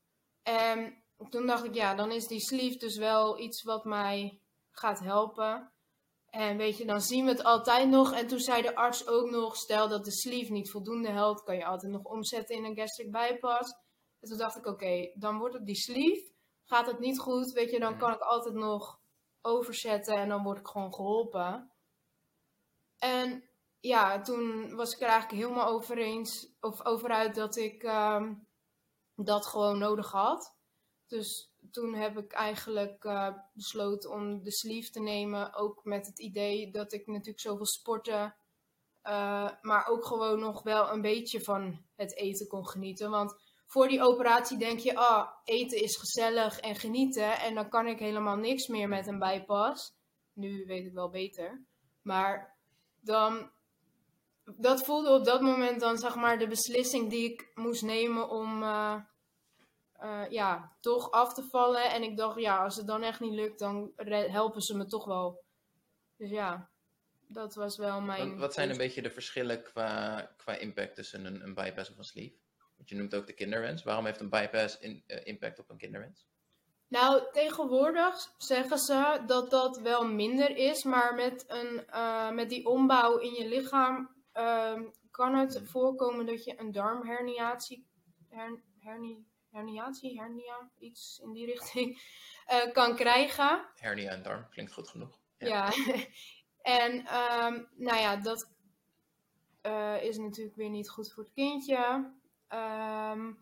En 0.43 1.03
toen 1.29 1.47
dacht 1.47 1.65
ik 1.65 1.75
ja, 1.75 1.95
dan 1.95 2.11
is 2.11 2.27
die 2.27 2.41
sleeve 2.41 2.79
dus 2.79 2.97
wel 2.97 3.41
iets 3.41 3.63
wat 3.63 3.85
mij 3.85 4.41
gaat 4.71 5.01
helpen. 5.01 5.73
En 6.27 6.57
weet 6.57 6.79
je, 6.79 6.85
dan 6.85 7.01
zien 7.01 7.25
we 7.25 7.31
het 7.31 7.45
altijd 7.45 7.89
nog. 7.89 8.13
En 8.13 8.27
toen 8.27 8.39
zei 8.39 8.63
de 8.63 8.75
arts 8.75 9.07
ook 9.07 9.31
nog, 9.31 9.57
stel 9.57 9.89
dat 9.89 10.05
de 10.05 10.13
sleeve 10.13 10.53
niet 10.53 10.71
voldoende 10.71 11.11
helpt, 11.11 11.43
kan 11.43 11.57
je 11.57 11.65
altijd 11.65 11.93
nog 11.93 12.05
omzetten 12.05 12.57
in 12.57 12.65
een 12.65 12.77
gastric 12.77 13.11
bypass. 13.11 13.73
En 14.21 14.29
toen 14.29 14.39
dacht 14.39 14.57
ik, 14.57 14.67
oké, 14.67 15.11
dan 15.15 15.39
wordt 15.39 15.55
het 15.55 15.67
die 15.67 15.77
sleeve. 15.77 16.33
Gaat 16.65 16.87
het 16.87 16.99
niet 16.99 17.19
goed, 17.19 17.53
weet 17.53 17.71
je, 17.71 17.79
dan 17.79 17.99
kan 17.99 18.13
ik 18.13 18.21
altijd 18.21 18.55
nog 18.55 19.01
overzetten 19.43 20.15
en 20.15 20.29
dan 20.29 20.43
word 20.43 20.59
ik 20.59 20.67
gewoon 20.67 20.95
geholpen. 20.95 21.71
En 22.99 23.45
ja, 23.81 24.21
toen 24.21 24.75
was 24.77 24.93
ik 24.95 25.01
er 25.01 25.09
eigenlijk 25.09 25.43
helemaal 25.43 25.67
over 25.67 25.99
eens, 25.99 26.49
of 26.61 26.85
over 26.85 27.11
uit 27.11 27.35
dat 27.35 27.57
ik 27.57 27.83
ehm, 27.83 28.35
dat 29.15 29.47
gewoon 29.47 29.79
nodig 29.79 30.11
had. 30.11 30.57
Dus 31.07 31.53
toen 31.71 31.95
heb 31.95 32.19
ik 32.19 32.33
eigenlijk 32.33 33.05
eh, 33.05 33.35
besloten 33.53 34.11
om 34.11 34.43
de 34.43 34.53
sleeve 34.53 34.91
te 34.91 35.01
nemen. 35.01 35.55
Ook 35.55 35.85
met 35.85 36.07
het 36.07 36.19
idee 36.21 36.71
dat 36.71 36.93
ik 36.93 37.07
natuurlijk 37.07 37.41
zoveel 37.41 37.67
sporten. 37.67 38.35
eh, 39.03 39.51
maar 39.61 39.87
ook 39.87 40.05
gewoon 40.05 40.41
nog 40.41 40.63
wel 40.63 40.93
een 40.93 41.01
beetje 41.01 41.41
van 41.41 41.85
het 41.97 42.17
eten 42.17 42.47
kon 42.49 42.69
genieten. 42.69 43.11
Want 43.11 43.37
voor 43.67 43.89
die 43.89 44.03
operatie 44.03 44.59
denk 44.59 44.79
je, 44.79 44.97
ah, 44.97 45.29
eten 45.45 45.83
is 45.83 45.97
gezellig 45.97 46.61
en 46.61 46.75
genieten. 46.75 47.41
En 47.41 47.55
dan 47.55 47.69
kan 47.69 47.87
ik 47.87 47.99
helemaal 47.99 48.37
niks 48.37 48.67
meer 48.67 48.89
met 48.89 49.07
een 49.07 49.19
bijpas. 49.19 49.95
Nu 50.33 50.65
weet 50.67 50.87
ik 50.87 50.93
wel 50.93 51.11
beter. 51.11 51.65
Maar 52.03 52.57
dan, 53.01 53.51
dat 54.45 54.85
voelde 54.85 55.11
op 55.11 55.25
dat 55.25 55.41
moment 55.41 55.81
dan 55.81 55.99
zeg 55.99 56.15
maar 56.15 56.39
de 56.39 56.49
beslissing 56.49 57.11
die 57.11 57.33
ik 57.33 57.51
moest 57.55 57.83
nemen 57.83 58.29
om 58.29 58.63
eh, 58.63 59.01
eh, 59.93 60.31
ja, 60.31 60.77
toch 60.81 61.11
af 61.11 61.35
te 61.35 61.43
vallen. 61.43 61.91
En 61.91 62.03
ik 62.03 62.17
dacht, 62.17 62.41
ja, 62.41 62.65
als 62.65 62.77
het 62.77 62.87
dan 62.87 63.03
echt 63.03 63.21
niet 63.21 63.35
lukt, 63.35 63.59
dan 63.59 63.93
helpen 64.07 64.61
ze 64.61 64.77
me 64.77 64.87
toch 64.87 65.05
wel. 65.05 65.43
Dus 66.17 66.31
ja, 66.31 66.71
dat 67.27 67.55
was 67.55 67.77
wel 67.77 68.01
mijn... 68.01 68.31
Wat, 68.31 68.39
wat 68.39 68.55
zijn 68.55 68.71
een 68.71 68.77
beetje 68.77 69.03
de 69.03 69.11
verschillen 69.11 69.63
qua, 69.63 70.21
qua 70.37 70.53
impact 70.53 70.95
tussen 70.95 71.25
een, 71.25 71.43
een 71.43 71.55
bypass 71.55 71.91
of 71.91 71.99
een 71.99 72.05
sleeve? 72.05 72.44
Want 72.77 72.89
je 72.89 72.95
noemt 72.95 73.15
ook 73.15 73.27
de 73.27 73.33
kinderwens. 73.33 73.83
Waarom 73.83 74.05
heeft 74.05 74.21
een 74.21 74.29
bypass 74.29 74.79
in, 74.79 75.03
eh, 75.07 75.27
impact 75.27 75.59
op 75.59 75.71
een 75.71 75.77
kinderwens? 75.77 76.27
Nou, 76.89 77.23
tegenwoordig 77.33 78.35
zeggen 78.39 78.79
ze 78.79 79.23
dat 79.27 79.51
dat 79.51 79.79
wel 79.79 80.07
minder 80.07 80.57
is, 80.57 80.83
maar 80.83 81.15
met, 81.15 81.45
een, 81.49 81.87
eh, 81.87 82.31
met 82.31 82.49
die 82.49 82.67
ombouw 82.67 83.19
in 83.19 83.33
je 83.33 83.49
lichaam 83.49 84.13
ehm, 84.33 84.83
kan 85.11 85.35
het 85.35 85.61
voorkomen 85.65 86.27
dat 86.27 86.45
je 86.45 86.61
een 86.61 86.73
darmherniatie, 86.73 87.87
her, 88.29 88.63
herni, 88.79 89.27
herniatie, 89.51 90.19
hernia, 90.21 90.71
iets 90.79 91.21
in 91.23 91.33
die 91.33 91.47
richting, 91.47 92.03
eh, 92.47 92.73
kan 92.73 92.97
krijgen. 92.97 93.67
Hernia 93.75 94.11
en 94.11 94.23
darm, 94.23 94.49
klinkt 94.49 94.73
goed 94.73 94.89
genoeg. 94.89 95.19
Ja. 95.39 95.47
Ja, 95.47 95.73
en 96.83 97.07
ehm, 97.07 97.63
nou 97.77 97.99
ja, 97.99 98.17
dat 98.17 98.53
is 100.01 100.19
natuurlijk 100.19 100.57
weer 100.57 100.71
niet 100.71 100.91
goed 100.91 101.13
voor 101.13 101.23
het 101.23 101.33
kindje. 101.33 102.13
Ehm, 102.55 103.33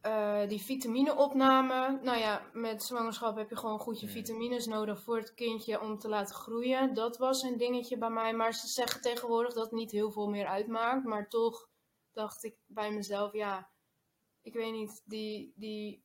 eh, 0.00 0.48
die 0.48 0.60
vitamineopname. 0.60 2.00
Nou 2.02 2.18
ja, 2.18 2.50
met 2.52 2.82
zwangerschap 2.82 3.36
heb 3.36 3.48
je 3.48 3.56
gewoon 3.56 3.78
goed 3.78 4.00
je 4.00 4.08
vitamines 4.08 4.66
nodig 4.66 5.02
voor 5.02 5.16
het 5.16 5.34
kindje 5.34 5.80
om 5.80 5.98
te 5.98 6.08
laten 6.08 6.34
groeien. 6.34 6.94
Dat 6.94 7.18
was 7.18 7.42
een 7.42 7.56
dingetje 7.56 7.98
bij 7.98 8.10
mij. 8.10 8.34
Maar 8.34 8.54
ze 8.54 8.66
zeggen 8.66 9.00
tegenwoordig 9.00 9.54
dat 9.54 9.64
het 9.64 9.72
niet 9.72 9.90
heel 9.90 10.10
veel 10.10 10.28
meer 10.28 10.46
uitmaakt. 10.46 11.04
Maar 11.04 11.28
toch 11.28 11.68
dacht 12.12 12.44
ik 12.44 12.56
bij 12.66 12.92
mezelf, 12.92 13.32
ja, 13.32 13.70
ik 14.42 14.54
weet 14.54 14.72
niet, 14.72 15.02
die, 15.04 15.52
die 15.56 16.04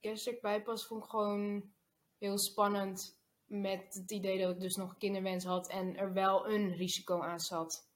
gastric 0.00 0.40
bypass 0.40 0.86
vond 0.86 1.04
ik 1.04 1.10
gewoon 1.10 1.72
heel 2.18 2.38
spannend. 2.38 3.20
Met 3.44 3.94
het 3.94 4.10
idee 4.10 4.38
dat 4.38 4.50
ik 4.54 4.60
dus 4.60 4.76
nog 4.76 4.96
kinderwens 4.96 5.44
had 5.44 5.68
en 5.68 5.96
er 5.96 6.12
wel 6.12 6.48
een 6.48 6.76
risico 6.76 7.20
aan 7.20 7.40
zat. 7.40 7.88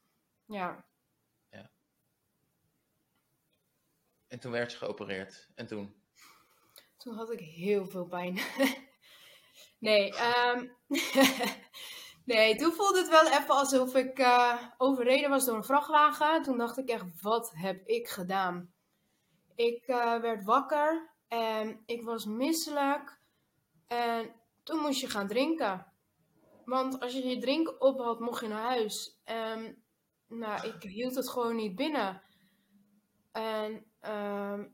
Ja, 0.44 0.84
En 4.32 4.38
toen 4.38 4.52
werd 4.52 4.72
je 4.72 4.78
geopereerd. 4.78 5.48
En 5.54 5.66
toen? 5.66 5.94
toen 6.96 7.14
had 7.14 7.30
ik 7.30 7.40
heel 7.40 7.86
veel 7.86 8.06
pijn. 8.06 8.38
nee, 9.88 10.14
ehm, 10.14 10.68
nee, 12.32 12.56
toen 12.56 12.72
voelde 12.72 12.98
het 12.98 13.08
wel 13.08 13.26
even 13.26 13.54
alsof 13.54 13.94
ik 13.94 14.18
eh, 14.18 14.62
overreden 14.78 15.30
was 15.30 15.44
door 15.44 15.56
een 15.56 15.64
vrachtwagen. 15.64 16.42
Toen 16.42 16.58
dacht 16.58 16.78
ik 16.78 16.88
echt, 16.88 17.20
wat 17.20 17.52
heb 17.54 17.86
ik 17.86 18.08
gedaan? 18.08 18.72
Ik 19.54 19.86
eh, 19.86 20.20
werd 20.20 20.44
wakker 20.44 21.14
en 21.28 21.82
ik 21.86 22.02
was 22.02 22.24
misselijk. 22.24 23.20
En 23.86 24.34
toen 24.62 24.78
moest 24.80 25.00
je 25.00 25.08
gaan 25.08 25.28
drinken. 25.28 25.92
Want 26.64 27.00
als 27.00 27.12
je 27.12 27.26
je 27.26 27.38
drinken 27.38 27.80
op 27.80 27.98
had, 27.98 28.20
mocht 28.20 28.40
je 28.40 28.48
naar 28.48 28.68
huis. 28.68 29.20
En 29.24 29.84
nou, 30.26 30.68
ik 30.68 30.82
hield 30.82 31.14
het 31.14 31.28
gewoon 31.28 31.56
niet 31.56 31.74
binnen. 31.74 32.22
En 33.32 33.91
ehm, 34.03 34.64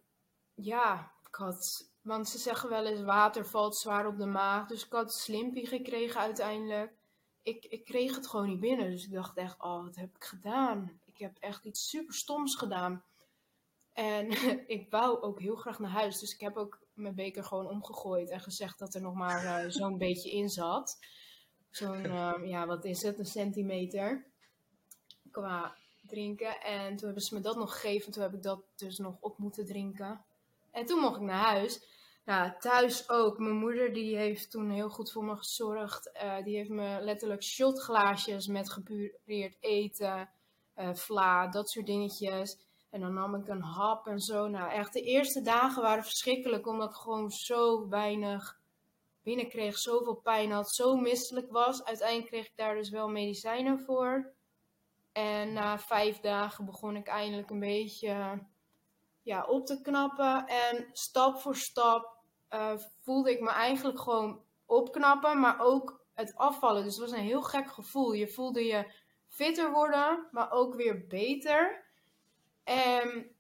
ja, 0.55 1.13
ik 1.29 1.35
had, 1.35 1.91
want 2.03 2.29
ze 2.29 2.39
zeggen 2.39 2.69
wel 2.69 2.87
eens 2.87 3.03
water 3.03 3.47
valt 3.47 3.77
zwaar 3.77 4.07
op 4.07 4.19
de 4.19 4.27
maag. 4.27 4.67
Dus 4.67 4.85
ik 4.85 4.93
had 4.93 5.15
slimpie 5.15 5.67
gekregen 5.67 6.21
uiteindelijk. 6.21 6.93
Ik, 7.43 7.65
ik 7.65 7.85
kreeg 7.85 8.15
het 8.15 8.27
gewoon 8.27 8.49
niet 8.49 8.61
binnen. 8.61 8.91
Dus 8.91 9.05
ik 9.05 9.13
dacht 9.13 9.37
echt, 9.37 9.63
oh, 9.63 9.85
wat 9.85 9.97
heb 9.97 10.17
ik 10.17 10.25
gedaan? 10.25 11.01
Ik 11.05 11.19
heb 11.19 11.37
echt 11.39 11.65
iets 11.65 11.89
super 11.89 12.15
stoms 12.15 12.57
gedaan. 12.57 13.05
En 13.93 14.31
ik 14.77 14.91
wou 14.91 15.21
ook 15.21 15.41
heel 15.41 15.57
graag 15.57 15.79
naar 15.79 15.91
huis. 15.91 16.19
Dus 16.19 16.35
ik 16.35 16.41
heb 16.41 16.57
ook 16.57 16.79
mijn 16.93 17.15
beker 17.15 17.45
gewoon 17.45 17.67
omgegooid 17.67 18.31
en 18.31 18.41
gezegd 18.41 18.79
dat 18.79 18.95
er 18.95 19.01
nog 19.01 19.15
maar 19.15 19.45
eh, 19.45 19.71
zo'n 19.79 19.99
beetje 19.99 20.31
in 20.31 20.49
zat. 20.49 20.99
Zo'n, 21.71 22.05
ehm, 22.05 22.45
ja, 22.45 22.67
wat 22.67 22.85
is 22.85 23.03
het? 23.03 23.19
Een 23.19 23.27
centimeter. 23.27 24.27
Qua 25.31 25.77
drinken. 26.09 26.61
En 26.61 26.97
toen 26.97 27.07
hebben 27.07 27.23
ze 27.23 27.35
me 27.35 27.41
dat 27.41 27.57
nog 27.57 27.73
gegeven. 27.73 28.13
Toen 28.13 28.23
heb 28.23 28.35
ik 28.35 28.43
dat 28.43 28.61
dus 28.77 28.99
nog 28.99 29.17
op 29.21 29.39
moeten 29.39 29.67
drinken. 29.67 30.25
En 30.71 30.87
toen 30.87 31.01
mocht 31.01 31.17
ik 31.17 31.23
naar 31.23 31.45
huis. 31.45 31.81
Nou, 32.25 32.53
thuis 32.59 33.09
ook. 33.09 33.39
Mijn 33.39 33.57
moeder 33.57 33.93
die 33.93 34.17
heeft 34.17 34.51
toen 34.51 34.71
heel 34.71 34.91
goed 34.91 35.13
voor 35.13 35.25
me 35.25 35.37
gezorgd. 35.37 36.13
Eh, 36.13 36.45
die 36.45 36.57
heeft 36.57 36.71
me 36.71 36.99
letterlijk 37.01 37.43
shotglaasjes 37.43 38.47
met 38.47 38.71
gepureerd 38.71 39.57
eten, 39.61 40.31
eh, 40.75 40.95
vla, 40.95 41.49
dat 41.49 41.71
soort 41.71 41.87
dingetjes. 41.87 42.59
En 42.91 43.01
dan 43.01 43.15
nam 43.15 43.35
ik 43.35 43.49
een 43.49 43.63
hap 43.63 44.07
en 44.07 44.21
zo. 44.21 44.49
Nou, 44.49 44.71
echt 44.71 44.93
de 44.93 45.03
eerste 45.03 45.43
dagen 45.43 45.83
waren 45.83 46.05
verschrikkelijk. 46.05 46.67
Omdat 46.67 46.91
ik 46.91 46.97
gewoon 46.97 47.31
zo 47.31 47.89
weinig 47.89 48.61
binnenkreeg. 49.23 49.79
Zoveel 49.79 50.15
pijn 50.15 50.51
had. 50.51 50.71
Zo 50.71 50.97
misselijk 50.97 51.51
was. 51.51 51.85
Uiteindelijk 51.85 52.29
kreeg 52.29 52.47
ik 52.47 52.57
daar 52.57 52.75
dus 52.75 52.91
wel 52.91 53.09
medicijnen 53.09 53.81
voor. 53.81 54.33
En 55.19 55.53
na 55.53 55.79
vijf 55.79 56.21
dagen 56.21 56.65
begon 56.65 56.97
ik 56.97 57.07
eindelijk 57.07 57.51
een 57.51 57.61
beetje 57.61 58.43
ja, 59.23 59.45
op 59.45 59.67
te 59.67 59.81
knappen. 59.81 60.47
En 60.47 60.89
stap 60.93 61.39
voor 61.39 61.57
stap 61.57 62.17
eh, 62.49 62.73
voelde 63.01 63.31
ik 63.31 63.41
me 63.41 63.51
eigenlijk 63.51 64.01
gewoon 64.01 64.43
opknappen, 64.67 65.41
maar 65.41 65.61
ook 65.61 66.05
het 66.15 66.37
afvallen. 66.37 66.85
Dus 66.85 66.97
het 66.97 67.11
was 67.11 67.19
een 67.19 67.25
heel 67.25 67.43
gek 67.43 67.71
gevoel. 67.71 68.13
Je 68.13 68.29
voelde 68.29 68.65
je 68.65 68.93
fitter 69.29 69.73
worden, 69.73 70.29
maar 70.31 70.51
ook 70.51 70.75
weer 70.75 71.07
beter. 71.07 71.85
En 72.65 73.31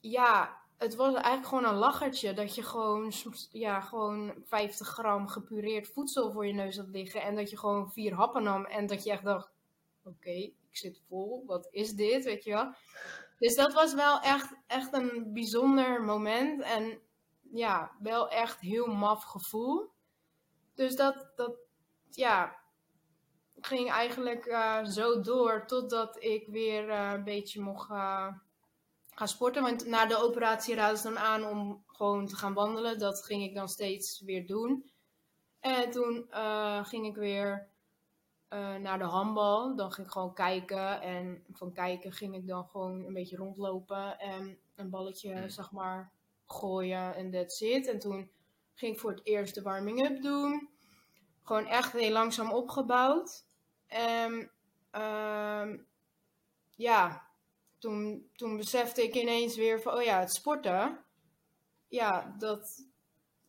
ja, 0.00 0.62
het 0.78 0.94
was 0.94 1.14
eigenlijk 1.14 1.46
gewoon 1.46 1.64
een 1.64 1.78
lachertje 1.78 2.32
dat 2.32 2.54
je 2.54 2.62
gewoon, 2.62 3.12
ja, 3.52 3.80
gewoon 3.80 4.34
50 4.44 4.86
gram 4.86 5.28
gepureerd 5.28 5.88
voedsel 5.88 6.32
voor 6.32 6.46
je 6.46 6.52
neus 6.52 6.76
had 6.76 6.88
liggen. 6.88 7.22
En 7.22 7.36
dat 7.36 7.50
je 7.50 7.58
gewoon 7.58 7.92
vier 7.92 8.14
happen 8.14 8.42
nam 8.42 8.64
en 8.64 8.86
dat 8.86 9.04
je 9.04 9.10
echt 9.10 9.24
dacht, 9.24 9.50
oké, 10.04 10.58
ik 10.70 10.76
zit 10.76 11.02
vol, 11.08 11.42
wat 11.46 11.68
is 11.70 11.92
dit, 11.92 12.24
weet 12.24 12.44
je 12.44 12.50
wel. 12.50 12.74
Dus 13.38 13.54
dat 13.54 13.72
was 13.72 13.94
wel 13.94 14.20
echt, 14.20 14.52
echt 14.66 14.92
een 14.92 15.32
bijzonder 15.32 16.02
moment. 16.02 16.62
En 16.62 17.00
ja, 17.52 17.96
wel 17.98 18.28
echt 18.28 18.60
heel 18.60 18.86
maf 18.86 19.22
gevoel. 19.24 19.90
Dus 20.74 20.96
dat, 20.96 21.32
dat 21.36 21.56
ja, 22.10 22.60
ging 23.60 23.90
eigenlijk 23.90 24.46
eh, 24.46 24.84
zo 24.84 25.20
door 25.20 25.66
totdat 25.66 26.22
ik 26.22 26.46
weer 26.46 26.88
eh, 26.88 27.10
een 27.12 27.24
beetje 27.24 27.60
mocht 27.60 27.90
eh, 27.90 28.28
gaan 29.14 29.28
sporten. 29.28 29.62
Want 29.62 29.86
na 29.86 30.06
de 30.06 30.16
operatie 30.16 30.74
raadden 30.74 30.98
ze 30.98 31.02
dan 31.02 31.18
aan 31.18 31.44
om 31.44 31.84
gewoon 31.86 32.26
te 32.26 32.36
gaan 32.36 32.54
wandelen. 32.54 32.98
Dat 32.98 33.24
ging 33.24 33.42
ik 33.42 33.54
dan 33.54 33.68
steeds 33.68 34.20
weer 34.20 34.46
doen. 34.46 34.90
En 35.60 35.90
toen 35.90 36.26
ging 36.82 37.06
ik 37.06 37.16
weer 37.16 37.69
eh, 38.50 38.74
naar 38.74 38.98
de 38.98 39.04
handbal. 39.04 39.76
Dan 39.76 39.92
ging 39.92 40.06
ik 40.06 40.12
gewoon 40.12 40.34
kijken. 40.34 41.00
En 41.00 41.44
van 41.52 41.72
kijken 41.72 42.12
ging 42.12 42.34
ik 42.34 42.46
dan 42.46 42.64
gewoon 42.64 43.04
een 43.04 43.12
beetje 43.12 43.36
rondlopen. 43.36 44.18
En 44.18 44.58
een 44.74 44.90
balletje, 44.90 45.32
Hmm. 45.32 45.48
zeg 45.48 45.70
maar, 45.72 46.12
gooien 46.46 47.14
en 47.14 47.30
that's 47.30 47.60
it. 47.60 47.86
En 47.86 47.98
toen 47.98 48.30
ging 48.74 48.94
ik 48.94 49.00
voor 49.00 49.10
het 49.10 49.26
eerst 49.26 49.54
de 49.54 49.62
warming-up 49.62 50.22
doen. 50.22 50.68
Gewoon 51.42 51.66
echt 51.66 51.92
heel 51.92 52.12
langzaam 52.12 52.52
opgebouwd. 52.52 53.44
En 53.86 54.50
ehm, 54.90 55.78
ja, 56.76 57.26
toen, 57.78 58.30
toen 58.36 58.56
besefte 58.56 59.02
ik 59.02 59.14
ineens 59.14 59.56
weer 59.56 59.80
van, 59.80 59.94
oh 59.94 60.02
ja, 60.02 60.20
het 60.20 60.34
sporten. 60.34 61.04
Ja, 61.88 62.34
dat 62.38 62.86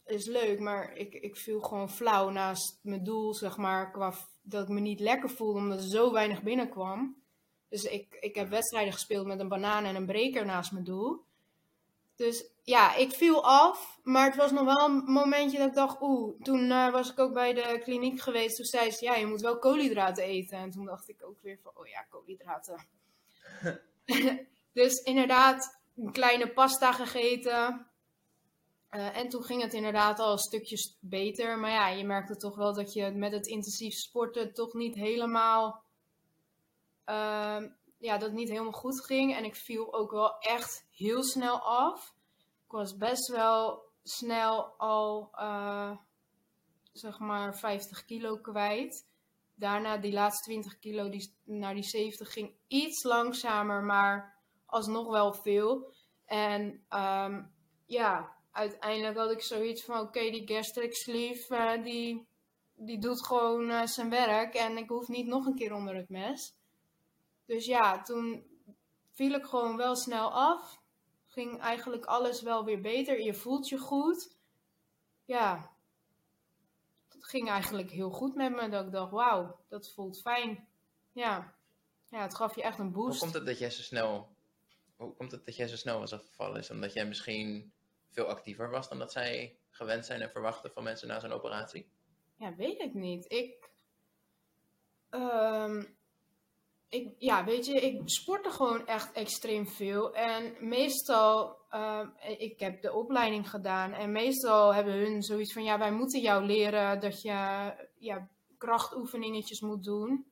is 0.06 0.26
leuk, 0.26 0.60
maar 0.60 0.94
ik, 0.94 1.14
ik 1.14 1.36
viel 1.36 1.62
gewoon 1.62 1.90
flauw 1.90 2.30
naast 2.30 2.80
mijn 2.84 3.04
doel, 3.04 3.34
zeg 3.34 3.58
maar, 3.58 3.92
qua 3.92 4.14
dat 4.42 4.64
ik 4.64 4.70
me 4.70 4.80
niet 4.80 5.00
lekker 5.00 5.30
voelde 5.30 5.60
omdat 5.60 5.80
er 5.80 5.90
zo 5.90 6.12
weinig 6.12 6.42
binnenkwam. 6.42 7.16
Dus 7.70 7.84
ik, 7.84 8.18
ik 8.20 8.36
heb 8.36 8.50
wedstrijden 8.50 8.94
gespeeld 8.94 9.28
met 9.28 9.40
een 9.40 9.48
banaan 9.48 9.84
en 9.84 9.96
een 9.96 10.06
breker 10.06 10.46
naast 10.46 10.72
mijn 10.72 10.84
doel. 10.84 11.24
Dus 12.16 12.46
ja, 12.64 12.96
ik 12.96 13.12
viel 13.12 13.46
af, 13.46 14.00
maar 14.04 14.26
het 14.26 14.36
was 14.36 14.52
nog 14.52 14.64
wel 14.64 14.86
een 14.86 15.04
momentje 15.06 15.58
dat 15.58 15.68
ik 15.68 15.74
dacht, 15.74 16.02
oeh, 16.02 16.42
toen 16.42 16.72
eh, 16.72 16.92
was 16.92 17.12
ik 17.12 17.20
ook 17.20 17.34
bij 17.34 17.54
de 17.54 17.80
kliniek 17.84 18.20
geweest. 18.20 18.56
Toen 18.56 18.66
zei 18.66 18.92
ze, 18.92 19.06
ja, 19.06 19.16
je 19.16 19.26
moet 19.26 19.42
wel 19.42 19.60
koolhydraten 19.60 20.24
eten. 20.24 20.58
En 20.58 20.72
toen 20.72 20.86
dacht 20.86 21.10
ik 21.10 21.24
ook 21.24 21.42
weer 21.42 21.60
van, 21.64 21.72
oh 21.76 21.88
ja, 21.88 22.02
koolhydraten. 22.10 22.86
dus 24.74 25.02
inderdaad, 25.04 25.80
een 25.96 26.12
kleine 26.12 26.54
pasta 26.54 26.92
gegeten. 26.92 27.91
Eh, 28.92 29.18
en 29.18 29.30
toen 29.30 29.44
ging 29.44 29.62
het 29.62 29.74
inderdaad 29.74 30.20
al 30.20 30.38
stukjes 30.38 30.98
beter. 31.00 31.60
Maar 31.60 31.72
ja, 31.72 31.88
je 31.88 32.06
merkte 32.06 32.38
toch 32.38 32.56
wel 32.56 32.74
dat 32.74 32.94
je 32.94 33.12
met 33.12 33.32
het 33.32 33.48
intensief 33.48 33.94
sporten 33.94 34.54
toch 34.54 34.74
niet 34.74 34.96
helemaal. 34.96 35.84
ehm, 37.06 37.70
ja, 37.98 38.14
dat 38.18 38.22
het 38.22 38.38
niet 38.38 38.50
helemaal 38.50 38.72
goed 38.72 39.06
ging. 39.06 39.36
En 39.36 39.44
ik 39.44 39.56
viel 39.56 39.94
ook 39.94 40.12
wel 40.12 40.40
echt 40.40 40.86
heel 40.92 41.24
snel 41.24 41.60
af. 41.60 42.14
Ik 42.66 42.72
was 42.72 42.98
best 42.98 43.28
wel 43.28 43.84
snel 44.04 44.64
al, 44.78 45.30
eh, 45.34 45.98
zeg 46.92 47.20
maar, 47.20 47.58
50 47.58 48.06
kilo 48.06 48.38
kwijt. 48.38 49.08
Daarna 49.56 49.98
die 49.98 50.14
laatste 50.14 50.44
20 50.44 50.80
kilo 50.80 51.10
die, 51.10 51.36
naar 51.44 51.74
die 51.74 51.84
70 51.84 52.34
ging 52.34 52.56
iets 52.68 53.04
langzamer, 53.04 53.84
maar 53.84 54.38
alsnog 54.66 55.08
wel 55.08 55.34
veel. 55.34 55.94
En 56.26 56.86
ehm, 56.90 57.44
ja, 57.86 58.36
uiteindelijk 58.52 59.18
had 59.18 59.32
ik 59.32 59.42
zoiets 59.42 59.84
van: 59.84 60.00
oké, 60.00 60.20
die 60.20 60.48
gastric 60.48 60.96
sleeve, 60.96 61.56
eh, 61.56 61.84
die, 61.84 62.28
die 62.76 63.00
doet 63.00 63.26
gewoon 63.26 63.70
eh, 63.70 63.86
zijn 63.86 64.10
werk. 64.10 64.54
En 64.54 64.78
ik 64.78 64.90
hoef 64.90 65.08
niet 65.08 65.28
nog 65.28 65.46
een 65.46 65.56
keer 65.56 65.74
onder 65.74 65.96
het 65.96 66.10
mes. 66.10 66.54
Dus 67.46 67.66
ja, 67.66 68.02
toen 68.02 68.46
viel 69.12 69.34
ik 69.34 69.46
gewoon 69.46 69.78
wel 69.78 69.96
snel 69.96 70.32
af. 70.34 70.80
Ging 71.28 71.60
eigenlijk 71.60 72.06
alles 72.06 72.42
wel 72.42 72.66
weer 72.66 72.82
beter. 72.82 73.22
Je 73.22 73.34
voelt 73.34 73.70
je 73.70 73.78
goed. 73.78 74.36
Ja, 75.26 75.72
het 77.10 77.26
ging 77.26 77.50
eigenlijk 77.50 77.92
heel 77.92 78.10
goed 78.10 78.36
met 78.36 78.52
me. 78.52 78.70
Dat 78.70 78.86
ik 78.86 78.92
dacht, 78.92 79.12
wauw, 79.12 79.60
dat 79.68 79.92
voelt 79.92 80.22
fijn. 80.22 80.68
Ja. 81.12 81.56
ja, 82.10 82.22
het 82.22 82.36
gaf 82.36 82.56
je 82.56 82.62
echt 82.62 82.80
een 82.80 82.94
Hoe 82.94 83.06
boost. 83.06 83.20
komt 83.20 83.34
het 83.34 83.46
dat 83.46 83.60
jij 83.60 83.70
zo 83.70 83.82
snel, 83.82 84.30
hoe 84.96 85.14
komt 85.14 85.32
het 85.32 85.46
dat 85.46 85.56
jij 85.56 85.68
zo 85.68 85.76
snel 85.76 86.00
was 86.00 86.14
afgevallen? 86.14 86.60
Is 86.60 86.70
omdat 86.70 86.94
jij 86.94 87.06
misschien 87.06 87.72
veel 88.12 88.26
actiever 88.26 88.70
was 88.70 88.90
dan 88.90 89.00
dat 89.00 89.12
zij 89.12 89.58
gewend 89.70 90.06
zijn 90.06 90.22
en 90.22 90.30
verwachten 90.30 90.72
van 90.72 90.84
mensen 90.84 91.08
na 91.08 91.20
zo'n 91.20 91.32
operatie? 91.32 91.92
Ja, 92.36 92.56
weet 92.56 92.80
ik 92.80 92.94
niet. 92.94 93.32
Ik. 93.32 93.70
ehm, 95.10 95.84
ik, 96.90 97.16
ja, 97.18 97.44
weet 97.46 97.66
je, 97.66 97.74
ik 97.74 98.02
sportte 98.06 98.50
gewoon 98.50 98.88
echt 98.88 99.12
extreem 99.12 99.68
veel. 99.68 100.16
En 100.16 100.56
meestal, 100.60 101.58
uh, 101.72 102.08
ik 102.38 102.60
heb 102.60 102.82
de 102.82 102.94
opleiding 102.94 103.50
gedaan. 103.50 103.94
En 103.94 104.12
meestal 104.12 104.74
hebben 104.74 104.94
hun 104.94 105.22
zoiets 105.22 105.54
van, 105.54 105.64
ja, 105.64 105.78
wij 105.78 105.92
moeten 105.92 106.22
jou 106.22 106.46
leren 106.46 107.00
dat 107.00 107.22
je 107.22 107.74
ja, 107.98 108.30
krachtoefeningetjes 108.58 109.62
moet 109.62 109.84
doen. 109.84 110.32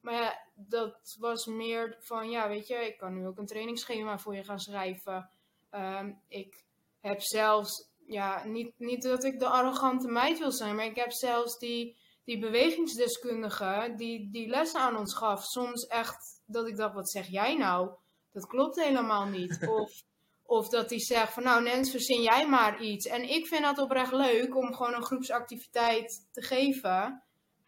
Maar 0.00 0.14
ja, 0.14 0.38
dat 0.54 1.16
was 1.18 1.46
meer 1.46 1.96
van, 2.00 2.30
ja, 2.30 2.48
weet 2.48 2.66
je, 2.66 2.74
ik 2.74 2.98
kan 2.98 3.14
nu 3.14 3.26
ook 3.26 3.38
een 3.38 3.46
trainingsschema 3.46 4.18
voor 4.18 4.34
je 4.34 4.44
gaan 4.44 4.60
schrijven. 4.60 5.30
Uh, 5.72 6.06
ik 6.28 6.64
heb 7.04 7.20
zelfs, 7.20 7.88
ja, 8.06 8.44
niet, 8.44 8.72
niet 8.76 9.02
dat 9.02 9.24
ik 9.24 9.38
de 9.38 9.48
arrogante 9.48 10.08
meid 10.08 10.38
wil 10.38 10.52
zijn, 10.52 10.76
maar 10.76 10.84
ik 10.84 10.96
heb 10.96 11.12
zelfs 11.12 11.58
die 11.58 12.02
die 12.24 12.38
bewegingsdeskundige 12.38 13.94
die 13.96 14.30
die 14.30 14.48
les 14.48 14.74
aan 14.74 14.96
ons 14.96 15.14
gaf, 15.14 15.44
soms 15.44 15.86
echt 15.86 16.42
dat 16.46 16.68
ik 16.68 16.76
dacht, 16.76 16.94
wat 16.94 17.10
zeg 17.10 17.26
jij 17.26 17.56
nou? 17.56 17.90
Dat 18.32 18.46
klopt 18.46 18.82
helemaal 18.82 19.26
niet. 19.26 19.58
Of, 19.80 20.02
of 20.46 20.68
dat 20.68 20.90
hij 20.90 21.00
zegt 21.00 21.32
van 21.32 21.42
nou 21.42 21.62
Nens, 21.62 21.90
verzin 21.90 22.22
jij 22.22 22.48
maar 22.48 22.82
iets. 22.82 23.06
En 23.06 23.28
ik 23.28 23.46
vind 23.46 23.62
dat 23.62 23.78
oprecht 23.78 24.12
leuk 24.12 24.56
om 24.56 24.74
gewoon 24.74 24.94
een 24.94 25.04
groepsactiviteit 25.04 26.28
te 26.32 26.42
geven. 26.42 27.22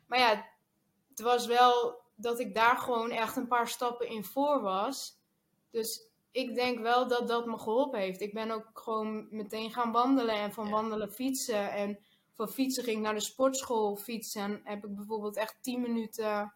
Maar 0.06 0.18
ja, 0.18 0.46
het 1.08 1.20
was 1.20 1.46
wel 1.46 2.00
dat 2.14 2.40
ik 2.40 2.54
daar 2.54 2.78
gewoon 2.78 3.10
echt 3.10 3.36
een 3.36 3.48
paar 3.48 3.68
stappen 3.68 4.08
in 4.08 4.24
voor 4.24 4.60
was. 4.60 5.18
Dus 5.70 6.08
ik 6.36 6.54
denk 6.54 6.78
wel 6.78 7.08
dat 7.08 7.28
dat 7.28 7.46
me 7.46 7.58
geholpen 7.58 7.98
heeft. 7.98 8.20
Ik 8.20 8.32
ben 8.32 8.50
ook 8.50 8.70
gewoon 8.74 9.26
meteen 9.30 9.72
gaan 9.72 9.92
wandelen 9.92 10.34
en 10.34 10.52
van 10.52 10.70
wandelen 10.70 11.12
fietsen. 11.12 11.72
En 11.72 11.98
van 12.34 12.48
fietsen 12.48 12.84
ging 12.84 13.02
naar 13.02 13.14
de 13.14 13.20
sportschool 13.20 13.96
fietsen. 13.96 14.42
En 14.42 14.60
heb 14.64 14.84
ik 14.84 14.94
bijvoorbeeld 14.94 15.36
echt 15.36 15.62
10 15.62 15.80
minuten, 15.80 16.54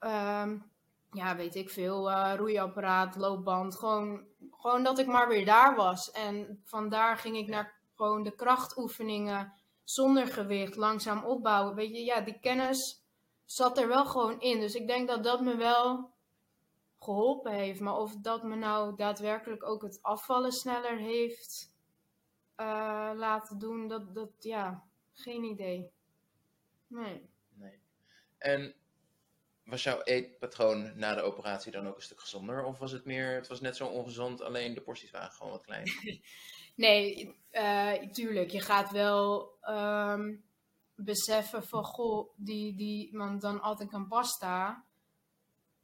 um, 0.00 0.70
ja, 1.10 1.36
weet 1.36 1.54
ik 1.54 1.70
veel, 1.70 2.10
uh, 2.10 2.32
roeiapparaat, 2.36 3.16
loopband. 3.16 3.76
Gewoon, 3.76 4.24
gewoon 4.50 4.82
dat 4.82 4.98
ik 4.98 5.06
maar 5.06 5.28
weer 5.28 5.44
daar 5.44 5.76
was. 5.76 6.10
En 6.10 6.62
vandaar 6.64 7.16
ging 7.16 7.36
ik 7.36 7.48
naar 7.48 7.80
gewoon 7.94 8.22
de 8.22 8.34
krachtoefeningen 8.34 9.52
zonder 9.84 10.26
gewicht, 10.26 10.76
langzaam 10.76 11.24
opbouwen. 11.24 11.74
Weet 11.74 11.96
je, 11.96 12.04
ja, 12.04 12.20
die 12.20 12.40
kennis 12.40 13.04
zat 13.44 13.78
er 13.78 13.88
wel 13.88 14.06
gewoon 14.06 14.40
in. 14.40 14.60
Dus 14.60 14.74
ik 14.74 14.86
denk 14.86 15.08
dat 15.08 15.24
dat 15.24 15.40
me 15.40 15.56
wel 15.56 16.13
geholpen 17.04 17.52
heeft. 17.52 17.80
Maar 17.80 17.96
of 17.96 18.16
dat 18.16 18.42
me 18.42 18.56
nou 18.56 18.96
daadwerkelijk 18.96 19.64
ook 19.64 19.82
het 19.82 19.98
afvallen 20.02 20.52
sneller 20.52 20.98
heeft 20.98 21.72
uh, 22.56 23.10
laten 23.14 23.58
doen, 23.58 23.88
dat, 23.88 24.14
dat, 24.14 24.30
ja, 24.38 24.84
geen 25.12 25.44
idee. 25.44 25.90
Nee. 26.86 27.28
nee. 27.54 27.78
En 28.38 28.74
was 29.64 29.82
jouw 29.82 30.02
eetpatroon 30.02 30.92
na 30.96 31.14
de 31.14 31.22
operatie 31.22 31.72
dan 31.72 31.88
ook 31.88 31.96
een 31.96 32.02
stuk 32.02 32.20
gezonder? 32.20 32.64
Of 32.64 32.78
was 32.78 32.92
het 32.92 33.04
meer, 33.04 33.34
het 33.34 33.48
was 33.48 33.60
net 33.60 33.76
zo 33.76 33.86
ongezond, 33.86 34.42
alleen 34.42 34.74
de 34.74 34.80
porties 34.80 35.10
waren 35.10 35.30
gewoon 35.30 35.52
wat 35.52 35.64
klein? 35.64 35.90
nee, 36.74 37.36
uh, 37.52 37.92
tuurlijk. 37.92 38.50
Je 38.50 38.60
gaat 38.60 38.90
wel 38.90 39.54
um, 39.68 40.44
beseffen 40.94 41.64
van, 41.64 41.84
goh, 41.84 42.30
die, 42.36 42.76
die, 42.76 43.08
want 43.12 43.40
dan 43.40 43.60
at 43.60 43.80
ik 43.80 43.92
een 43.92 44.08
pasta. 44.08 44.84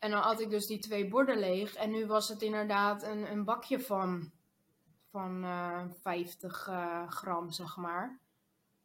En 0.01 0.11
dan 0.11 0.21
had 0.21 0.41
ik 0.41 0.51
dus 0.51 0.67
die 0.67 0.79
twee 0.79 1.09
borden 1.09 1.39
leeg. 1.39 1.75
En 1.75 1.91
nu 1.91 2.07
was 2.07 2.29
het 2.29 2.43
inderdaad 2.43 3.03
een, 3.03 3.31
een 3.31 3.45
bakje 3.45 3.81
van 3.81 4.31
van 5.11 5.45
uh, 5.45 5.81
eh, 5.81 5.91
50 6.01 6.67
uh, 6.69 6.75
eh, 6.75 7.11
gram, 7.11 7.51
zeg 7.51 7.77
maar. 7.77 8.19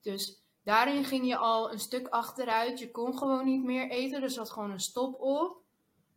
Dus 0.02 0.44
daarin 0.64 1.04
ging 1.04 1.28
je 1.28 1.38
al 1.38 1.72
een 1.72 1.80
stuk 1.80 2.08
achteruit. 2.08 2.80
Je 2.80 2.92
kon 2.92 3.18
gewoon 3.18 3.46
niet 3.46 3.64
meer 3.64 3.90
eten, 3.90 4.24
er 4.24 4.30
zat 4.30 4.50
gewoon 4.50 4.72
een 4.72 4.80
stop 4.80 5.20
op. 5.22 5.64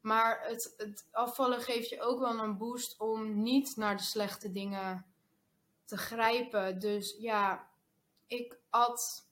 Maar 0.00 0.40
het, 0.42 0.74
het 0.76 1.08
afvallen 1.12 1.60
geeft 1.60 1.88
je 1.88 2.00
ook 2.00 2.18
wel 2.18 2.38
een 2.38 2.56
boost 2.56 3.00
om 3.00 3.42
niet 3.42 3.76
naar 3.76 3.96
de 3.96 4.02
slechte 4.02 4.52
dingen 4.52 5.06
te 5.84 5.96
grijpen. 5.96 6.78
Dus 6.78 7.16
ja, 7.18 7.68
ik 8.26 8.58
had. 8.68 9.26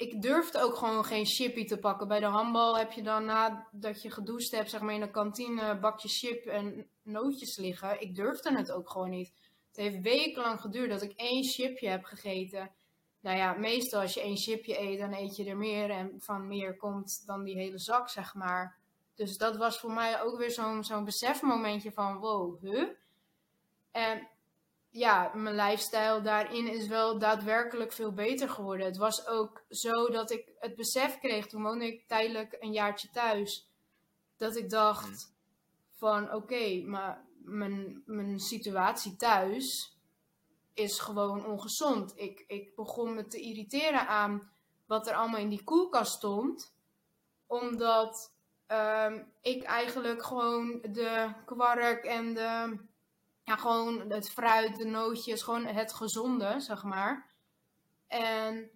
Ik 0.00 0.22
durfde 0.22 0.62
ook 0.62 0.74
gewoon 0.74 1.04
geen 1.04 1.26
chippy 1.26 1.64
te 1.64 1.78
pakken. 1.78 2.08
Bij 2.08 2.20
de 2.20 2.26
handbal 2.26 2.78
heb 2.78 2.92
je 2.92 3.02
dan 3.02 3.24
nadat 3.24 4.02
je 4.02 4.10
gedoucht 4.10 4.50
hebt, 4.50 4.70
zeg 4.70 4.80
maar 4.80 4.94
in 4.94 5.00
de 5.00 5.10
kantine, 5.10 5.78
bakje 5.78 6.08
chip 6.08 6.44
en 6.44 6.88
nootjes 7.02 7.56
liggen. 7.56 8.00
Ik 8.00 8.14
durfde 8.14 8.56
het 8.56 8.72
ook 8.72 8.90
gewoon 8.90 9.10
niet. 9.10 9.32
Het 9.68 9.76
heeft 9.76 10.00
wekenlang 10.00 10.60
geduurd 10.60 10.90
dat 10.90 11.02
ik 11.02 11.12
één 11.16 11.44
chipje 11.44 11.88
heb 11.88 12.04
gegeten. 12.04 12.70
Nou 13.20 13.36
ja, 13.36 13.52
meestal 13.52 14.00
als 14.00 14.14
je 14.14 14.20
één 14.20 14.36
chipje 14.36 14.80
eet, 14.80 14.98
dan 14.98 15.14
eet 15.14 15.36
je 15.36 15.44
er 15.44 15.56
meer. 15.56 15.90
En 15.90 16.14
van 16.18 16.48
meer 16.48 16.76
komt 16.76 17.26
dan 17.26 17.44
die 17.44 17.56
hele 17.56 17.78
zak, 17.78 18.08
zeg 18.08 18.34
maar. 18.34 18.78
Dus 19.14 19.36
dat 19.36 19.56
was 19.56 19.78
voor 19.78 19.92
mij 19.92 20.22
ook 20.22 20.38
weer 20.38 20.50
zo'n 20.50 20.84
zo'n 20.84 21.04
besefmomentje 21.04 21.92
van, 21.92 22.18
wow, 22.18 22.60
huh? 22.60 22.88
En 23.90 24.28
ja, 24.90 25.30
mijn 25.34 25.54
lifestyle 25.54 26.20
daarin 26.20 26.68
is 26.68 26.86
wel 26.86 27.18
daadwerkelijk 27.18 27.92
veel 27.92 28.12
beter 28.12 28.48
geworden. 28.48 28.86
Het 28.86 28.96
was 28.96 29.26
ook 29.26 29.64
zo 29.68 30.08
dat 30.08 30.30
ik 30.30 30.52
het 30.58 30.76
besef 30.76 31.18
kreeg, 31.18 31.46
toen 31.46 31.62
woonde 31.62 31.86
ik 31.86 32.08
tijdelijk 32.08 32.56
een 32.60 32.72
jaartje 32.72 33.10
thuis, 33.10 33.70
dat 34.36 34.56
ik 34.56 34.70
dacht 34.70 35.04
hmm. 35.04 35.34
van 35.90 36.34
oké, 36.34 36.82
maar 36.84 37.24
mijn, 37.44 38.02
mijn 38.06 38.40
situatie 38.40 39.16
thuis 39.16 39.96
is 40.74 40.98
gewoon 40.98 41.46
ongezond. 41.46 42.12
Ik, 42.16 42.44
ik 42.46 42.74
begon 42.74 43.14
me 43.14 43.26
te 43.26 43.40
irriteren 43.40 44.08
aan 44.08 44.50
wat 44.86 45.06
er 45.06 45.14
allemaal 45.14 45.40
in 45.40 45.48
die 45.48 45.64
koelkast 45.64 46.12
stond. 46.12 46.74
Omdat 47.46 48.32
ehm, 48.66 49.22
ik 49.42 49.62
eigenlijk 49.62 50.24
gewoon 50.24 50.80
de 50.82 51.32
kwark 51.46 52.04
en 52.04 52.34
de, 52.34 52.78
ja, 53.50 53.56
gewoon 53.56 54.10
het 54.10 54.30
fruit, 54.30 54.76
de 54.76 54.84
nootjes, 54.84 55.42
gewoon 55.42 55.66
het 55.66 55.92
gezonde, 55.92 56.60
zeg 56.60 56.82
maar. 56.82 57.30
En 58.06 58.70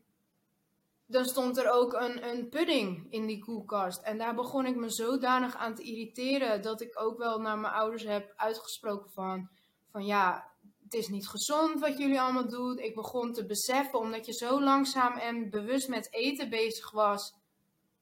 dan 1.06 1.24
stond 1.24 1.56
er 1.56 1.70
ook 1.70 1.92
een, 1.92 2.28
een 2.28 2.48
pudding 2.48 3.06
in 3.12 3.26
die 3.26 3.44
koelkast. 3.44 4.02
En 4.02 4.18
daar 4.18 4.34
begon 4.34 4.66
ik 4.66 4.76
me 4.76 4.90
zodanig 4.90 5.56
aan 5.56 5.74
te 5.74 5.82
irriteren 5.82 6.62
dat 6.62 6.80
ik 6.80 7.00
ook 7.00 7.18
wel 7.18 7.38
naar 7.38 7.58
mijn 7.58 7.72
ouders 7.72 8.02
heb 8.02 8.32
uitgesproken 8.36 9.10
van, 9.10 9.48
van 9.90 10.04
ja, 10.04 10.50
het 10.82 10.94
is 10.94 11.08
niet 11.08 11.28
gezond 11.28 11.80
wat 11.80 11.98
jullie 11.98 12.20
allemaal 12.20 12.48
doen. 12.48 12.78
Ik 12.78 12.94
begon 12.94 13.32
te 13.32 13.46
beseffen, 13.46 13.98
omdat 13.98 14.26
je 14.26 14.32
zo 14.32 14.62
langzaam 14.62 15.18
en 15.18 15.50
bewust 15.50 15.88
met 15.88 16.12
eten 16.12 16.50
bezig 16.50 16.90
was, 16.90 17.34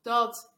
dat 0.03 0.55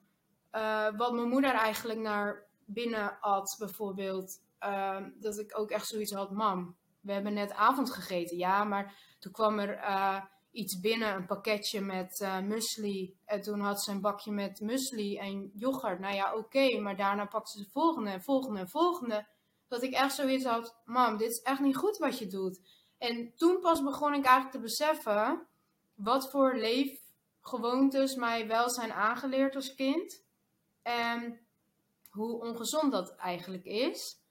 uh, 0.53 0.97
wat 0.97 1.13
mijn 1.13 1.29
moeder 1.29 1.55
eigenlijk 1.55 1.99
naar 1.99 2.47
binnen 2.65 3.21
at, 3.21 3.57
bijvoorbeeld, 3.59 4.43
uh, 4.65 4.97
dat 5.21 5.39
ik 5.39 5.59
ook 5.59 5.71
echt 5.71 5.87
zoiets 5.87 6.13
had, 6.13 6.31
mam, 6.31 6.77
we 7.01 7.13
hebben 7.13 7.35
net 7.35 7.53
avond 7.53 7.91
gegeten, 7.91 8.37
ja, 8.37 8.65
maar 8.65 8.95
toen 9.19 9.33
kwam 9.33 9.59
er... 9.59 9.79
Uh, 9.79 10.25
iets 10.55 10.81
binnen, 10.81 11.15
een 11.15 11.27
pakketje 11.27 11.81
met 11.81 12.21
uh, 12.21 12.41
muesli. 12.41 13.17
En 13.25 13.41
toen 13.41 13.61
had 13.61 13.83
ze 13.83 13.91
een 13.91 14.01
bakje 14.01 14.33
met 14.33 14.61
muesli 14.61 15.19
en 15.19 15.51
yoghurt. 15.55 15.99
Nou 15.99 16.15
ja, 16.15 16.35
oké, 16.35 16.81
maar 16.81 16.97
daarna 16.97 17.27
pakte 17.27 17.51
ze 17.51 17.65
de 17.65 17.71
volgende 17.71 18.11
en 18.11 18.23
volgende 18.23 18.61
en 18.61 18.69
volgende. 18.69 19.27
Dat 19.69 19.83
ik 19.83 19.93
echt 19.93 20.15
zoiets 20.15 20.45
had, 20.45 20.77
mam, 20.85 21.17
dit 21.17 21.31
is 21.31 21.43
echt 21.43 21.61
niet 21.61 21.77
goed 21.77 21.97
wat 21.97 22.19
je 22.19 22.27
doet. 22.27 22.61
En 22.99 23.33
toen 23.37 23.61
pas 23.61 23.83
begon 23.83 24.15
ik 24.15 24.25
eigenlijk 24.25 24.51
te 24.51 24.61
beseffen 24.61 25.47
wat 25.95 26.31
voor 26.31 26.57
leefgewoontes 26.57 28.15
mij 28.15 28.47
wel 28.47 28.71
zijn 28.71 28.93
aangeleerd 28.93 29.57
als 29.57 29.75
kind. 29.75 30.25
En 30.83 31.41
hoe 32.11 32.41
ongezond 32.41 32.93
dat 32.93 33.17
eigenlijk 33.17 33.65
is. 33.65 34.23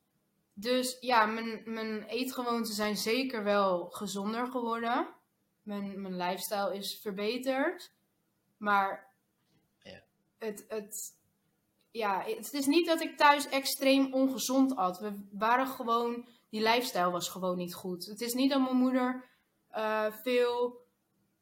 Dus 0.53 0.97
ja, 0.99 1.25
mijn, 1.25 1.61
mijn 1.65 2.03
eetgewoonten 2.03 2.73
zijn 2.73 2.97
zeker 2.97 3.43
wel 3.43 3.89
gezonder 3.89 4.47
geworden 4.47 5.07
mijn, 5.63 6.01
mijn 6.01 6.17
lifestyle 6.17 6.75
is 6.75 6.99
verbeterd. 7.01 7.91
Maar 8.57 9.13
ja. 9.79 10.03
Het, 10.37 10.65
het, 10.67 11.17
ja, 11.91 12.23
het 12.23 12.53
is 12.53 12.65
niet 12.65 12.87
dat 12.87 13.01
ik 13.01 13.17
thuis 13.17 13.47
extreem 13.47 14.13
ongezond 14.13 14.75
at. 14.75 14.99
We 14.99 15.27
waren 15.31 15.67
gewoon, 15.67 16.27
die 16.49 16.61
lifestyle 16.61 17.11
was 17.11 17.29
gewoon 17.29 17.57
niet 17.57 17.73
goed. 17.73 18.05
Het 18.05 18.21
is 18.21 18.33
niet 18.33 18.51
dat 18.51 18.61
mijn 18.61 18.77
moeder 18.77 19.29
uh, 19.75 20.11
veel, 20.11 20.85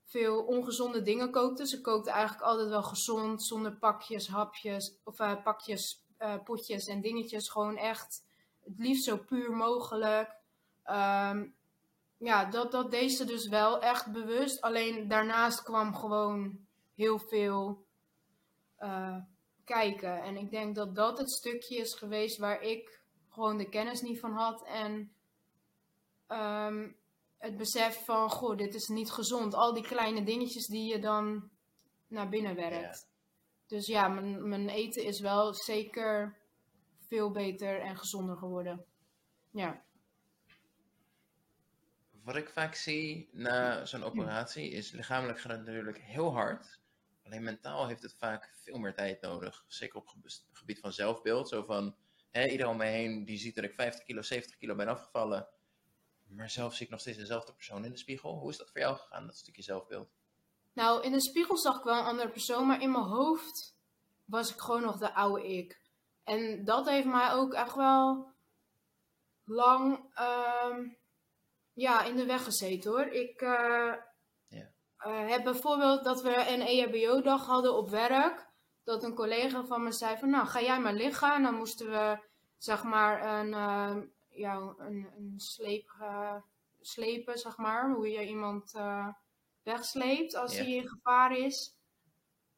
veel 0.06 0.44
ongezonde 0.44 1.02
dingen 1.02 1.32
kookte. 1.32 1.68
Ze 1.68 1.82
kookte 1.82 2.12
eigenlijk 2.12 2.44
altijd 2.44 2.70
wel 2.70 2.84
gezond, 2.84 3.44
zonder 3.44 3.78
pakjes, 3.78 4.28
hapjes, 4.28 4.96
of 5.04 5.20
uh, 5.20 5.44
pakjes, 5.44 6.06
uh, 6.20 6.44
potjes 6.44 6.86
en 6.86 7.02
dingetjes. 7.02 7.50
Gewoon 7.50 7.78
echt 7.78 8.24
het 8.64 8.78
liefst 8.78 9.04
zo 9.04 9.18
puur 9.18 9.52
mogelijk. 9.52 10.30
Um, 10.86 11.56
ja, 12.18 12.46
dat, 12.46 12.72
dat 12.72 12.92
deed 12.92 13.12
ze 13.12 13.26
dus 13.26 13.48
wel 13.48 13.82
echt 13.82 14.12
bewust. 14.12 14.62
Alleen 14.62 15.08
daarnaast 15.08 15.64
kwam 15.64 15.96
gewoon 15.96 16.60
heel 16.96 17.20
veel 17.20 17.86
uh, 18.80 19.18
kijken. 19.64 20.24
En 20.24 20.38
ik 20.38 20.52
denk 20.52 20.76
dat 20.76 20.96
dat 20.96 21.18
het 21.18 21.32
stukje 21.32 21.76
is 21.76 21.94
geweest 21.94 22.38
waar 22.38 22.62
ik 22.62 23.02
gewoon 23.30 23.58
de 23.58 23.70
kennis 23.70 24.02
niet 24.02 24.20
van 24.20 24.34
had. 24.34 24.64
En 24.64 25.14
um, 26.28 26.96
het 27.38 27.58
besef 27.58 28.06
van, 28.06 28.30
goh, 28.30 28.58
dit 28.58 28.74
is 28.74 28.88
niet 28.88 29.12
gezond. 29.12 29.54
Al 29.54 29.74
die 29.74 29.84
kleine 29.84 30.24
dingetjes 30.24 30.68
die 30.68 30.92
je 30.92 31.00
dan 31.00 31.50
naar 32.08 32.30
binnen 32.30 32.56
werkt. 32.56 33.10
Dus 33.68 33.88
ja, 33.88 34.08
mijn, 34.08 34.50
mijn 34.50 34.70
eten 34.70 35.04
is 35.04 35.20
wel 35.20 35.54
zeker 35.54 36.41
veel 37.12 37.32
beter 37.32 37.80
en 37.80 37.98
gezonder 37.98 38.38
geworden. 38.38 38.86
Ja. 39.50 39.84
Wat 42.24 42.36
ik 42.36 42.50
vaak 42.50 42.76
zie 42.76 43.30
na 43.32 43.86
zo'n 43.86 44.04
operatie 44.04 44.70
is 44.70 44.92
lichamelijk 44.92 45.40
gaat 45.40 45.52
het 45.52 45.66
natuurlijk 45.66 45.98
heel 45.98 46.34
hard. 46.34 46.80
Alleen 47.24 47.44
mentaal 47.44 47.88
heeft 47.88 48.02
het 48.02 48.16
vaak 48.18 48.54
veel 48.64 48.78
meer 48.78 48.94
tijd 48.94 49.22
nodig. 49.22 49.66
Zeker 49.68 50.00
op 50.00 50.14
het 50.24 50.46
gebied 50.52 50.80
van 50.80 50.94
zelfbeeld. 50.94 51.50
Zo 51.50 51.64
van, 51.64 51.96
hè, 52.30 52.46
iedereen 52.46 52.72
om 52.72 52.78
me 52.78 52.86
heen 52.86 53.26
die 53.26 53.38
ziet 53.38 53.56
dat 53.56 53.64
ik 53.64 53.74
50 53.74 54.04
kilo, 54.04 54.22
70 54.22 54.58
kilo 54.58 54.76
ben 54.76 54.88
afgevallen. 54.88 55.48
Maar 56.28 56.50
zelf 56.50 56.74
zie 56.76 56.86
ik 56.86 56.92
nog 56.92 57.00
steeds 57.00 57.18
dezelfde 57.18 57.54
persoon 57.54 57.86
in 57.86 57.92
de 57.92 57.98
spiegel. 57.98 58.40
Hoe 58.40 58.50
is 58.50 58.58
dat 58.58 58.72
voor 58.72 58.82
jou 58.82 58.98
gegaan, 58.98 59.26
dat 59.26 59.38
stukje 59.38 59.64
zelfbeeld? 59.64 60.10
Nou, 60.74 61.04
in 61.04 61.12
de 61.12 61.22
spiegel 61.22 61.58
zag 61.58 61.78
ik 61.78 61.84
wel 61.84 62.00
een 62.00 62.06
andere 62.06 62.30
persoon, 62.30 62.68
maar 62.68 62.82
in 62.82 62.92
mijn 62.92 63.04
hoofd 63.04 63.76
was 64.26 64.54
ik 64.54 64.60
gewoon 64.60 64.82
nog 64.82 64.98
de 64.98 65.14
oude 65.14 65.48
ik. 65.48 65.81
En 66.24 66.66
dat 66.66 66.90
heeft 66.90 67.06
mij 67.06 67.32
ook 67.32 67.54
echt 67.54 67.76
wel 67.76 68.32
lang 69.44 70.10
ehm, 70.14 70.88
ja, 71.74 72.04
in 72.04 72.16
de 72.16 72.26
weg 72.26 72.44
gezeten 72.44 72.92
hoor. 72.92 73.06
Ik 73.06 73.42
uh, 73.42 73.94
heb 75.30 75.44
bijvoorbeeld 75.44 76.04
dat 76.04 76.22
we 76.22 76.50
een 76.50 76.62
EHBO-dag 76.62 77.46
hadden 77.46 77.74
op 77.74 77.90
werk. 77.90 78.50
Dat 78.84 79.04
een 79.04 79.16
collega 79.16 79.64
van 79.66 79.84
me 79.84 79.92
zei 79.92 80.18
van 80.18 80.30
nou 80.30 80.48
ga 80.48 80.62
jij 80.62 80.80
maar 80.80 80.94
liggen. 80.94 81.34
En 81.34 81.44
dan 81.44 81.56
moesten 81.56 81.92
we 81.92 82.20
zeg 82.58 82.84
maar 82.84 83.40
een, 83.40 83.48
uh, 83.48 83.98
ja, 84.30 84.56
een, 84.78 85.10
een 85.18 85.34
sleep, 85.38 85.92
slepen, 86.82 87.38
zeg 87.38 87.58
maar. 87.58 87.92
Hoe 87.92 88.10
je 88.10 88.28
iemand 88.28 88.74
wegsleept 89.64 90.36
als 90.36 90.58
hij 90.58 90.72
in 90.72 90.88
gevaar 90.88 91.38
is. 91.38 91.76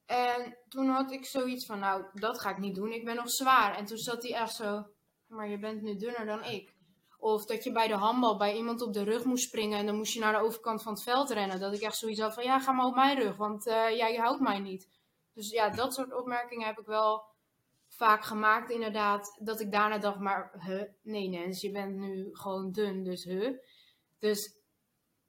En 0.05 0.57
toen 0.69 0.87
had 0.87 1.11
ik 1.11 1.25
zoiets 1.25 1.65
van, 1.65 1.79
nou, 1.79 2.05
dat 2.13 2.39
ga 2.39 2.49
ik 2.49 2.57
niet 2.57 2.75
doen, 2.75 2.91
ik 2.91 3.05
ben 3.05 3.15
nog 3.15 3.29
zwaar. 3.29 3.77
En 3.77 3.85
toen 3.85 3.97
zat 3.97 4.23
hij 4.23 4.33
echt 4.33 4.55
zo, 4.55 4.85
maar 5.27 5.49
je 5.49 5.59
bent 5.59 5.81
nu 5.81 5.95
dunner 5.95 6.25
dan 6.25 6.43
ik. 6.43 6.73
Of 7.17 7.45
dat 7.45 7.63
je 7.63 7.71
bij 7.71 7.87
de 7.87 7.93
handbal 7.93 8.37
bij 8.37 8.55
iemand 8.55 8.81
op 8.81 8.93
de 8.93 9.03
rug 9.03 9.23
moest 9.23 9.43
springen 9.43 9.79
en 9.79 9.85
dan 9.85 9.95
moest 9.95 10.13
je 10.13 10.19
naar 10.19 10.33
de 10.33 10.45
overkant 10.45 10.83
van 10.83 10.93
het 10.93 11.03
veld 11.03 11.29
rennen. 11.29 11.59
Dat 11.59 11.73
ik 11.73 11.81
echt 11.81 11.97
zoiets 11.97 12.19
had 12.19 12.33
van, 12.33 12.43
ja, 12.43 12.59
ga 12.59 12.71
maar 12.71 12.85
op 12.85 12.95
mijn 12.95 13.19
rug, 13.19 13.35
want 13.37 13.67
uh, 13.67 13.89
jij 13.89 14.15
houdt 14.15 14.41
mij 14.41 14.59
niet. 14.59 14.89
Dus 15.33 15.49
ja, 15.49 15.69
dat 15.69 15.93
soort 15.93 16.13
opmerkingen 16.13 16.67
heb 16.67 16.79
ik 16.79 16.85
wel 16.85 17.23
vaak 17.87 18.23
gemaakt 18.23 18.69
inderdaad. 18.69 19.39
Dat 19.39 19.59
ik 19.59 19.71
daarna 19.71 19.97
dacht, 19.97 20.19
maar, 20.19 20.51
huh, 20.59 20.83
nee 21.01 21.27
Nens, 21.27 21.61
je 21.61 21.71
bent 21.71 21.95
nu 21.95 22.29
gewoon 22.31 22.71
dun, 22.71 23.03
dus 23.03 23.23
huh. 23.23 23.57
Dus 24.19 24.55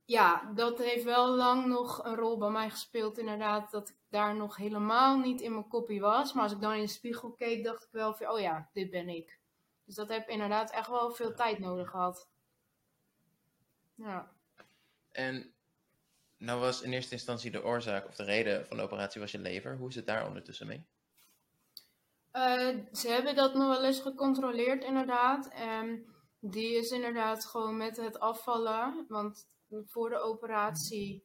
ja, 0.05 0.53
dat 0.55 0.79
heeft 0.79 1.05
wel 1.05 1.29
lang 1.29 1.67
nog 1.67 2.05
een 2.05 2.17
rol 2.17 2.39
bij 2.39 2.51
mij 2.51 2.71
gespeeld 2.71 3.19
inderdaad. 3.19 3.71
Dat 3.71 3.89
ik 3.89 3.97
daar 4.09 4.37
nog 4.37 4.57
helemaal 4.57 5.19
niet 5.19 5.41
in 5.41 5.53
mijn 5.53 5.69
kopie 5.69 6.01
was. 6.01 6.33
Maar 6.33 6.43
als 6.43 6.53
ik 6.53 6.61
dan 6.61 6.73
in 6.73 6.83
de 6.83 6.89
spiegel 6.89 7.31
keek, 7.31 7.65
dacht 7.65 7.83
ik 7.83 7.89
wel 7.93 8.15
van, 8.15 8.29
oh 8.29 8.41
ja, 8.41 8.69
dit 8.73 8.91
ben 8.91 9.09
ik. 9.09 9.39
Dus 9.85 9.95
dat 9.95 10.09
heb 10.09 10.29
inderdaad 10.29 10.71
echt 10.71 10.89
wel 10.89 11.11
veel 11.11 11.35
tijd 11.35 11.59
nodig 11.59 11.91
gehad. 11.91 12.29
Ja. 13.95 14.33
En 15.13 15.55
nou 16.37 16.61
was 16.61 16.83
in 16.83 16.93
eerste 16.93 17.13
instantie 17.13 17.51
de 17.51 17.65
oorzaak 17.65 18.07
of 18.07 18.15
de 18.15 18.25
reden 18.25 18.67
van 18.67 18.77
de 18.77 18.83
operatie 18.83 19.21
was 19.21 19.33
je 19.33 19.39
lever. 19.39 19.77
Hoe 19.77 19.89
is 19.89 19.95
het 19.95 20.07
daar 20.07 20.27
ondertussen 20.27 20.67
mee? 20.67 20.87
Uh, 22.33 22.85
ze 22.93 23.09
hebben 23.09 23.35
dat 23.35 23.55
nog 23.55 23.69
wel 23.69 23.85
eens 23.85 24.01
gecontroleerd 24.01 24.85
inderdaad. 24.85 25.49
En 25.49 26.07
die 26.41 26.77
is 26.77 26.91
inderdaad 26.91 27.47
gewoon 27.47 27.77
met 27.77 27.97
het 27.97 28.21
afvallen. 28.21 29.05
Want 29.09 29.49
voor 29.87 30.09
de 30.09 30.19
operatie 30.19 31.25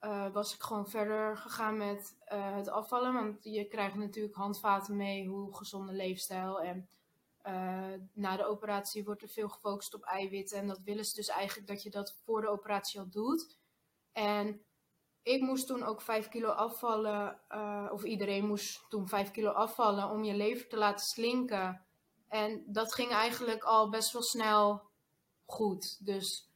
uh, 0.00 0.32
was 0.32 0.54
ik 0.54 0.62
gewoon 0.62 0.88
verder 0.88 1.36
gegaan 1.36 1.76
met 1.76 2.16
uh, 2.32 2.54
het 2.54 2.68
afvallen. 2.68 3.14
Want 3.14 3.44
je 3.44 3.64
krijgt 3.64 3.94
natuurlijk 3.94 4.34
handvaten 4.34 4.96
mee, 4.96 5.28
hoe 5.28 5.56
gezonde 5.56 5.92
leefstijl. 5.92 6.60
En 6.60 6.88
uh, 7.46 8.00
na 8.12 8.36
de 8.36 8.46
operatie 8.46 9.04
wordt 9.04 9.22
er 9.22 9.28
veel 9.28 9.48
gefocust 9.48 9.94
op 9.94 10.02
eiwitten. 10.02 10.58
En 10.58 10.66
dat 10.66 10.80
willen 10.84 11.04
ze 11.04 11.14
dus 11.14 11.28
eigenlijk 11.28 11.68
dat 11.68 11.82
je 11.82 11.90
dat 11.90 12.16
voor 12.24 12.40
de 12.40 12.48
operatie 12.48 13.00
al 13.00 13.08
doet. 13.10 13.56
En 14.12 14.60
ik 15.22 15.40
moest 15.40 15.66
toen 15.66 15.82
ook 15.82 16.00
5 16.00 16.28
kilo 16.28 16.48
afvallen. 16.48 17.40
of 17.92 18.04
iedereen 18.04 18.46
moest 18.46 18.84
toen 18.88 19.08
5 19.08 19.30
kilo 19.30 19.50
afvallen 19.50 20.10
om 20.10 20.24
je 20.24 20.34
lever 20.34 20.68
te 20.68 20.76
laten 20.76 21.06
slinken. 21.06 21.84
En 22.28 22.64
dat 22.66 22.94
ging 22.94 23.10
eigenlijk 23.10 23.64
al 23.64 23.88
best 23.88 24.12
wel 24.12 24.22
snel 24.22 24.82
goed. 25.44 26.06
Dus 26.06 26.53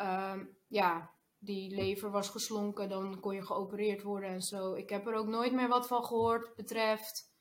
um, 0.00 0.56
ja, 0.66 1.10
die 1.38 1.74
lever 1.74 2.10
was 2.10 2.28
geslonken, 2.28 2.88
dan 2.88 3.20
kon 3.20 3.34
je 3.34 3.42
geopereerd 3.42 4.02
worden 4.02 4.28
en 4.30 4.42
zo. 4.42 4.74
Ik 4.74 4.90
heb 4.90 5.06
er 5.06 5.14
ook 5.14 5.26
nooit 5.26 5.52
meer 5.52 5.68
wat 5.68 5.86
van 5.86 6.04
gehoord 6.04 6.54
betreft 6.54 7.32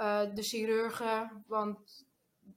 uh, 0.00 0.34
de 0.34 0.42
chirurgen. 0.42 1.44
Want 1.46 2.06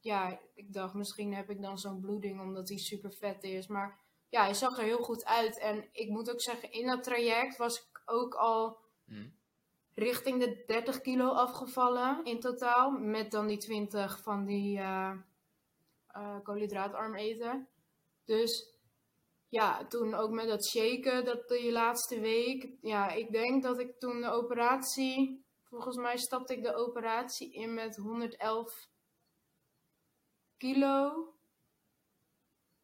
ja, 0.02 0.40
ik 0.54 0.74
dacht 0.74 0.94
misschien 0.94 1.34
heb 1.34 1.50
ik 1.50 1.62
dan 1.62 1.80
zo'n 1.80 2.00
bloeding 2.00 2.42
omdat 2.42 2.70
hij 2.70 2.78
super 2.78 3.12
vet 3.12 3.44
is. 3.44 3.68
Maar 3.68 4.00
ja, 4.30 4.44
hij 4.44 4.54
zag 4.54 4.78
er 4.78 4.84
heel 4.84 5.04
goed 5.04 5.26
uit. 5.26 5.60
En 5.60 5.90
ik 5.92 6.10
moet 6.10 6.32
ook 6.32 6.42
zeggen, 6.42 6.72
in 6.72 6.86
dat 6.86 7.04
traject 7.04 7.58
was 7.58 7.78
ik 7.78 8.02
ook 8.06 8.34
al 8.34 8.78
hmm. 9.06 9.34
richting 9.94 10.40
de 10.40 10.64
30 10.68 11.02
kilo 11.02 11.30
afgevallen 11.30 12.24
in 12.24 12.40
totaal. 12.40 12.92
Met 12.92 13.32
dan 13.32 13.48
die 13.48 13.58
20 13.58 14.22
van 14.22 14.46
die 14.46 14.78
uh, 14.78 15.12
uh, 16.16 16.36
koolhydraatarm 16.44 17.16
eten. 17.16 17.68
Dus 18.26 18.73
ja, 19.54 19.86
toen 19.88 20.14
ook 20.14 20.32
met 20.32 20.48
dat 20.48 20.66
shaken, 20.66 21.26
dat 21.26 21.48
die 21.48 21.72
laatste 21.72 22.20
week. 22.20 22.70
Ja, 22.82 23.10
ik 23.10 23.32
denk 23.32 23.64
dat 23.64 23.80
ik 23.80 24.00
toen 24.00 24.22
de 24.22 24.30
operatie, 24.30 25.46
volgens 25.64 25.96
mij 25.96 26.18
stapte 26.18 26.54
ik 26.54 26.64
de 26.64 26.76
operatie 26.76 27.54
in 27.54 27.74
met 27.74 27.96
111 27.96 28.88
kilo. 30.58 31.28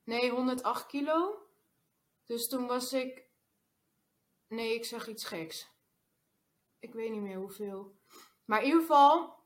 Nee, 0.04 0.30
108 0.30 0.86
kilo. 0.86 1.48
Dus 2.26 2.48
toen 2.48 2.68
was 2.68 2.94
ik. 2.94 3.28
Nee, 4.48 4.74
ik 4.74 4.86
zeg 4.86 5.08
iets 5.08 5.26
geks. 5.26 5.70
Ik 6.80 6.94
weet 6.94 7.12
niet 7.12 7.22
meer 7.22 7.38
hoeveel. 7.38 7.96
Maar 8.46 8.60
in 8.60 8.66
ieder 8.66 8.82
geval, 8.82 9.38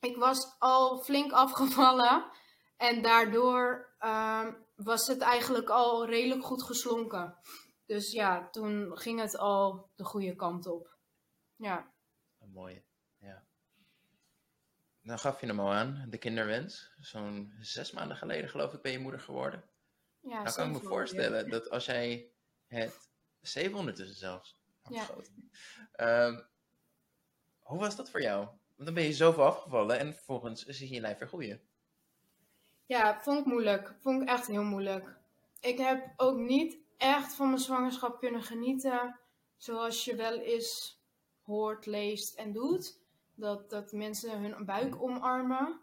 ik 0.00 0.16
was 0.16 0.56
al 0.58 0.98
flink 0.98 1.32
afgevallen. 1.32 2.30
En 2.76 3.02
daardoor 3.02 3.94
um, 4.00 4.66
was 4.74 5.06
het 5.06 5.20
eigenlijk 5.20 5.68
al 5.68 6.06
redelijk 6.06 6.44
goed 6.44 6.62
geslonken. 6.62 7.38
Dus 7.86 8.12
ja, 8.12 8.48
toen 8.50 8.98
ging 8.98 9.20
het 9.20 9.36
al 9.36 9.90
de 9.94 10.04
goede 10.04 10.34
kant 10.34 10.66
op. 10.66 10.96
Ja. 11.56 11.92
Een 12.38 12.50
mooie, 12.50 12.84
ja. 13.18 13.44
Dan 15.02 15.18
gaf 15.18 15.40
je 15.40 15.46
hem 15.46 15.60
al 15.60 15.72
aan, 15.72 16.06
de 16.08 16.18
kinderwens. 16.18 16.92
Zo'n 17.00 17.54
zes 17.60 17.92
maanden 17.92 18.16
geleden 18.16 18.50
geloof 18.50 18.72
ik 18.72 18.82
ben 18.82 18.92
je 18.92 18.98
moeder 18.98 19.20
geworden. 19.20 19.64
Ja, 20.20 20.42
nou 20.42 20.54
kan 20.54 20.66
ik 20.66 20.82
me 20.82 20.88
voorstellen 20.88 21.50
dat 21.50 21.70
als 21.70 21.84
jij 21.84 22.30
het, 22.66 23.10
zeven 23.40 23.78
ondertussen 23.78 24.16
zelfs, 24.16 24.58
ja. 24.88 25.08
Um, 26.26 26.46
hoe 27.58 27.78
was 27.78 27.96
dat 27.96 28.10
voor 28.10 28.22
jou? 28.22 28.44
Want 28.44 28.84
dan 28.84 28.94
ben 28.94 29.04
je 29.04 29.12
zoveel 29.12 29.44
afgevallen 29.44 29.98
en 29.98 30.14
vervolgens 30.14 30.64
zie 30.64 30.88
je 30.88 30.94
je 30.94 31.00
lijf 31.00 31.18
weer 31.18 31.28
groeien. 31.28 31.65
Ja, 32.86 33.20
vond 33.20 33.38
ik 33.38 33.44
moeilijk. 33.44 33.94
Vond 33.98 34.22
ik 34.22 34.28
echt 34.28 34.46
heel 34.46 34.64
moeilijk. 34.64 35.16
Ik 35.60 35.78
heb 35.78 36.12
ook 36.16 36.38
niet 36.38 36.78
echt 36.96 37.34
van 37.34 37.46
mijn 37.48 37.60
zwangerschap 37.60 38.18
kunnen 38.18 38.42
genieten. 38.42 39.18
Zoals 39.56 40.04
je 40.04 40.14
wel 40.14 40.38
eens 40.38 41.00
hoort, 41.42 41.86
leest 41.86 42.34
en 42.34 42.52
doet. 42.52 43.00
Dat, 43.34 43.70
dat 43.70 43.92
mensen 43.92 44.40
hun 44.40 44.64
buik 44.64 45.02
omarmen. 45.02 45.80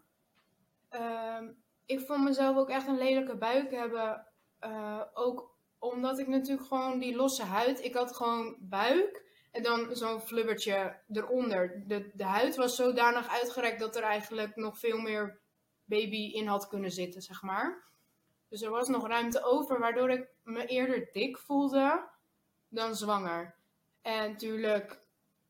Ehm, 0.88 1.48
ik 1.86 2.00
vond 2.00 2.24
mezelf 2.24 2.56
ook 2.56 2.68
echt 2.68 2.86
een 2.86 2.98
lelijke 2.98 3.36
buik 3.36 3.70
hebben. 3.70 4.26
Uh, 4.60 5.02
ook 5.14 5.54
omdat 5.78 6.18
ik 6.18 6.26
natuurlijk 6.26 6.68
gewoon 6.68 6.98
die 6.98 7.16
losse 7.16 7.42
huid. 7.42 7.84
Ik 7.84 7.94
had 7.94 8.16
gewoon 8.16 8.56
buik. 8.60 9.22
En 9.52 9.62
dan 9.62 9.96
zo'n 9.96 10.20
flubbertje 10.20 11.00
eronder. 11.12 11.82
De, 11.86 12.10
de 12.14 12.24
huid 12.24 12.56
was 12.56 12.76
zodanig 12.76 13.28
uitgerekt 13.28 13.78
dat 13.78 13.96
er 13.96 14.02
eigenlijk 14.02 14.56
nog 14.56 14.78
veel 14.78 14.98
meer 14.98 15.40
baby 15.84 16.32
in 16.32 16.46
had 16.46 16.68
kunnen 16.68 16.92
zitten, 16.92 17.22
zeg 17.22 17.42
maar. 17.42 17.84
Dus 18.48 18.62
er 18.62 18.70
was 18.70 18.88
nog 18.88 19.06
ruimte 19.06 19.42
over, 19.44 19.78
waardoor 19.78 20.10
ik 20.10 20.28
me 20.42 20.66
eerder 20.66 21.08
dik 21.12 21.38
voelde 21.38 22.08
dan 22.68 22.96
zwanger. 22.96 23.54
En 24.02 24.30
natuurlijk, 24.30 25.02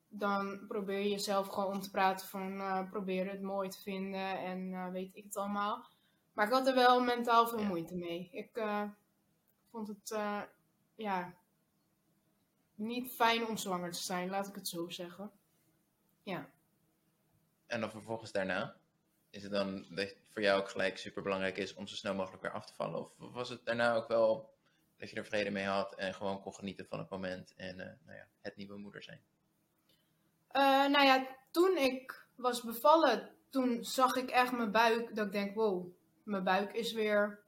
dan 0.09 0.65
probeer 0.69 0.99
je 0.99 1.09
jezelf 1.09 1.49
gewoon 1.49 1.73
om 1.73 1.81
te 1.81 1.91
praten 1.91 2.29
van 2.29 2.61
uh, 2.61 2.91
probeer 2.91 3.31
het 3.31 3.43
mooi 3.43 3.69
te 3.69 3.81
vinden 3.81 4.39
en 4.39 4.73
uh, 4.73 4.91
weet 4.91 5.17
ik 5.17 5.25
het 5.25 5.37
allemaal. 5.37 5.87
Maar 6.33 6.47
ik 6.47 6.53
had 6.53 6.67
er 6.67 6.75
wel 6.75 7.01
mentaal 7.01 7.49
veel 7.49 7.63
moeite 7.65 7.95
mee. 7.95 8.29
Ik 8.33 8.57
uh, 8.57 8.83
vond 9.71 9.89
het, 9.89 10.19
ja, 10.95 11.35
niet 12.75 13.13
fijn 13.13 13.47
om 13.47 13.57
zwanger 13.57 13.93
te 13.93 14.03
zijn, 14.03 14.31
laat 14.31 14.49
ik 14.49 14.55
het 14.55 14.69
zo 14.69 14.89
zeggen. 14.89 15.31
Ja. 16.23 16.51
En 17.67 17.81
dan 17.81 17.91
vervolgens 17.91 18.33
daarna? 18.33 18.77
Is 19.35 19.43
het 19.43 19.53
dan 19.53 19.85
dat 19.89 20.15
voor 20.29 20.43
jou 20.43 20.61
ook 20.61 20.69
gelijk 20.69 20.99
super 20.99 21.23
belangrijk 21.23 21.57
is 21.57 21.75
om 21.75 21.87
zo 21.87 21.95
snel 21.95 22.15
mogelijk 22.15 22.43
weer 22.43 22.53
af 22.53 22.67
te 22.67 22.75
vallen? 22.75 23.01
Of 23.01 23.13
was 23.17 23.49
het 23.49 23.65
daarna 23.65 23.95
ook 23.95 24.09
wel 24.09 24.53
dat 24.97 25.11
je 25.11 25.17
er 25.17 25.25
vrede 25.25 25.51
mee 25.51 25.65
had 25.65 25.95
en 25.95 26.15
gewoon 26.15 26.41
kon 26.41 26.55
genieten 26.55 26.87
van 26.87 26.99
het 26.99 27.11
moment 27.11 27.55
en 27.57 27.79
uh, 27.79 27.85
nou 27.85 28.17
ja, 28.19 28.27
het 28.41 28.57
nieuwe 28.57 28.79
moeder 28.79 29.03
zijn? 29.03 29.21
Uh, 30.53 30.63
nou 30.87 31.05
ja, 31.05 31.27
toen 31.51 31.77
ik 31.77 32.27
was 32.35 32.63
bevallen, 32.63 33.31
toen 33.51 33.85
zag 33.85 34.17
ik 34.17 34.31
echt 34.31 34.53
mijn 34.53 34.71
buik. 34.71 35.15
Dat 35.15 35.27
ik 35.27 35.33
denk, 35.33 35.55
wow, 35.55 35.87
mijn 36.23 36.45
buik 36.45 36.73
is 36.73 36.93
weer 36.93 37.43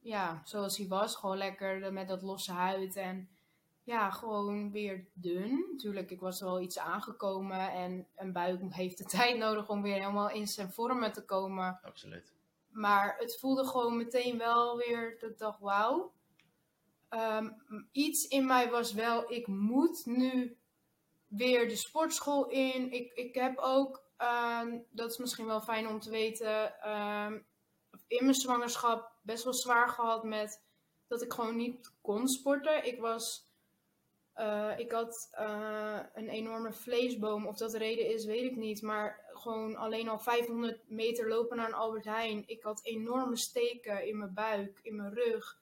ja, 0.00 0.40
zoals 0.44 0.76
hij 0.76 0.86
was. 0.86 1.16
Gewoon 1.16 1.36
lekker 1.36 1.92
met 1.92 2.08
dat 2.08 2.22
losse 2.22 2.52
huid 2.52 2.96
en 2.96 3.28
ja, 3.90 4.10
gewoon 4.10 4.70
weer 4.70 5.06
dun. 5.12 5.66
Natuurlijk, 5.70 6.10
ik 6.10 6.20
was 6.20 6.40
wel 6.40 6.60
iets 6.60 6.78
aangekomen 6.78 7.72
en 7.72 8.06
een 8.16 8.32
buik 8.32 8.60
heeft 8.68 8.98
de 8.98 9.04
tijd 9.18 9.36
nodig 9.38 9.68
om 9.68 9.82
weer 9.82 9.94
helemaal 9.94 10.30
in 10.30 10.46
zijn 10.46 10.72
vormen 10.72 11.12
te 11.12 11.24
komen. 11.24 11.80
Absoluut. 11.82 12.34
Maar 12.68 13.16
het 13.18 13.38
voelde 13.38 13.64
gewoon 13.64 13.96
meteen 13.96 14.38
wel 14.38 14.76
weer 14.76 15.16
dat 15.18 15.30
ik 15.30 15.38
dacht, 15.38 15.60
wauw. 15.60 16.12
Ehm, 17.08 17.50
iets 17.92 18.28
in 18.28 18.46
mij 18.46 18.70
was 18.70 18.92
wel, 18.92 19.32
ik 19.32 19.46
moet 19.46 20.06
nu 20.06 20.58
weer 21.26 21.68
de 21.68 21.76
sportschool 21.76 22.48
in. 22.48 22.92
Ik, 22.92 23.12
ik 23.12 23.34
heb 23.34 23.58
ook, 23.58 24.04
ehm, 24.16 24.78
dat 24.90 25.10
is 25.10 25.18
misschien 25.18 25.46
wel 25.46 25.60
fijn 25.60 25.88
om 25.88 26.00
te 26.00 26.10
weten, 26.10 26.80
ehm, 26.80 27.38
in 28.06 28.24
mijn 28.24 28.34
zwangerschap 28.34 29.12
best 29.22 29.44
wel 29.44 29.54
zwaar 29.54 29.88
gehad 29.88 30.24
met 30.24 30.62
dat 31.08 31.22
ik 31.22 31.32
gewoon 31.32 31.56
niet 31.56 31.92
kon 32.00 32.28
sporten. 32.28 32.86
Ik 32.86 33.00
was, 33.00 33.49
uh, 34.40 34.78
ik 34.78 34.92
had 34.92 35.30
uh, 35.40 35.98
een 36.14 36.28
enorme 36.28 36.72
vleesboom. 36.72 37.46
Of 37.46 37.56
dat 37.56 37.70
de 37.70 37.78
reden 37.78 38.08
is, 38.08 38.24
weet 38.24 38.50
ik 38.50 38.56
niet. 38.56 38.82
Maar 38.82 39.24
gewoon 39.32 39.76
alleen 39.76 40.08
al 40.08 40.18
500 40.18 40.80
meter 40.88 41.28
lopen 41.28 41.56
naar 41.56 41.66
een 41.66 41.74
Albert 41.74 42.04
Heijn. 42.04 42.42
Ik 42.46 42.62
had 42.62 42.84
enorme 42.84 43.36
steken 43.36 44.06
in 44.06 44.18
mijn 44.18 44.34
buik, 44.34 44.80
in 44.82 44.96
mijn 44.96 45.14
rug. 45.14 45.58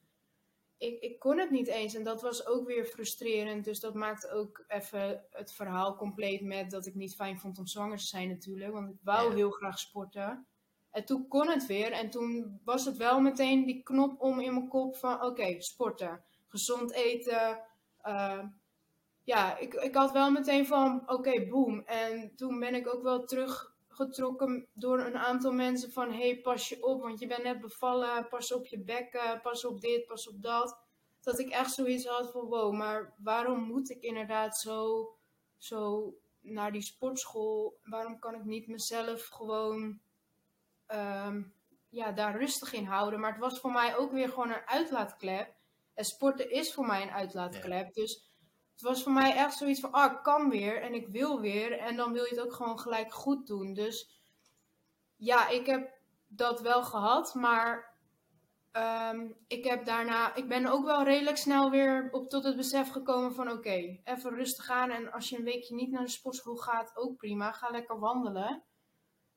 Ik, 0.76 1.00
ik 1.00 1.18
kon 1.18 1.38
het 1.38 1.50
niet 1.50 1.66
eens 1.66 1.94
en 1.94 2.02
dat 2.04 2.22
was 2.22 2.46
ook 2.46 2.66
weer 2.66 2.84
frustrerend. 2.84 3.64
Dus 3.64 3.80
dat 3.80 3.94
maakte 3.94 4.30
ook 4.30 4.64
even 4.68 5.24
het 5.30 5.52
verhaal 5.52 5.96
compleet 5.96 6.40
met 6.40 6.70
dat 6.70 6.86
ik 6.86 6.94
niet 6.94 7.14
fijn 7.14 7.38
vond 7.38 7.58
om 7.58 7.66
zwanger 7.66 7.98
te 7.98 8.06
zijn 8.06 8.28
natuurlijk. 8.28 8.72
Want 8.72 8.90
ik 8.90 8.98
wou 9.02 9.34
heel 9.34 9.50
graag 9.50 9.78
sporten. 9.78 10.46
En 10.90 11.04
toen 11.04 11.28
kon 11.28 11.48
het 11.48 11.66
weer. 11.66 11.92
En 11.92 12.10
toen 12.10 12.60
was 12.64 12.84
het 12.84 12.96
wel 12.96 13.20
meteen 13.20 13.64
die 13.64 13.82
knop 13.82 14.20
om 14.20 14.40
in 14.40 14.54
mijn 14.54 14.68
kop 14.68 14.96
van 14.96 15.22
oké, 15.22 15.60
sporten. 15.60 16.24
Gezond 16.48 16.92
eten. 16.92 17.62
Uh, 18.04 18.44
ja, 19.28 19.58
ik, 19.58 19.74
ik 19.74 19.94
had 19.94 20.12
wel 20.12 20.30
meteen 20.30 20.66
van 20.66 21.00
oké, 21.02 21.12
okay, 21.12 21.48
boom. 21.48 21.80
En 21.80 22.32
toen 22.36 22.58
ben 22.58 22.74
ik 22.74 22.94
ook 22.94 23.02
wel 23.02 23.24
teruggetrokken 23.24 24.68
door 24.72 25.00
een 25.00 25.18
aantal 25.18 25.52
mensen 25.52 25.92
van 25.92 26.12
hey, 26.12 26.40
pas 26.40 26.68
je 26.68 26.84
op, 26.84 27.02
want 27.02 27.20
je 27.20 27.26
bent 27.26 27.42
net 27.42 27.60
bevallen. 27.60 28.28
Pas 28.28 28.52
op 28.52 28.66
je 28.66 28.78
bekken, 28.78 29.40
pas 29.40 29.64
op 29.64 29.80
dit, 29.80 30.06
pas 30.06 30.28
op 30.28 30.42
dat. 30.42 30.78
Dat 31.20 31.38
ik 31.38 31.48
echt 31.48 31.72
zoiets 31.72 32.06
had 32.06 32.30
van 32.30 32.46
wow, 32.46 32.74
maar 32.74 33.14
waarom 33.18 33.60
moet 33.60 33.90
ik 33.90 34.02
inderdaad 34.02 34.58
zo, 34.58 35.08
zo 35.56 36.14
naar 36.40 36.72
die 36.72 36.82
sportschool? 36.82 37.78
Waarom 37.82 38.18
kan 38.18 38.34
ik 38.34 38.44
niet 38.44 38.66
mezelf 38.66 39.26
gewoon 39.26 40.00
um, 40.86 41.54
ja, 41.88 42.12
daar 42.12 42.38
rustig 42.38 42.72
in 42.72 42.84
houden. 42.84 43.20
Maar 43.20 43.32
het 43.32 43.40
was 43.40 43.60
voor 43.60 43.72
mij 43.72 43.96
ook 43.96 44.12
weer 44.12 44.28
gewoon 44.28 44.50
een 44.50 44.66
uitlaatklep. 44.66 45.54
En 45.94 46.04
sporten 46.04 46.50
is 46.50 46.74
voor 46.74 46.86
mij 46.86 47.02
een 47.02 47.10
uitlaatklep. 47.10 47.94
Dus 47.94 48.27
het 48.78 48.86
was 48.86 49.02
voor 49.02 49.12
mij 49.12 49.34
echt 49.34 49.56
zoiets 49.56 49.80
van, 49.80 49.92
ah, 49.92 50.12
ik 50.12 50.22
kan 50.22 50.48
weer 50.48 50.82
en 50.82 50.94
ik 50.94 51.08
wil 51.08 51.40
weer. 51.40 51.78
En 51.78 51.96
dan 51.96 52.12
wil 52.12 52.24
je 52.24 52.30
het 52.30 52.40
ook 52.40 52.52
gewoon 52.52 52.78
gelijk 52.78 53.12
goed 53.12 53.46
doen. 53.46 53.74
Dus 53.74 54.10
ja, 55.16 55.48
ik 55.48 55.66
heb 55.66 55.90
dat 56.26 56.60
wel 56.60 56.82
gehad. 56.82 57.34
Maar 57.34 57.96
um, 58.72 59.36
ik 59.46 59.64
heb 59.64 59.84
daarna, 59.84 60.34
ik 60.34 60.48
ben 60.48 60.66
ook 60.66 60.84
wel 60.84 61.04
redelijk 61.04 61.36
snel 61.36 61.70
weer 61.70 62.08
op 62.12 62.28
tot 62.28 62.44
het 62.44 62.56
besef 62.56 62.90
gekomen 62.90 63.34
van, 63.34 63.50
oké, 63.50 64.00
even 64.04 64.34
rustig 64.34 64.70
aan. 64.70 64.90
En 64.90 65.12
als 65.12 65.28
je 65.28 65.36
een 65.36 65.44
weekje 65.44 65.74
niet 65.74 65.90
naar 65.90 66.04
de 66.04 66.10
sportschool 66.10 66.56
gaat, 66.56 66.96
ook 66.96 67.16
prima. 67.16 67.52
Ga 67.52 67.70
lekker 67.70 67.98
wandelen. 67.98 68.62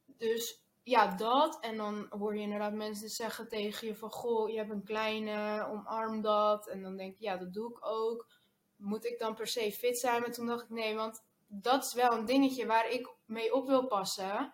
Dus 0.06 0.64
ja, 0.84 1.16
dat. 1.16 1.60
En 1.60 1.78
dan 1.78 2.06
hoor 2.10 2.36
je 2.36 2.42
inderdaad 2.42 2.74
mensen 2.74 3.10
zeggen 3.10 3.50
tegen 3.50 3.88
je 3.88 3.96
van, 3.96 4.12
goh, 4.12 4.50
je 4.50 4.58
hebt 4.58 4.72
een 4.72 4.84
kleine, 4.84 5.68
omarm 5.72 6.22
dat. 6.22 6.68
En 6.68 6.82
dan 6.82 6.98
denk 6.98 7.18
je, 7.18 7.24
ja, 7.24 7.38
dat 7.38 7.54
doe 7.54 7.70
ik 7.70 7.86
ook. 7.86 8.40
Moet 8.82 9.06
ik 9.06 9.20
dan 9.20 9.36
per 9.36 9.48
se 9.48 9.72
fit 9.72 9.98
zijn? 9.98 10.22
Maar 10.22 10.32
toen 10.32 10.46
dacht 10.46 10.64
ik, 10.64 10.70
nee, 10.70 10.96
want 10.96 11.24
dat 11.48 11.86
is 11.86 11.94
wel 11.94 12.12
een 12.12 12.26
dingetje 12.26 12.66
waar 12.66 12.90
ik 12.90 13.10
mee 13.26 13.54
op 13.54 13.68
wil 13.68 13.88
passen. 13.88 14.54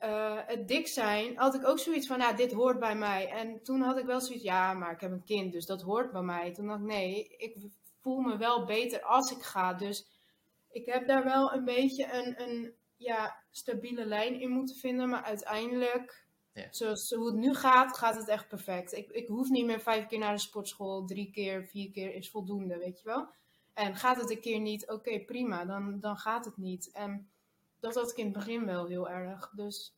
Uh, 0.00 0.38
het 0.46 0.68
dik 0.68 0.86
zijn, 0.86 1.36
had 1.36 1.54
ik 1.54 1.66
ook 1.66 1.78
zoiets 1.78 2.06
van, 2.06 2.18
nou, 2.18 2.36
dit 2.36 2.52
hoort 2.52 2.78
bij 2.78 2.96
mij. 2.96 3.28
En 3.28 3.62
toen 3.62 3.80
had 3.80 3.98
ik 3.98 4.04
wel 4.04 4.20
zoiets, 4.20 4.44
ja, 4.44 4.72
maar 4.72 4.92
ik 4.92 5.00
heb 5.00 5.10
een 5.10 5.24
kind, 5.24 5.52
dus 5.52 5.66
dat 5.66 5.82
hoort 5.82 6.12
bij 6.12 6.22
mij. 6.22 6.52
Toen 6.52 6.66
dacht 6.66 6.80
ik, 6.80 6.86
nee, 6.86 7.28
ik 7.28 7.56
voel 8.00 8.20
me 8.20 8.36
wel 8.36 8.64
beter 8.64 9.02
als 9.02 9.30
ik 9.30 9.42
ga. 9.42 9.74
Dus 9.74 10.06
ik 10.70 10.86
heb 10.86 11.06
daar 11.06 11.24
wel 11.24 11.52
een 11.52 11.64
beetje 11.64 12.12
een, 12.12 12.42
een 12.42 12.74
ja, 12.96 13.36
stabiele 13.50 14.04
lijn 14.04 14.40
in 14.40 14.50
moeten 14.50 14.76
vinden. 14.76 15.08
Maar 15.08 15.22
uiteindelijk, 15.22 16.25
zoals 16.70 17.10
hoe 17.10 17.26
het 17.26 17.34
nu 17.34 17.54
gaat, 17.54 17.98
gaat 17.98 18.16
het 18.16 18.28
echt 18.28 18.48
perfect. 18.48 18.92
Ik, 18.92 19.10
ik 19.10 19.28
hoef 19.28 19.48
niet 19.48 19.66
meer 19.66 19.80
vijf 19.80 20.06
keer 20.06 20.18
naar 20.18 20.34
de 20.34 20.40
sportschool. 20.40 21.04
Drie 21.04 21.30
keer, 21.30 21.66
vier 21.66 21.90
keer 21.90 22.14
is 22.14 22.30
voldoende, 22.30 22.78
weet 22.78 22.98
je 23.00 23.04
wel. 23.04 23.28
En 23.74 23.96
gaat 23.96 24.20
het 24.20 24.30
een 24.30 24.40
keer 24.40 24.60
niet, 24.60 24.90
oké, 24.90 25.20
prima, 25.20 25.64
dan, 25.64 26.00
dan 26.00 26.16
gaat 26.16 26.44
het 26.44 26.56
niet. 26.56 26.90
En 26.92 27.30
dat 27.80 27.94
had 27.94 28.10
ik 28.10 28.16
in 28.16 28.24
het 28.24 28.34
begin 28.34 28.66
wel 28.66 28.86
heel 28.86 29.08
erg. 29.08 29.50
Dus 29.50 29.96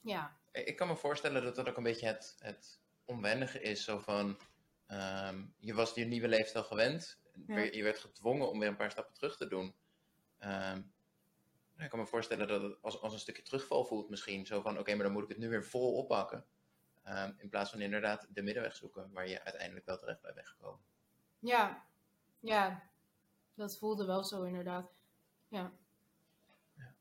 ja. 0.00 0.36
Ik 0.52 0.76
kan 0.76 0.88
me 0.88 0.96
voorstellen 0.96 1.42
dat 1.42 1.56
dat 1.56 1.68
ook 1.68 1.76
een 1.76 1.82
beetje 1.82 2.06
het, 2.06 2.36
het 2.38 2.80
onwendige 3.04 3.60
is. 3.60 3.84
Zo 3.84 3.98
van, 3.98 4.38
um, 4.88 5.54
je 5.58 5.74
was 5.74 5.94
je 5.94 6.04
nieuwe 6.04 6.28
leefstijl 6.28 6.64
gewend. 6.64 7.18
Ja. 7.46 7.58
Je 7.58 7.82
werd 7.82 7.98
gedwongen 7.98 8.50
om 8.50 8.58
weer 8.58 8.68
een 8.68 8.76
paar 8.76 8.90
stappen 8.90 9.14
terug 9.14 9.36
te 9.36 9.48
doen. 9.48 9.74
Um, 10.40 10.92
ik 11.84 11.90
kan 11.90 11.98
me 11.98 12.06
voorstellen 12.06 12.48
dat 12.48 12.62
het 12.62 12.82
als, 12.82 13.00
als 13.00 13.12
een 13.12 13.18
stukje 13.18 13.42
terugval 13.42 13.84
voelt 13.84 14.10
misschien. 14.10 14.46
Zo 14.46 14.60
van, 14.60 14.78
oké, 14.78 14.94
maar 14.94 15.04
dan 15.04 15.12
moet 15.12 15.22
ik 15.22 15.28
het 15.28 15.38
nu 15.38 15.48
weer 15.48 15.64
vol 15.64 15.96
oppakken. 15.96 16.44
Um, 17.08 17.34
in 17.38 17.48
plaats 17.48 17.70
van 17.70 17.80
inderdaad 17.80 18.26
de 18.30 18.42
middenweg 18.42 18.76
zoeken, 18.76 19.12
waar 19.12 19.28
je 19.28 19.44
uiteindelijk 19.44 19.86
wel 19.86 19.98
terecht 19.98 20.20
bij 20.20 20.32
bent 20.34 20.48
gekomen. 20.48 20.80
Ja, 21.38 21.86
ja. 22.40 22.90
Dat 23.54 23.78
voelde 23.78 24.04
wel 24.04 24.24
zo 24.24 24.42
inderdaad. 24.42 24.92
Ja. 25.48 25.72
ja. 26.76 26.94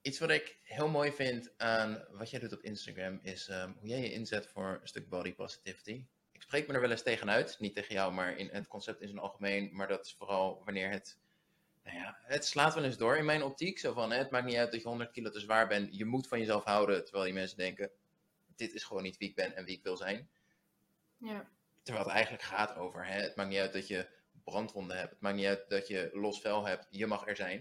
Iets 0.00 0.18
wat 0.18 0.30
ik 0.30 0.58
heel 0.62 0.88
mooi 0.88 1.12
vind 1.12 1.58
aan 1.58 2.04
wat 2.10 2.30
jij 2.30 2.40
doet 2.40 2.52
op 2.52 2.62
Instagram, 2.62 3.18
is 3.22 3.48
um, 3.48 3.76
hoe 3.78 3.88
jij 3.88 4.00
je 4.00 4.12
inzet 4.12 4.46
voor 4.46 4.78
een 4.80 4.88
stuk 4.88 5.08
body 5.08 5.34
positivity. 5.34 6.06
Ik 6.32 6.42
spreek 6.42 6.66
me 6.66 6.74
er 6.74 6.80
wel 6.80 6.90
eens 6.90 7.02
tegenuit, 7.02 7.58
niet 7.58 7.74
tegen 7.74 7.94
jou, 7.94 8.12
maar 8.12 8.36
in 8.36 8.48
het 8.48 8.66
concept 8.66 9.00
in 9.00 9.08
zijn 9.08 9.20
algemeen. 9.20 9.70
Maar 9.72 9.88
dat 9.88 10.06
is 10.06 10.14
vooral 10.14 10.62
wanneer 10.64 10.90
het 10.90 11.18
nou 11.84 11.96
ja, 11.96 12.18
het 12.22 12.44
slaat 12.44 12.74
wel 12.74 12.84
eens 12.84 12.96
door 12.96 13.16
in 13.16 13.24
mijn 13.24 13.42
optiek. 13.42 13.78
Zo 13.78 13.92
van, 13.92 14.10
het 14.10 14.30
maakt 14.30 14.44
niet 14.44 14.56
uit 14.56 14.72
dat 14.72 14.82
je 14.82 14.88
100 14.88 15.10
kilo 15.10 15.30
te 15.30 15.40
zwaar 15.40 15.68
bent. 15.68 15.96
Je 15.96 16.04
moet 16.04 16.28
van 16.28 16.38
jezelf 16.38 16.64
houden. 16.64 17.02
Terwijl 17.04 17.24
die 17.24 17.34
mensen 17.34 17.56
denken, 17.56 17.90
dit 18.56 18.74
is 18.74 18.84
gewoon 18.84 19.02
niet 19.02 19.16
wie 19.16 19.28
ik 19.28 19.34
ben 19.34 19.56
en 19.56 19.64
wie 19.64 19.76
ik 19.76 19.82
wil 19.82 19.96
zijn. 19.96 20.30
Ja. 21.16 21.48
Terwijl 21.82 22.04
het 22.04 22.14
eigenlijk 22.14 22.44
gaat 22.44 22.76
over, 22.76 23.06
hè, 23.06 23.20
het 23.20 23.36
maakt 23.36 23.48
niet 23.48 23.58
uit 23.58 23.72
dat 23.72 23.88
je 23.88 24.08
brandwonden 24.44 24.96
hebt. 24.96 25.10
Het 25.10 25.20
maakt 25.20 25.36
niet 25.36 25.46
uit 25.46 25.68
dat 25.68 25.88
je 25.88 26.10
los 26.12 26.40
vel 26.40 26.66
hebt. 26.66 26.86
Je 26.90 27.06
mag 27.06 27.26
er 27.26 27.36
zijn. 27.36 27.60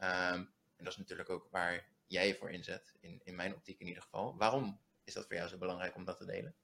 Um, 0.00 0.50
en 0.76 0.84
dat 0.84 0.92
is 0.92 0.96
natuurlijk 0.96 1.30
ook 1.30 1.48
waar 1.50 1.86
jij 2.06 2.26
je 2.26 2.34
voor 2.34 2.50
inzet. 2.50 2.94
In, 3.00 3.20
in 3.24 3.34
mijn 3.34 3.54
optiek 3.54 3.80
in 3.80 3.86
ieder 3.86 4.02
geval. 4.02 4.36
Waarom 4.36 4.80
is 5.04 5.14
dat 5.14 5.26
voor 5.26 5.36
jou 5.36 5.48
zo 5.48 5.58
belangrijk 5.58 5.94
om 5.94 6.04
dat 6.04 6.16
te 6.16 6.24
delen? 6.24 6.54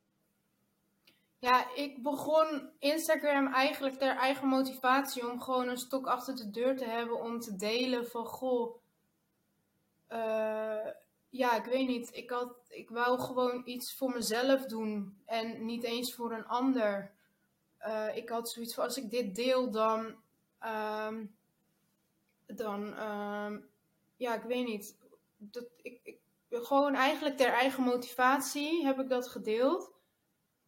Ja, 1.45 1.75
ik 1.75 2.03
begon 2.03 2.71
Instagram 2.79 3.53
eigenlijk 3.53 3.99
ter 3.99 4.17
eigen 4.17 4.49
motivatie 4.49 5.31
om 5.31 5.41
gewoon 5.41 5.69
een 5.69 5.79
stok 5.79 6.07
achter 6.07 6.37
de 6.37 6.51
deur 6.51 6.77
te 6.77 6.85
hebben 6.85 7.21
om 7.21 7.41
te 7.41 7.57
delen 7.57 8.07
van 8.07 8.27
goh. 8.27 8.77
Uh, 10.13 10.87
ja, 11.29 11.57
ik 11.57 11.65
weet 11.65 11.87
niet. 11.87 12.09
Ik, 12.13 12.31
had, 12.31 12.57
ik 12.69 12.91
wou 12.91 13.21
gewoon 13.21 13.63
iets 13.65 13.97
voor 13.97 14.11
mezelf 14.11 14.67
doen 14.67 15.19
en 15.25 15.65
niet 15.65 15.83
eens 15.83 16.15
voor 16.15 16.33
een 16.33 16.47
ander. 16.47 17.13
Uh, 17.87 18.17
ik 18.17 18.29
had 18.29 18.51
zoiets 18.51 18.75
van 18.75 18.85
als 18.85 18.99
ik 18.99 19.11
dit 19.11 19.35
deel, 19.35 19.71
dan. 19.71 20.15
Um, 21.07 21.37
dan. 22.47 23.01
Um, 23.01 23.69
ja, 24.17 24.35
ik 24.35 24.43
weet 24.43 24.67
niet. 24.67 24.97
Dat, 25.37 25.67
ik, 25.83 26.01
ik, 26.03 26.19
gewoon 26.51 26.95
eigenlijk 26.95 27.37
ter 27.37 27.53
eigen 27.53 27.83
motivatie 27.83 28.85
heb 28.85 29.01
ik 29.01 29.09
dat 29.09 29.29
gedeeld. 29.29 29.94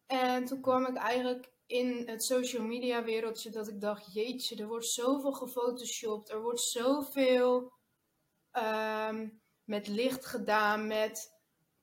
En 0.07 0.45
toen 0.45 0.61
kwam 0.61 0.85
ik 0.85 0.95
eigenlijk 0.95 1.51
in 1.65 2.07
het 2.07 2.23
social 2.23 2.63
media 2.63 3.03
wereldje 3.03 3.49
dat 3.49 3.67
ik 3.67 3.81
dacht, 3.81 4.13
jeetje, 4.13 4.55
er 4.55 4.67
wordt 4.67 4.85
zoveel 4.85 5.33
gefotoshopt, 5.33 6.29
er 6.29 6.41
wordt 6.41 6.61
zoveel 6.61 7.73
um, 8.51 9.41
met 9.63 9.87
licht 9.87 10.25
gedaan, 10.25 10.87
met 10.87 11.33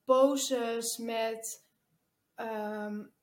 poses, 0.05 0.97
met 0.97 1.67
um, 2.37 3.15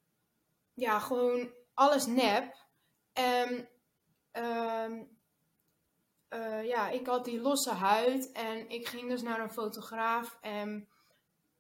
ja, 0.74 1.00
gewoon 1.00 1.54
alles 1.74 2.06
nep. 2.06 2.56
En 3.14 3.70
um, 4.32 5.20
uh, 6.30 6.66
ja, 6.68 6.90
ik 6.90 7.08
had 7.08 7.26
die 7.26 7.42
losse 7.42 7.72
huid 7.72 8.32
en 8.32 8.70
ik 8.70 8.88
ging 8.88 9.10
dus 9.10 9.22
naar 9.22 9.40
een 9.40 9.52
fotograaf 9.52 10.38
en 10.42 10.88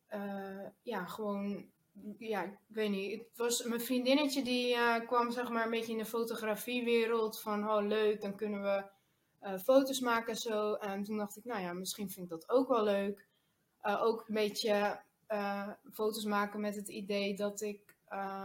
uh, 0.09 0.67
ja, 0.81 1.05
gewoon 1.05 1.71
ja, 2.17 2.43
ik 2.43 2.57
weet 2.67 2.89
niet. 2.89 3.19
Het 3.19 3.37
was 3.37 3.63
mijn 3.63 3.81
vriendinnetje 3.81 4.43
die 4.43 4.75
uh, 4.75 4.99
kwam 5.07 5.31
zeg 5.31 5.49
maar 5.49 5.63
een 5.63 5.71
beetje 5.71 5.91
in 5.91 5.97
de 5.97 6.05
fotografiewereld 6.05 7.41
van 7.41 7.69
oh 7.69 7.87
leuk, 7.87 8.21
dan 8.21 8.35
kunnen 8.35 8.61
we 8.61 8.85
eh, 9.39 9.57
foto's 9.57 9.99
maken 9.99 10.33
en 10.33 10.39
zo. 10.39 10.73
En 10.73 11.03
toen 11.03 11.17
dacht 11.17 11.37
ik, 11.37 11.45
nou 11.45 11.61
ja, 11.61 11.73
misschien 11.73 12.09
vind 12.09 12.25
ik 12.25 12.31
dat 12.31 12.49
ook 12.49 12.67
wel 12.67 12.83
leuk. 12.83 13.27
Uh, 13.83 14.03
ook 14.03 14.27
een 14.27 14.33
beetje 14.33 15.01
foto's 15.91 16.25
maken 16.25 16.59
met 16.61 16.75
het 16.75 16.87
idee 16.87 17.35
dat 17.35 17.61
ik 17.61 17.95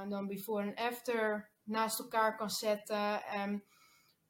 dan 0.08 0.26
before 0.26 0.62
en 0.62 0.74
after 0.74 1.50
naast 1.62 1.98
elkaar 1.98 2.36
kan 2.36 2.50
zetten. 2.50 3.24
En 3.24 3.64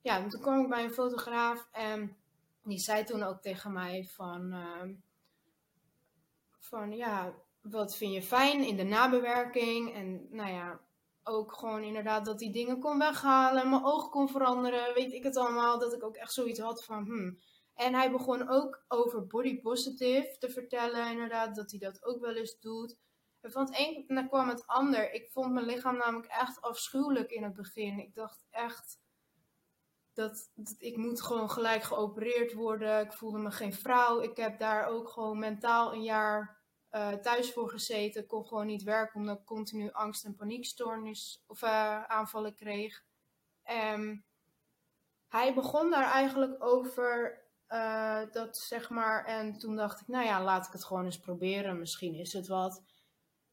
ja, 0.00 0.28
toen 0.28 0.40
kwam 0.40 0.62
ik 0.62 0.68
bij 0.68 0.84
een 0.84 0.92
fotograaf 0.92 1.68
en 1.72 2.16
die 2.62 2.78
zei 2.78 3.04
toen 3.04 3.22
ook 3.22 3.42
tegen 3.42 3.72
mij 3.72 4.04
van, 4.04 4.52
ehm, 4.52 4.94
van 6.58 6.92
ja, 6.92 7.34
wat 7.70 7.96
vind 7.96 8.12
je 8.12 8.22
fijn 8.22 8.64
in 8.64 8.76
de 8.76 8.82
nabewerking? 8.82 9.94
En 9.94 10.26
nou 10.30 10.50
ja, 10.50 10.80
ook 11.22 11.52
gewoon 11.52 11.82
inderdaad 11.82 12.24
dat 12.24 12.38
die 12.38 12.52
dingen 12.52 12.80
kon 12.80 12.98
weghalen, 12.98 13.70
mijn 13.70 13.84
oog 13.84 14.08
kon 14.08 14.28
veranderen, 14.28 14.94
weet 14.94 15.12
ik 15.12 15.22
het 15.22 15.36
allemaal. 15.36 15.78
Dat 15.78 15.92
ik 15.92 16.04
ook 16.04 16.16
echt 16.16 16.32
zoiets 16.32 16.60
had 16.60 16.84
van, 16.84 17.04
hmm. 17.04 17.38
En 17.74 17.94
hij 17.94 18.10
begon 18.10 18.48
ook 18.48 18.84
over 18.88 19.26
body 19.26 19.60
positive 19.60 20.36
te 20.38 20.50
vertellen, 20.50 21.10
inderdaad, 21.10 21.54
dat 21.54 21.70
hij 21.70 21.80
dat 21.80 22.04
ook 22.04 22.20
wel 22.20 22.34
eens 22.34 22.58
doet. 22.60 22.96
En 23.40 23.50
van 23.50 23.64
het 23.64 23.78
een 23.78 24.28
kwam 24.28 24.48
het 24.48 24.66
ander. 24.66 25.12
Ik 25.12 25.30
vond 25.30 25.52
mijn 25.52 25.66
lichaam 25.66 25.96
namelijk 25.96 26.26
echt 26.26 26.60
afschuwelijk 26.60 27.30
in 27.30 27.42
het 27.42 27.54
begin. 27.54 27.98
Ik 27.98 28.14
dacht 28.14 28.46
echt 28.50 29.00
dat, 30.12 30.50
dat, 30.54 30.74
ik 30.78 30.96
moet 30.96 31.22
gewoon 31.22 31.50
gelijk 31.50 31.82
geopereerd 31.82 32.52
worden. 32.52 33.00
Ik 33.00 33.12
voelde 33.12 33.38
me 33.38 33.50
geen 33.50 33.74
vrouw. 33.74 34.20
Ik 34.20 34.36
heb 34.36 34.58
daar 34.58 34.86
ook 34.86 35.08
gewoon 35.08 35.38
mentaal 35.38 35.92
een 35.92 36.02
jaar 36.02 36.56
uh, 36.90 37.12
thuis 37.12 37.52
voor 37.52 37.70
gezeten. 37.70 38.26
Kon 38.26 38.46
gewoon 38.46 38.66
niet 38.66 38.82
werken 38.82 39.20
omdat 39.20 39.38
ik 39.38 39.44
continu 39.44 39.92
angst- 39.92 40.24
en 40.24 40.36
paniekstoornis 40.36 41.44
of 41.46 41.62
uh, 41.62 42.02
aanvallen 42.04 42.54
kreeg. 42.54 43.04
En 43.62 44.24
hij 45.28 45.54
begon 45.54 45.90
daar 45.90 46.10
eigenlijk 46.12 46.64
over 46.64 47.44
uh, 47.68 48.20
dat 48.32 48.56
zeg 48.58 48.90
maar. 48.90 49.24
En 49.24 49.58
toen 49.58 49.76
dacht 49.76 50.00
ik, 50.00 50.06
nou 50.06 50.24
ja, 50.24 50.42
laat 50.42 50.66
ik 50.66 50.72
het 50.72 50.84
gewoon 50.84 51.04
eens 51.04 51.18
proberen. 51.18 51.78
Misschien 51.78 52.14
is 52.14 52.32
het 52.32 52.46
wat. 52.46 52.82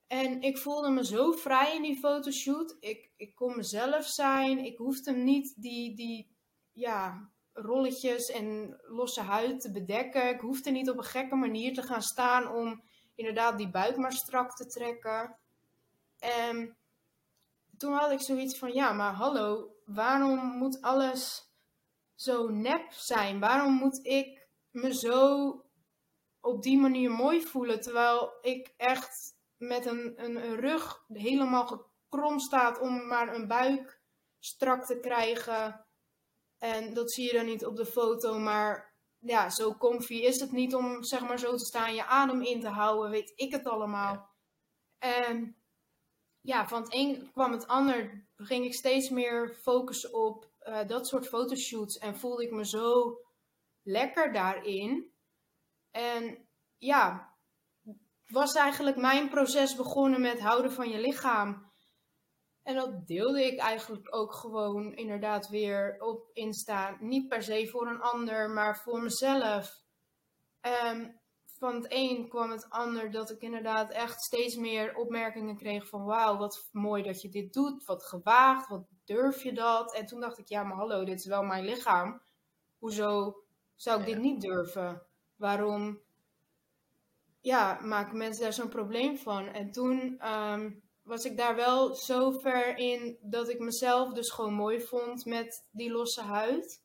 En 0.08 0.42
ik 0.42 0.58
voelde 0.58 0.90
me 0.90 1.06
zo 1.06 1.32
vrij 1.32 1.76
in 1.76 1.82
die 1.82 2.00
fotoshoot. 2.00 2.78
Ik, 2.80 3.12
ik 3.16 3.36
kon 3.36 3.56
mezelf 3.56 4.06
zijn. 4.06 4.66
Ik 4.66 4.78
hoefde 4.78 5.12
niet 5.12 5.62
die, 5.62 5.96
die 5.96 6.36
ja, 6.72 7.30
rolletjes 7.54 8.30
en 8.30 8.80
losse 8.82 9.22
huid 9.22 9.62
te 9.62 9.72
bedekken. 9.72 10.30
Ik 10.30 10.40
hoefde 10.40 10.72
niet 10.72 10.90
op 10.90 10.98
een 10.98 11.04
gekke 11.04 11.36
manier 11.36 11.74
te 11.74 11.82
gaan 11.82 12.02
staan 12.02 12.52
om 12.52 12.84
inderdaad 13.16 13.58
die 13.58 13.70
buik 13.70 13.98
maar 13.98 14.14
strak 14.14 14.56
te 14.56 14.66
trekken. 14.66 15.38
En 16.20 16.78
toen 17.78 17.94
had 17.94 18.12
ik 18.12 18.22
zoiets 18.22 18.58
van, 18.58 18.74
ja, 18.74 18.94
maar 18.94 19.14
hallo, 19.14 19.76
waarom 19.86 20.40
moet 20.40 20.82
alles 20.82 21.52
zo 22.16 22.50
nep 22.50 22.92
zijn? 22.92 23.40
Waarom 23.40 23.74
moet 23.74 24.06
ik 24.06 24.48
me 24.72 24.94
zo 24.94 25.66
op 26.42 26.64
die 26.64 26.78
manier 26.78 27.12
mooi 27.12 27.42
voelen, 27.42 27.82
terwijl 27.82 28.34
ik 28.42 28.74
echt 28.78 29.36
met 29.58 29.86
een, 29.86 30.14
een, 30.24 30.36
een 30.36 30.56
rug 30.56 31.04
helemaal 31.08 31.68
gekrom 31.68 32.40
staat 32.40 32.80
om 32.80 33.08
maar 33.08 33.36
een 33.36 33.48
buik 33.48 34.02
strak 34.40 34.86
te 34.86 35.00
krijgen. 35.00 35.86
En 36.58 36.94
dat 36.94 37.12
zie 37.12 37.26
je 37.26 37.34
dan 37.34 37.46
niet 37.46 37.66
op 37.66 37.76
de 37.76 37.86
foto, 37.86 38.40
maar 38.40 38.93
ja, 39.26 39.50
zo 39.50 39.76
comfy 39.76 40.14
is 40.14 40.40
het 40.40 40.52
niet 40.52 40.76
om 40.76 41.04
zeg 41.04 41.22
maar 41.22 41.40
zo 41.40 41.56
te 41.56 41.66
staan, 41.66 41.96
je 41.96 42.06
adem 42.06 42.42
in 42.42 42.60
te 42.60 42.68
houden, 42.68 43.12
weet 43.12 43.34
ik 43.36 43.52
het 43.52 43.68
allemaal. 43.68 44.30
En 44.98 45.56
ja, 46.42 46.68
van 46.68 46.82
het 46.82 46.94
een 46.94 47.30
kwam 47.32 47.52
het 47.52 47.68
ander, 47.68 48.28
ging 48.36 48.66
ik 48.66 48.74
steeds 48.74 49.10
meer 49.10 49.56
focussen 49.62 50.14
op 50.14 50.52
uh, 50.68 50.88
dat 50.88 51.08
soort 51.08 51.28
fotoshoots 51.28 51.98
en 51.98 52.18
voelde 52.18 52.44
ik 52.44 52.52
me 52.52 52.66
zo 52.66 53.18
lekker 53.82 54.34
daarin. 54.34 55.14
En 55.92 56.48
ja, 56.78 57.34
was 58.28 58.54
eigenlijk 58.54 58.98
mijn 58.98 59.30
proces 59.30 59.76
begonnen 59.76 60.22
met 60.22 60.40
houden 60.40 60.72
van 60.72 60.90
je 60.90 61.00
lichaam. 61.00 61.72
En 62.64 62.76
dat 62.76 63.08
deelde 63.08 63.46
ik 63.46 63.60
eigenlijk 63.60 64.16
ook 64.16 64.34
gewoon 64.34 64.94
inderdaad 64.94 65.50
weer 65.50 65.96
op 66.00 66.30
Insta. 66.34 66.98
Niet 67.00 67.28
per 67.28 67.44
se 67.44 67.68
voor 67.68 67.88
een 67.88 68.02
ander, 68.02 68.50
maar 68.50 68.78
voor 68.78 69.02
mezelf. 69.02 69.82
En 70.62 71.22
van 71.64 71.76
het 71.76 71.86
een 71.90 72.28
kwam 72.28 72.52
het 72.52 72.70
ander 72.70 73.12
dat 73.12 73.30
ik 73.30 73.42
inderdaad 73.42 73.92
echt 73.92 74.22
steeds 74.22 74.56
meer 74.56 74.96
opmerkingen 74.96 75.58
kreeg 75.58 75.88
van 75.88 76.06
wauw, 76.06 76.38
wat 76.38 76.70
mooi 76.72 77.04
dat 77.04 77.22
je 77.22 77.30
dit 77.30 77.54
doet, 77.54 77.86
wat 77.86 78.04
gewaagd, 78.04 78.68
wat 78.68 78.86
durf 79.06 79.44
je 79.44 79.54
dat? 79.54 79.94
En 79.94 80.06
toen 80.06 80.20
dacht 80.20 80.38
ik, 80.38 80.48
ja 80.48 80.64
maar 80.64 80.78
hallo, 80.78 81.04
dit 81.04 81.20
is 81.20 81.26
wel 81.26 81.44
mijn 81.44 81.66
lichaam. 81.66 82.22
Hoezo 82.80 83.44
zou 83.76 84.00
ik 84.00 84.06
dit 84.06 84.18
niet 84.18 84.42
durven? 84.42 85.02
Waarom 85.36 86.00
ja, 87.42 87.80
maken 87.82 88.18
mensen 88.18 88.44
daar 88.44 88.54
zo'n 88.54 88.70
probleem 88.70 89.18
van? 89.18 89.48
En 89.48 89.72
toen 89.72 90.20
ehm, 90.20 90.72
was 91.04 91.26
ik 91.26 91.38
daar 91.38 91.56
wel 91.56 91.96
zo 91.96 92.32
ver 92.32 92.78
in 92.78 93.18
dat 93.22 93.50
ik 93.50 93.60
mezelf 93.60 94.14
dus 94.14 94.30
gewoon 94.30 94.54
mooi 94.54 94.82
vond 94.82 95.26
met 95.26 95.68
die 95.72 95.92
losse 95.92 96.22
huid. 96.22 96.84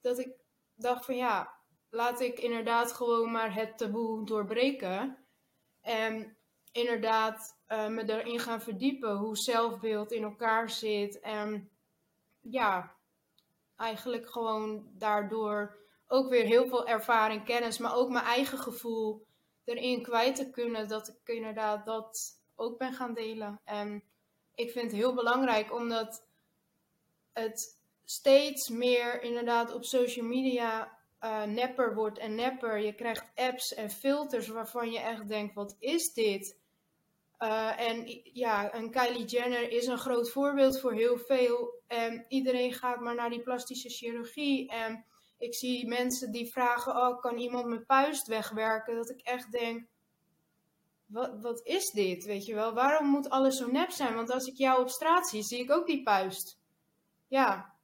Dat 0.00 0.18
ik 0.18 0.36
dacht 0.74 1.04
van 1.04 1.16
ja, 1.16 1.54
laat 1.90 2.20
ik 2.20 2.38
inderdaad 2.38 2.92
gewoon 2.92 3.30
maar 3.30 3.54
het 3.54 3.78
taboe 3.78 4.26
doorbreken. 4.26 5.26
En 5.80 6.36
inderdaad 6.72 7.58
uh, 7.68 7.88
me 7.88 8.08
erin 8.08 8.38
gaan 8.38 8.60
verdiepen 8.60 9.16
hoe 9.16 9.36
zelfbeeld 9.36 10.12
in 10.12 10.22
elkaar 10.22 10.70
zit. 10.70 11.20
En 11.20 11.70
ja, 12.40 12.96
eigenlijk 13.76 14.30
gewoon 14.30 14.90
daardoor 14.92 15.82
ook 16.06 16.28
weer 16.28 16.44
heel 16.44 16.68
veel 16.68 16.86
ervaring, 16.86 17.44
kennis, 17.44 17.78
maar 17.78 17.94
ook 17.94 18.10
mijn 18.10 18.24
eigen 18.24 18.58
gevoel 18.58 19.26
erin 19.64 20.02
kwijt 20.02 20.36
te 20.36 20.50
kunnen. 20.50 20.88
Dat 20.88 21.08
ik 21.08 21.34
inderdaad 21.34 21.84
dat 21.84 22.42
ook 22.56 22.78
ben 22.78 22.92
gaan 22.92 23.14
delen. 23.14 23.60
En 23.64 24.02
ik 24.54 24.70
vind 24.70 24.90
het 24.90 25.00
heel 25.00 25.14
belangrijk 25.14 25.72
omdat 25.72 26.26
het 27.32 27.82
steeds 28.04 28.68
meer 28.68 29.22
inderdaad 29.22 29.74
op 29.74 29.84
social 29.84 30.26
media 30.26 30.98
uh, 31.20 31.42
nepper 31.42 31.94
wordt 31.94 32.18
en 32.18 32.34
nepper. 32.34 32.78
Je 32.78 32.94
krijgt 32.94 33.30
apps 33.34 33.74
en 33.74 33.90
filters 33.90 34.48
waarvan 34.48 34.90
je 34.90 34.98
echt 34.98 35.28
denkt: 35.28 35.54
wat 35.54 35.76
is 35.78 36.12
dit? 36.12 36.58
Uh, 37.38 37.80
en 37.80 38.20
ja, 38.32 38.74
een 38.74 38.90
Kylie 38.90 39.24
Jenner 39.24 39.70
is 39.70 39.86
een 39.86 39.98
groot 39.98 40.30
voorbeeld 40.30 40.80
voor 40.80 40.92
heel 40.92 41.18
veel. 41.18 41.82
En 41.86 42.24
iedereen 42.28 42.72
gaat 42.72 43.00
maar 43.00 43.14
naar 43.14 43.30
die 43.30 43.42
plastische 43.42 43.88
chirurgie. 43.88 44.68
En 44.70 45.04
ik 45.38 45.54
zie 45.54 45.88
mensen 45.88 46.32
die 46.32 46.52
vragen: 46.52 46.96
oh, 46.96 47.20
kan 47.20 47.38
iemand 47.38 47.66
mijn 47.66 47.86
puist 47.86 48.26
wegwerken? 48.26 48.96
Dat 48.96 49.10
ik 49.10 49.20
echt 49.20 49.52
denk: 49.52 49.86
wat, 51.14 51.40
wat 51.40 51.60
is 51.66 51.90
dit? 51.90 52.24
Weet 52.24 52.46
je 52.46 52.54
wel, 52.54 52.74
waarom 52.74 53.06
moet 53.06 53.30
alles 53.30 53.56
zo 53.56 53.70
nep 53.70 53.90
zijn? 53.90 54.14
Want 54.14 54.30
als 54.30 54.46
ik 54.46 54.56
jou 54.56 54.80
op 54.80 54.88
straat 54.88 55.28
zie, 55.28 55.42
zie 55.42 55.58
ik 55.58 55.70
ook 55.70 55.86
die 55.86 56.02
puist. 56.02 56.58
Ja, 57.28 57.74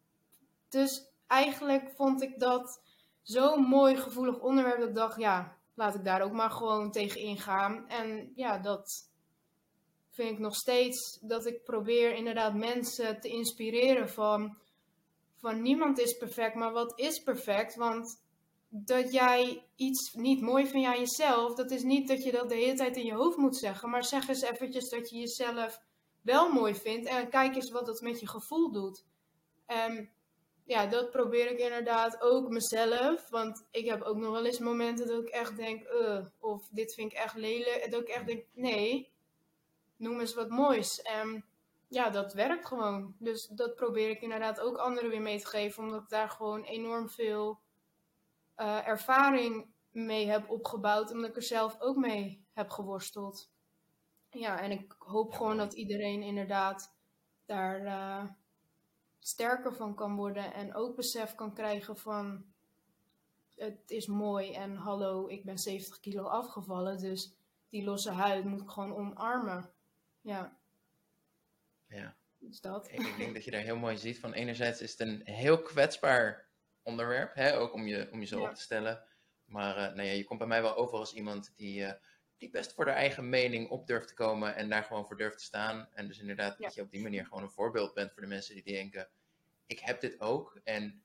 dus 0.68 1.08
eigenlijk 1.26 1.90
vond 1.94 2.22
ik 2.22 2.38
dat 2.38 2.82
zo'n 3.22 3.62
mooi 3.62 3.96
gevoelig 3.96 4.40
onderwerp 4.40 4.78
dat 4.78 4.88
ik 4.88 4.94
dacht, 4.94 5.18
ja, 5.18 5.56
laat 5.74 5.94
ik 5.94 6.04
daar 6.04 6.22
ook 6.22 6.32
maar 6.32 6.50
gewoon 6.50 6.90
tegen 6.90 7.20
ingaan. 7.20 7.88
En 7.88 8.32
ja, 8.34 8.58
dat 8.58 9.10
vind 10.10 10.30
ik 10.30 10.38
nog 10.38 10.54
steeds 10.54 11.18
dat 11.20 11.46
ik 11.46 11.64
probeer 11.64 12.14
inderdaad 12.14 12.54
mensen 12.54 13.20
te 13.20 13.28
inspireren 13.28 14.08
van, 14.08 14.56
van 15.36 15.62
niemand 15.62 15.98
is 15.98 16.16
perfect, 16.16 16.54
maar 16.54 16.72
wat 16.72 16.98
is 16.98 17.22
perfect? 17.22 17.74
Want 17.74 18.22
dat 18.72 19.12
jij 19.12 19.66
iets 19.76 20.12
niet 20.12 20.40
mooi 20.40 20.66
vindt 20.66 20.86
aan 20.86 20.98
jezelf, 20.98 21.54
dat 21.54 21.70
is 21.70 21.82
niet 21.82 22.08
dat 22.08 22.22
je 22.22 22.32
dat 22.32 22.48
de 22.48 22.54
hele 22.54 22.74
tijd 22.74 22.96
in 22.96 23.04
je 23.04 23.14
hoofd 23.14 23.36
moet 23.36 23.56
zeggen, 23.56 23.90
maar 23.90 24.04
zeg 24.04 24.28
eens 24.28 24.42
eventjes 24.42 24.88
dat 24.88 25.10
je 25.10 25.18
jezelf 25.18 25.80
wel 26.20 26.52
mooi 26.52 26.74
vindt 26.74 27.08
en 27.08 27.28
kijk 27.28 27.54
eens 27.54 27.70
wat 27.70 27.86
dat 27.86 28.00
met 28.00 28.20
je 28.20 28.28
gevoel 28.28 28.72
doet. 28.72 29.04
En 29.66 30.10
ja, 30.64 30.86
dat 30.86 31.10
probeer 31.10 31.50
ik 31.50 31.58
inderdaad 31.58 32.20
ook 32.22 32.48
mezelf, 32.48 33.28
want 33.28 33.66
ik 33.70 33.86
heb 33.86 34.02
ook 34.02 34.16
nog 34.16 34.32
wel 34.32 34.44
eens 34.44 34.58
momenten 34.58 35.06
dat 35.06 35.22
ik 35.22 35.28
echt 35.28 35.56
denk, 35.56 35.82
uh, 35.82 36.24
of 36.38 36.68
dit 36.70 36.94
vind 36.94 37.12
ik 37.12 37.18
echt 37.18 37.34
lelijk, 37.34 37.90
dat 37.90 38.00
ik 38.00 38.08
echt 38.08 38.26
denk, 38.26 38.44
nee, 38.52 39.10
noem 39.96 40.20
eens 40.20 40.34
wat 40.34 40.48
moois. 40.48 41.02
En 41.02 41.44
ja, 41.88 42.10
dat 42.10 42.32
werkt 42.32 42.66
gewoon. 42.66 43.14
Dus 43.18 43.46
dat 43.46 43.74
probeer 43.74 44.10
ik 44.10 44.22
inderdaad 44.22 44.60
ook 44.60 44.76
anderen 44.76 45.10
weer 45.10 45.22
mee 45.22 45.40
te 45.40 45.46
geven, 45.46 45.82
omdat 45.82 46.08
daar 46.08 46.30
gewoon 46.30 46.64
enorm 46.64 47.08
veel 47.08 47.60
uh, 48.60 48.88
ervaring 48.88 49.74
mee 49.90 50.26
heb 50.26 50.50
opgebouwd, 50.50 51.10
omdat 51.10 51.30
ik 51.30 51.36
er 51.36 51.42
zelf 51.42 51.80
ook 51.80 51.96
mee 51.96 52.46
heb 52.52 52.70
geworsteld. 52.70 53.50
Ja, 54.30 54.60
en 54.60 54.70
ik 54.70 54.94
hoop 54.98 55.32
gewoon 55.32 55.56
dat 55.56 55.72
iedereen 55.72 56.22
inderdaad 56.22 56.94
daar 57.46 57.82
uh, 57.82 58.24
sterker 59.18 59.74
van 59.74 59.94
kan 59.94 60.16
worden 60.16 60.54
en 60.54 60.74
ook 60.74 60.96
besef 60.96 61.34
kan 61.34 61.54
krijgen 61.54 61.96
van 61.96 62.44
het 63.54 63.90
is 63.90 64.06
mooi 64.06 64.52
en 64.52 64.76
hallo, 64.76 65.28
ik 65.28 65.44
ben 65.44 65.58
70 65.58 66.00
kilo 66.00 66.22
afgevallen, 66.22 66.98
dus 66.98 67.34
die 67.68 67.84
losse 67.84 68.10
huid 68.10 68.44
moet 68.44 68.60
ik 68.60 68.70
gewoon 68.70 68.96
omarmen. 68.96 69.70
Ja. 70.20 70.58
Ja. 71.86 72.16
Dus 72.38 72.60
dat. 72.60 72.90
Ik 72.92 73.16
denk 73.16 73.34
dat 73.34 73.44
je 73.44 73.50
daar 73.50 73.60
heel 73.60 73.76
mooi 73.76 73.96
ziet 73.96 74.18
van 74.18 74.32
enerzijds 74.32 74.80
is 74.80 74.90
het 74.90 75.00
een 75.00 75.20
heel 75.24 75.62
kwetsbaar 75.62 76.49
onderwerp, 76.82 77.34
hè? 77.34 77.58
ook 77.58 77.72
om 77.72 77.86
je, 77.86 78.08
om 78.12 78.20
je 78.20 78.26
zo 78.26 78.40
op 78.40 78.54
te 78.54 78.60
stellen. 78.60 79.04
Maar 79.44 79.76
uh, 79.76 79.82
nou 79.82 80.02
ja, 80.02 80.12
je 80.12 80.24
komt 80.24 80.38
bij 80.38 80.48
mij 80.48 80.62
wel 80.62 80.76
over 80.76 80.98
als 80.98 81.14
iemand 81.14 81.52
die, 81.56 81.80
uh, 81.80 81.92
die 82.38 82.50
best 82.50 82.72
voor 82.72 82.84
de 82.84 82.90
eigen 82.90 83.28
mening 83.28 83.68
op 83.68 83.86
durft 83.86 84.08
te 84.08 84.14
komen 84.14 84.54
en 84.54 84.68
daar 84.68 84.84
gewoon 84.84 85.06
voor 85.06 85.16
durft 85.16 85.38
te 85.38 85.44
staan. 85.44 85.88
En 85.92 86.06
dus 86.06 86.18
inderdaad 86.18 86.58
dat 86.58 86.74
je 86.74 86.82
op 86.82 86.90
die 86.90 87.02
manier 87.02 87.24
gewoon 87.26 87.42
een 87.42 87.50
voorbeeld 87.50 87.94
bent 87.94 88.12
voor 88.12 88.22
de 88.22 88.28
mensen 88.28 88.54
die 88.54 88.64
denken, 88.64 89.08
ik 89.66 89.78
heb 89.78 90.00
dit 90.00 90.20
ook 90.20 90.60
en 90.64 91.02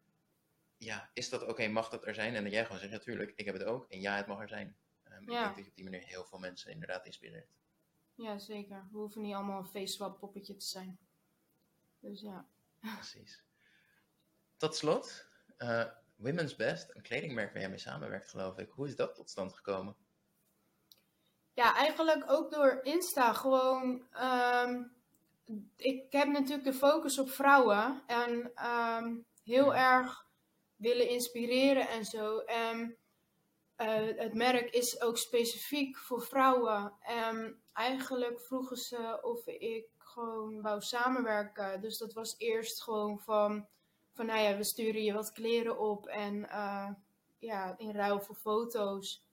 ja, 0.77 1.09
is 1.13 1.29
dat 1.29 1.47
oké, 1.47 1.67
mag 1.67 1.89
dat 1.89 2.05
er 2.05 2.15
zijn? 2.15 2.35
En 2.35 2.43
dat 2.43 2.51
jij 2.51 2.65
gewoon 2.65 2.79
zegt, 2.79 2.91
natuurlijk, 2.91 3.33
ik 3.35 3.45
heb 3.45 3.55
het 3.55 3.63
ook 3.63 3.89
en 3.89 4.01
ja, 4.01 4.15
het 4.15 4.27
mag 4.27 4.41
er 4.41 4.47
zijn. 4.47 4.75
Um, 5.11 5.21
Ik 5.21 5.27
denk 5.27 5.45
dat 5.45 5.55
je 5.55 5.69
op 5.69 5.75
die 5.75 5.83
manier 5.83 6.01
heel 6.01 6.25
veel 6.25 6.39
mensen 6.39 6.71
inderdaad 6.71 7.05
inspireert. 7.05 7.49
Ja, 8.15 8.37
zeker. 8.37 8.87
We 8.91 8.97
hoeven 8.97 9.21
niet 9.21 9.33
allemaal 9.33 9.59
een 9.59 9.65
face 9.65 9.93
swap 9.93 10.19
poppetje 10.19 10.55
te 10.55 10.65
zijn. 10.65 10.97
Dus 11.99 12.21
ja. 12.21 12.47
Precies. 12.79 13.43
Tot 14.57 14.75
slot, 14.75 15.27
uh, 15.57 15.83
Women's 16.15 16.55
Best, 16.55 16.95
een 16.95 17.01
kledingmerk 17.01 17.51
waar 17.51 17.61
jij 17.61 17.69
mee 17.69 17.79
samenwerkt, 17.79 18.29
geloof 18.29 18.57
ik. 18.57 18.69
Hoe 18.69 18.87
is 18.87 18.95
dat 18.95 19.15
tot 19.15 19.29
stand 19.29 19.53
gekomen? 19.53 19.95
Ja, 21.53 21.75
eigenlijk 21.75 22.23
ook 22.27 22.51
door 22.51 22.79
Insta. 22.83 23.33
Gewoon, 23.33 24.07
um, 24.21 24.95
ik 25.75 26.11
heb 26.11 26.27
natuurlijk 26.27 26.63
de 26.63 26.73
focus 26.73 27.19
op 27.19 27.29
vrouwen 27.29 28.03
en 28.07 28.51
um, 28.65 29.25
heel 29.43 29.75
erg 29.75 30.25
willen 30.75 31.09
inspireren 31.09 31.89
en 31.89 32.05
zo. 32.05 32.39
En 32.39 32.97
uh, 33.77 34.17
het 34.17 34.33
merk 34.33 34.69
is 34.69 35.01
ook 35.01 35.17
specifiek 35.17 35.97
voor 35.97 36.21
vrouwen. 36.21 36.93
En 37.01 37.61
eigenlijk 37.73 38.41
vroegen 38.41 38.77
ze 38.77 39.19
of 39.21 39.47
ik 39.47 39.87
gewoon 39.97 40.61
wou 40.61 40.81
samenwerken. 40.81 41.81
Dus 41.81 41.97
dat 41.97 42.13
was 42.13 42.35
eerst 42.37 42.83
gewoon 42.83 43.19
van, 43.19 43.67
van 44.15 44.25
nou 44.25 44.39
ja, 44.39 44.57
we 44.57 44.63
sturen 44.63 45.03
je 45.03 45.13
wat 45.13 45.31
kleren 45.31 45.79
op 45.79 46.07
en 46.07 46.35
uh, 46.35 46.89
ja, 47.37 47.75
in 47.77 47.91
ruil 47.91 48.19
voor 48.19 48.35
foto's. 48.35 49.23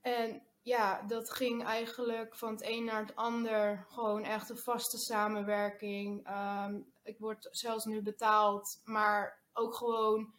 En 0.00 0.42
ja, 0.62 1.02
dat 1.02 1.30
ging 1.30 1.64
eigenlijk 1.64 2.36
van 2.36 2.50
het 2.50 2.62
een 2.62 2.84
naar 2.84 3.00
het 3.00 3.16
ander. 3.16 3.86
Gewoon 3.88 4.22
echt 4.22 4.50
een 4.50 4.58
vaste 4.58 4.98
samenwerking. 4.98 6.28
Um, 6.28 6.92
ik 7.02 7.18
word 7.18 7.48
zelfs 7.50 7.84
nu 7.84 8.02
betaald, 8.02 8.80
maar 8.84 9.42
ook 9.52 9.74
gewoon. 9.74 10.34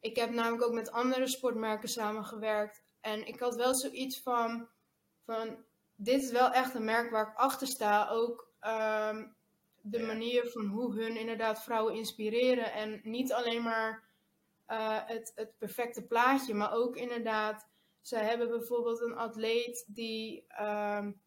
Ik 0.00 0.16
heb 0.16 0.30
namelijk 0.30 0.62
ook 0.62 0.72
met 0.72 0.90
andere 0.90 1.26
sportmerken 1.26 1.88
samengewerkt. 1.88 2.82
En 3.00 3.26
ik 3.26 3.40
had 3.40 3.54
wel 3.54 3.74
zoiets 3.74 4.22
van, 4.22 4.68
van 5.24 5.64
dit 5.94 6.22
is 6.22 6.30
wel 6.30 6.50
echt 6.50 6.74
een 6.74 6.84
merk 6.84 7.10
waar 7.10 7.28
ik 7.28 7.36
achter 7.36 7.66
sta. 7.66 8.08
Ook 8.08 8.52
um, 8.60 9.36
de 9.90 10.02
manier 10.02 10.50
van 10.50 10.66
hoe 10.66 10.94
hun 10.94 11.16
inderdaad 11.16 11.62
vrouwen 11.62 11.94
inspireren. 11.94 12.72
En 12.72 13.00
niet 13.02 13.32
alleen 13.32 13.62
maar 13.62 14.04
uh, 14.68 14.98
het, 15.06 15.32
het 15.34 15.58
perfecte 15.58 16.06
plaatje, 16.06 16.54
maar 16.54 16.72
ook 16.72 16.96
inderdaad. 16.96 17.66
Ze 18.00 18.16
hebben 18.16 18.48
bijvoorbeeld 18.48 19.00
een 19.00 19.16
atleet 19.16 19.84
die 19.86 20.46
um, 20.60 21.20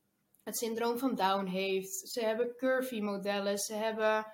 het 0.44 0.58
syndroom 0.58 0.98
van 0.98 1.16
Down 1.16 1.46
heeft. 1.46 2.10
Ze 2.10 2.22
hebben 2.22 2.56
curvy 2.56 3.00
modellen. 3.00 3.58
Ze 3.58 3.74
hebben 3.74 4.34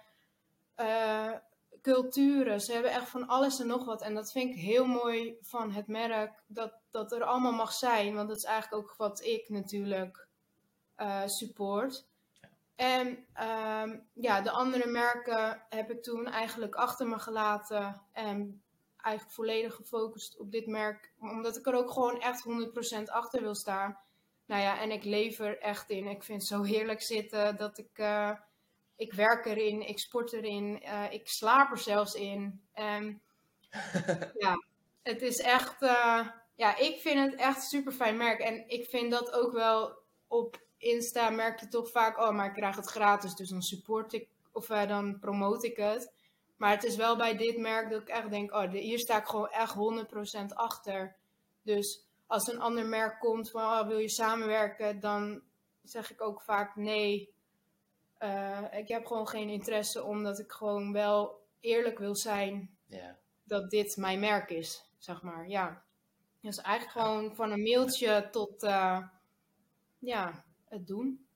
uh, 0.78 1.34
culturen. 1.82 2.61
Ze 2.61 2.73
hebben 2.73 2.91
echt 2.91 3.09
van 3.09 3.28
alles 3.28 3.59
en 3.59 3.67
nog 3.67 3.86
wat. 3.86 4.01
En 4.01 4.13
dat 4.13 4.32
vind 4.32 4.49
ik 4.49 4.61
heel 4.61 4.86
mooi 4.86 5.38
van 5.41 5.71
het 5.71 5.88
merk. 5.88 6.43
Dat, 6.47 6.73
dat 6.89 7.11
er 7.11 7.23
allemaal 7.23 7.51
mag 7.51 7.73
zijn. 7.73 8.15
Want 8.15 8.28
dat 8.28 8.38
is 8.38 8.43
eigenlijk 8.43 8.84
ook 8.84 8.95
wat 8.97 9.23
ik 9.23 9.49
natuurlijk 9.49 10.28
uh, 10.97 11.25
support. 11.25 12.07
En 12.78 13.07
um, 13.07 14.07
ja, 14.13 14.41
de 14.41 14.51
andere 14.51 14.88
merken 14.88 15.65
heb 15.69 15.91
ik 15.91 16.03
toen 16.03 16.28
eigenlijk 16.28 16.75
achter 16.75 17.07
me 17.07 17.19
gelaten. 17.19 18.01
En 18.11 18.63
eigenlijk 18.97 19.36
volledig 19.36 19.75
gefocust 19.75 20.38
op 20.38 20.51
dit 20.51 20.67
merk. 20.67 21.13
Omdat 21.19 21.57
ik 21.57 21.67
er 21.67 21.75
ook 21.75 21.91
gewoon 21.91 22.21
echt 22.21 22.45
100% 22.99 23.03
achter 23.03 23.41
wil 23.41 23.55
staan. 23.55 23.99
Nou 24.45 24.61
ja, 24.61 24.80
en 24.80 24.91
ik 24.91 25.03
leef 25.03 25.39
er 25.39 25.59
echt 25.59 25.89
in. 25.89 26.07
Ik 26.07 26.23
vind 26.23 26.41
het 26.41 26.49
zo 26.49 26.63
heerlijk 26.63 27.01
zitten 27.01 27.57
dat 27.57 27.78
ik... 27.78 27.97
Uh, 27.97 28.32
ik 28.95 29.13
werk 29.13 29.45
erin, 29.45 29.88
ik 29.88 29.99
sport 29.99 30.34
erin, 30.34 30.84
uh, 30.84 31.11
ik 31.11 31.28
slaap 31.28 31.71
er 31.71 31.78
zelfs 31.78 32.13
in. 32.13 32.67
En 32.73 33.21
ja, 34.43 34.63
het 35.03 35.21
is 35.21 35.38
echt... 35.38 35.82
Uh, 35.82 36.28
ja, 36.55 36.78
ik 36.78 36.99
vind 36.99 37.32
het 37.32 37.39
echt 37.39 37.55
een 37.55 37.61
super 37.61 37.91
fijn 37.91 38.17
merk. 38.17 38.39
En 38.39 38.69
ik 38.69 38.89
vind 38.89 39.11
dat 39.11 39.32
ook 39.32 39.51
wel 39.51 39.97
op 40.28 40.66
Insta 40.78 41.30
merk 41.30 41.59
je 41.59 41.67
toch 41.67 41.91
vaak, 41.91 42.17
oh, 42.17 42.32
maar 42.32 42.45
ik 42.45 42.53
krijg 42.53 42.75
het 42.75 42.86
gratis, 42.86 43.36
dus 43.36 43.49
dan 43.49 43.61
support 43.61 44.13
ik 44.13 44.28
of 44.51 44.69
uh, 44.69 44.88
dan 44.88 45.19
promote 45.19 45.67
ik 45.67 45.78
het. 45.78 46.13
Maar 46.57 46.71
het 46.71 46.84
is 46.84 46.95
wel 46.95 47.17
bij 47.17 47.38
dit 47.38 47.57
merk 47.57 47.89
dat 47.89 48.01
ik 48.01 48.07
echt 48.07 48.30
denk, 48.30 48.51
oh, 48.51 48.71
hier 48.71 48.99
sta 48.99 49.17
ik 49.17 49.25
gewoon 49.25 49.49
echt 49.49 49.75
100% 49.75 50.53
achter. 50.53 51.15
Dus 51.61 52.05
als 52.28 52.47
een 52.47 52.59
ander 52.59 52.86
merk 52.86 53.19
komt 53.19 53.51
van, 53.51 53.61
oh, 53.61 53.88
wil 53.88 53.97
je 53.97 54.09
samenwerken, 54.09 54.99
dan 54.99 55.41
zeg 55.84 56.11
ik 56.11 56.21
ook 56.21 56.41
vaak 56.41 56.75
nee. 56.75 57.36
Uh, 58.19 58.63
ik 58.71 58.88
heb 58.88 59.05
gewoon 59.05 59.28
geen 59.28 59.49
interesse, 59.49 60.03
omdat 60.03 60.39
ik 60.39 60.51
gewoon 60.51 60.93
wel 60.93 61.41
eerlijk 61.59 61.99
wil 61.99 62.15
zijn 62.15 62.78
dat 63.43 63.69
dit 63.69 63.97
mijn 63.97 64.19
merk 64.19 64.49
is, 64.49 64.86
zeg 64.97 65.21
maar. 65.21 65.47
Ja. 65.47 65.84
Dus 66.41 66.61
eigenlijk 66.61 66.97
gewoon 66.97 67.36
van 67.36 67.51
een 67.51 67.61
mailtje 67.61 68.28
tot, 68.32 68.63
uh, 68.63 68.99
ja, 69.99 70.43
het 70.70 70.88
doen. 70.88 71.28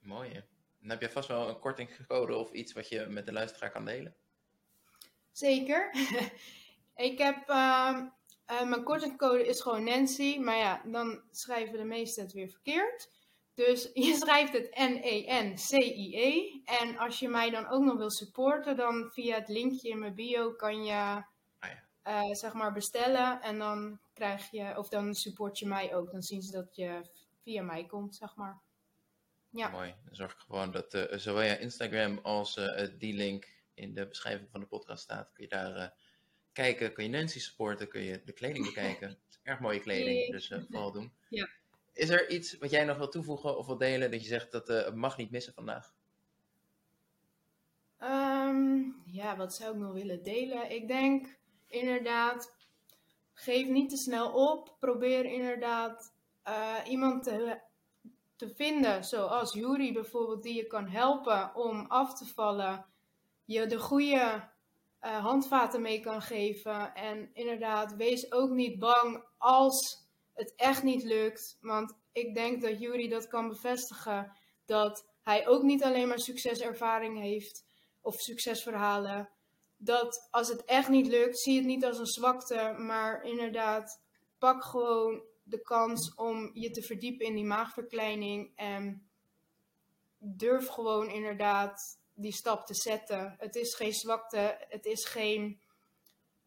Mooi. 0.00 0.30
Hè? 0.32 0.40
Dan 0.80 0.90
heb 0.90 1.00
je 1.00 1.10
vast 1.10 1.28
wel 1.28 1.48
een 1.48 1.58
kortingscode 1.58 2.34
of 2.34 2.52
iets 2.52 2.72
wat 2.72 2.88
je 2.88 3.06
met 3.06 3.26
de 3.26 3.32
luisteraar 3.32 3.70
kan 3.70 3.84
delen. 3.84 4.14
Zeker. 5.32 5.94
ik 7.10 7.18
heb, 7.18 7.48
uh, 7.48 7.98
uh, 8.50 8.62
mijn 8.62 8.84
kortingscode 8.84 9.46
is 9.46 9.60
gewoon 9.60 9.84
Nancy, 9.84 10.38
maar 10.38 10.56
ja, 10.56 10.82
dan 10.84 11.22
schrijven 11.30 11.78
de 11.78 11.84
meesten 11.84 12.22
het 12.22 12.32
weer 12.32 12.48
verkeerd. 12.48 13.10
Dus 13.54 13.90
je 14.06 14.14
schrijft 14.14 14.52
het 14.52 14.70
N-E-N-C-I-E. 14.70 16.30
-E. 16.30 16.60
En 16.64 16.98
als 16.98 17.18
je 17.18 17.28
mij 17.28 17.50
dan 17.50 17.68
ook 17.68 17.82
nog 17.82 17.96
wil 17.96 18.10
supporten, 18.10 18.76
dan 18.76 19.10
via 19.12 19.34
het 19.34 19.48
linkje 19.48 19.88
in 19.88 19.98
mijn 19.98 20.14
bio 20.14 20.52
kan 20.52 20.84
je 20.84 21.22
ah, 21.58 21.70
ja. 22.04 22.24
uh, 22.24 22.34
zeg 22.34 22.52
maar 22.52 22.72
bestellen. 22.72 23.42
En 23.42 23.58
dan 23.58 23.98
krijg 24.12 24.50
je, 24.50 24.78
of 24.78 24.88
dan 24.88 25.14
support 25.14 25.58
je 25.58 25.66
mij 25.66 25.94
ook. 25.94 26.10
Dan 26.10 26.22
zien 26.22 26.42
ze 26.42 26.52
dat 26.52 26.76
je 26.76 27.00
via 27.50 27.62
mij 27.62 27.86
komt, 27.86 28.16
zeg 28.16 28.36
maar. 28.36 28.62
Ja. 29.48 29.68
Mooi. 29.68 29.94
Dan 30.04 30.14
zorg 30.14 30.32
ik 30.32 30.38
gewoon 30.38 30.70
dat 30.70 30.94
uh, 30.94 31.04
zowel 31.10 31.42
je 31.42 31.58
Instagram 31.58 32.18
als 32.18 32.56
uh, 32.56 32.86
die 32.98 33.14
link 33.14 33.48
in 33.74 33.94
de 33.94 34.06
beschrijving 34.06 34.50
van 34.50 34.60
de 34.60 34.66
podcast 34.66 35.02
staat. 35.02 35.32
Kun 35.32 35.44
je 35.44 35.50
daar 35.50 35.76
uh, 35.76 35.86
kijken, 36.52 36.92
kun 36.92 37.04
je 37.04 37.10
Nancy 37.10 37.40
supporten, 37.40 37.88
kun 37.88 38.00
je 38.00 38.22
de 38.24 38.32
kleding 38.32 38.64
bekijken. 38.64 39.08
Het 39.08 39.18
is 39.28 39.38
erg 39.50 39.60
mooie 39.60 39.80
kleding, 39.80 40.30
dus 40.30 40.48
vooral 40.68 40.92
doen. 40.92 41.12
Ja. 41.28 41.48
Is 41.92 42.08
er 42.08 42.30
iets 42.30 42.58
wat 42.58 42.70
jij 42.70 42.84
nog 42.84 42.96
wil 42.96 43.08
toevoegen 43.08 43.58
of 43.58 43.66
wil 43.66 43.78
delen 43.78 44.10
dat 44.10 44.22
je 44.22 44.28
zegt 44.28 44.52
dat 44.52 44.68
het 44.68 44.94
mag 44.94 45.16
niet 45.16 45.30
missen 45.30 45.54
vandaag? 45.54 45.94
Um, 48.02 49.02
ja, 49.04 49.36
wat 49.36 49.54
zou 49.54 49.74
ik 49.74 49.80
nog 49.80 49.92
willen 49.92 50.22
delen? 50.22 50.70
Ik 50.70 50.88
denk 50.88 51.38
inderdaad, 51.66 52.54
geef 53.32 53.68
niet 53.68 53.90
te 53.90 53.96
snel 53.96 54.32
op. 54.32 54.76
Probeer 54.78 55.24
inderdaad 55.24 56.18
uh, 56.48 56.76
iemand 56.86 57.22
te, 58.36 58.48
vinden, 58.54 59.04
zoals 59.04 59.52
Yuri 59.52 59.92
bijvoorbeeld, 59.92 60.42
die 60.42 60.54
je 60.54 60.66
kan 60.66 60.88
helpen 60.88 61.54
om 61.54 61.86
af 61.86 62.18
te 62.18 62.26
vallen, 62.26 62.86
je 63.44 63.66
de 63.66 63.78
goede 63.78 64.48
uh, 65.00 65.24
handvaten 65.24 65.82
mee 65.82 66.00
kan 66.00 66.22
geven. 66.22 66.94
En 66.94 67.30
inderdaad, 67.32 67.94
wees 67.94 68.32
ook 68.32 68.50
niet 68.50 68.78
bang 68.78 69.24
als 69.38 70.08
het 70.34 70.54
echt 70.56 70.82
niet 70.82 71.02
lukt. 71.02 71.58
Want 71.60 71.98
ik 72.12 72.34
denk 72.34 72.62
dat 72.62 72.80
Yuri 72.80 73.08
dat 73.08 73.28
kan 73.28 73.48
bevestigen. 73.48 74.32
Dat 74.64 75.06
hij 75.22 75.48
ook 75.48 75.62
niet 75.62 75.84
alleen 75.84 76.08
maar 76.08 76.20
succeservaring 76.20 77.18
heeft 77.18 77.64
of 78.00 78.14
succesverhalen. 78.14 79.30
Dat 79.76 80.28
als 80.30 80.48
het 80.48 80.64
echt 80.64 80.88
niet 80.88 81.06
lukt, 81.06 81.38
zie 81.38 81.56
het 81.56 81.66
niet 81.66 81.84
als 81.84 81.98
een 81.98 82.06
zwakte, 82.06 82.74
maar 82.78 83.22
inderdaad, 83.22 84.00
pak 84.38 84.64
gewoon 84.64 85.22
de 85.50 85.62
kans 85.62 86.14
om 86.14 86.50
je 86.54 86.70
te 86.70 86.82
verdiepen 86.82 87.26
in 87.26 87.34
die 87.34 87.44
maagverkleining. 87.44 88.52
En 88.54 89.08
durf 90.18 90.68
gewoon 90.68 91.08
inderdaad 91.08 92.00
die 92.14 92.32
stap 92.32 92.66
te 92.66 92.74
zetten. 92.74 93.34
Het 93.38 93.54
is 93.54 93.74
geen 93.74 93.92
zwakte, 93.92 94.66
het 94.68 94.84
is 94.84 95.06
geen 95.06 95.60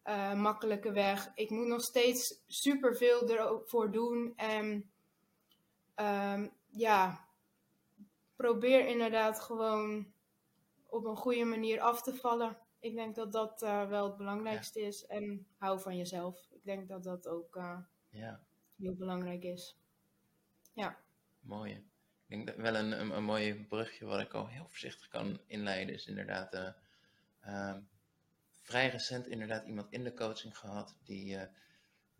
uh, 0.04 0.34
makkelijke 0.34 0.92
weg. 0.92 1.30
Ik 1.34 1.50
moet 1.50 1.66
nog 1.66 1.82
steeds 1.82 2.42
superveel 2.46 3.28
ervoor 3.28 3.90
doen. 3.90 4.32
En 4.36 4.90
um, 5.96 6.52
ja, 6.70 7.28
probeer 8.36 8.86
inderdaad 8.86 9.40
gewoon 9.40 10.12
op 10.86 11.04
een 11.04 11.16
goede 11.16 11.44
manier 11.44 11.80
af 11.80 12.02
te 12.02 12.14
vallen. 12.14 12.58
Ik 12.80 12.94
denk 12.94 13.14
dat 13.14 13.32
dat 13.32 13.62
uh, 13.62 13.88
wel 13.88 14.06
het 14.06 14.16
belangrijkste 14.16 14.80
ja. 14.80 14.86
is. 14.86 15.06
En 15.06 15.46
hou 15.58 15.80
van 15.80 15.96
jezelf. 15.96 16.48
Ik 16.50 16.64
denk 16.64 16.88
dat 16.88 17.02
dat 17.02 17.28
ook 17.28 17.56
uh, 17.56 17.78
ja. 18.10 18.40
Heel 18.76 18.94
belangrijk 18.94 19.42
is. 19.42 19.76
Ja. 20.72 20.98
Mooi. 21.40 21.72
Ik 21.72 22.36
denk 22.36 22.46
dat 22.46 22.56
wel 22.56 22.74
een, 22.74 23.00
een, 23.00 23.10
een 23.10 23.24
mooi 23.24 23.64
brugje 23.64 24.06
wat 24.06 24.20
ik 24.20 24.32
al 24.32 24.48
heel 24.48 24.66
voorzichtig 24.68 25.08
kan 25.08 25.40
inleiden 25.46 25.94
is 25.94 26.06
inderdaad 26.06 26.74
uh, 27.46 27.76
vrij 28.62 28.88
recent 28.88 29.26
inderdaad 29.26 29.66
iemand 29.66 29.92
in 29.92 30.04
de 30.04 30.14
coaching 30.14 30.58
gehad 30.58 30.96
die, 31.02 31.34
uh, 31.34 31.42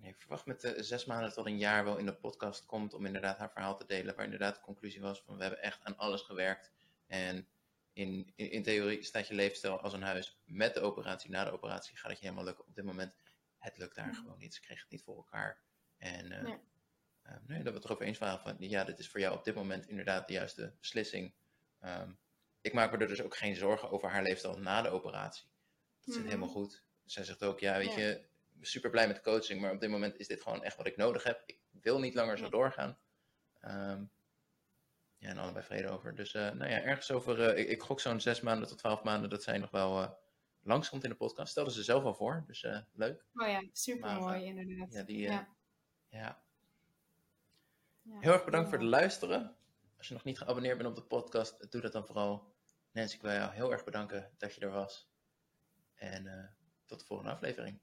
ik 0.01 0.16
verwacht 0.18 0.47
met 0.47 0.60
de 0.60 0.82
zes 0.82 1.05
maanden 1.05 1.32
tot 1.32 1.47
een 1.47 1.59
jaar 1.59 1.85
wel 1.85 1.97
in 1.97 2.06
de 2.06 2.14
podcast 2.14 2.66
komt 2.66 2.94
om 2.94 3.06
inderdaad 3.06 3.39
haar 3.39 3.51
verhaal 3.51 3.76
te 3.76 3.86
delen, 3.86 4.14
waar 4.14 4.24
inderdaad 4.24 4.55
de 4.55 4.60
conclusie 4.60 5.01
was 5.01 5.22
van 5.22 5.36
we 5.36 5.43
hebben 5.43 5.62
echt 5.62 5.85
aan 5.85 5.97
alles 5.97 6.22
gewerkt 6.22 6.72
en 7.06 7.47
in, 7.93 8.32
in, 8.35 8.51
in 8.51 8.62
theorie 8.62 9.02
staat 9.02 9.28
je 9.28 9.35
leefstijl 9.35 9.81
als 9.81 9.93
een 9.93 10.02
huis 10.02 10.39
met 10.44 10.74
de 10.74 10.81
operatie, 10.81 11.31
na 11.31 11.44
de 11.44 11.51
operatie 11.51 11.97
gaat 11.97 12.10
het 12.10 12.18
je 12.20 12.24
helemaal 12.24 12.47
lukken. 12.47 12.66
Op 12.66 12.74
dit 12.74 12.85
moment, 12.85 13.14
het 13.59 13.78
lukt 13.78 13.94
daar 13.94 14.14
gewoon 14.14 14.39
niet, 14.39 14.55
ze 14.55 14.60
kreeg 14.60 14.81
het 14.81 14.90
niet 14.90 15.02
voor 15.02 15.16
elkaar 15.16 15.62
en 16.05 16.32
uh, 16.32 16.43
nee. 16.43 16.59
nee, 17.47 17.62
dat 17.62 17.72
we 17.72 17.78
het 17.78 17.85
erover 17.85 18.06
eens 18.06 18.18
waren 18.18 18.40
van 18.40 18.56
ja, 18.59 18.85
dit 18.85 18.98
is 18.98 19.09
voor 19.09 19.20
jou 19.20 19.36
op 19.36 19.44
dit 19.44 19.55
moment 19.55 19.89
inderdaad 19.89 20.26
de 20.26 20.32
juiste 20.32 20.74
beslissing. 20.81 21.35
Um, 21.85 22.18
ik 22.60 22.72
maak 22.72 22.93
me 22.93 22.98
er 22.98 23.09
dus 23.09 23.22
ook 23.22 23.36
geen 23.36 23.56
zorgen 23.56 23.90
over 23.90 24.10
haar 24.10 24.22
leefstijl 24.22 24.59
na 24.59 24.82
de 24.82 24.89
operatie. 24.89 25.44
Dat 26.05 26.14
zit 26.14 26.22
mm. 26.22 26.28
helemaal 26.28 26.48
goed. 26.48 26.85
Zij 27.05 27.24
zegt 27.24 27.43
ook, 27.43 27.60
ja, 27.60 27.76
weet 27.76 27.94
ja. 27.94 27.98
je, 27.98 28.24
super 28.60 28.90
blij 28.90 29.06
met 29.06 29.20
coaching, 29.20 29.60
maar 29.60 29.72
op 29.72 29.81
dit 29.81 29.90
moment 29.90 30.16
is 30.16 30.26
dit 30.26 30.43
gewoon 30.43 30.62
echt 30.62 30.76
wat 30.76 30.86
ik 30.86 30.97
nodig 30.97 31.22
heb. 31.22 31.43
Ik 31.47 31.59
wil 31.70 31.98
niet 31.98 32.14
langer 32.14 32.39
zo 32.39 32.48
doorgaan. 32.48 32.98
Um, 33.62 34.10
ja, 35.16 35.28
en 35.28 35.39
allebei 35.39 35.64
vrede 35.64 35.89
over. 35.89 36.14
Dus 36.14 36.35
uh, 36.35 36.51
nou 36.51 36.70
ja, 36.70 36.82
ergens 36.82 37.10
over, 37.10 37.39
uh, 37.39 37.59
ik, 37.59 37.68
ik, 37.68 37.82
gok 37.82 38.01
zo'n 38.01 38.20
zes 38.20 38.40
maanden 38.40 38.68
tot 38.68 38.78
twaalf 38.78 39.02
maanden 39.02 39.31
dat 39.31 39.43
zij 39.43 39.59
nog 39.59 39.70
wel 39.70 40.18
langskomt 40.60 41.05
in 41.05 41.10
de 41.10 41.16
podcast. 41.16 41.51
Stelde 41.51 41.72
ze 41.72 41.82
zelf 41.82 42.05
al 42.05 42.14
voor, 42.14 42.44
dus 42.47 42.66
leuk. 42.93 43.24
Oh 43.35 43.48
ja, 43.48 43.68
super 43.72 44.14
mooi 44.14 44.44
inderdaad. 44.44 44.93
Ja, 44.93 45.02
die, 45.02 45.18
ja. 45.18 45.56
Ja. 46.15 46.43
Heel 48.09 48.32
erg 48.32 48.45
bedankt 48.45 48.69
voor 48.69 48.78
het 48.78 48.86
luisteren. 48.86 49.57
Als 49.97 50.09
je 50.09 50.15
nog 50.15 50.24
niet 50.24 50.39
geabonneerd 50.39 50.77
bent 50.77 50.89
op 50.89 50.95
de 50.95 51.03
podcast, 51.03 51.70
doe 51.73 51.81
dat 51.81 51.93
dan 51.93 52.07
vooral. 52.07 52.55
Nancy, 52.93 53.15
ik 53.15 53.23
wil 53.23 53.31
jou 53.31 53.53
heel 53.53 53.73
erg 53.73 53.85
bedanken 53.85 54.31
dat 54.39 54.55
je 54.55 54.61
er 54.61 54.70
was. 54.70 55.11
En 55.95 56.24
uh, 56.24 56.45
tot 56.86 57.01
de 57.01 57.07
volgende 57.07 57.32
aflevering. 57.32 57.81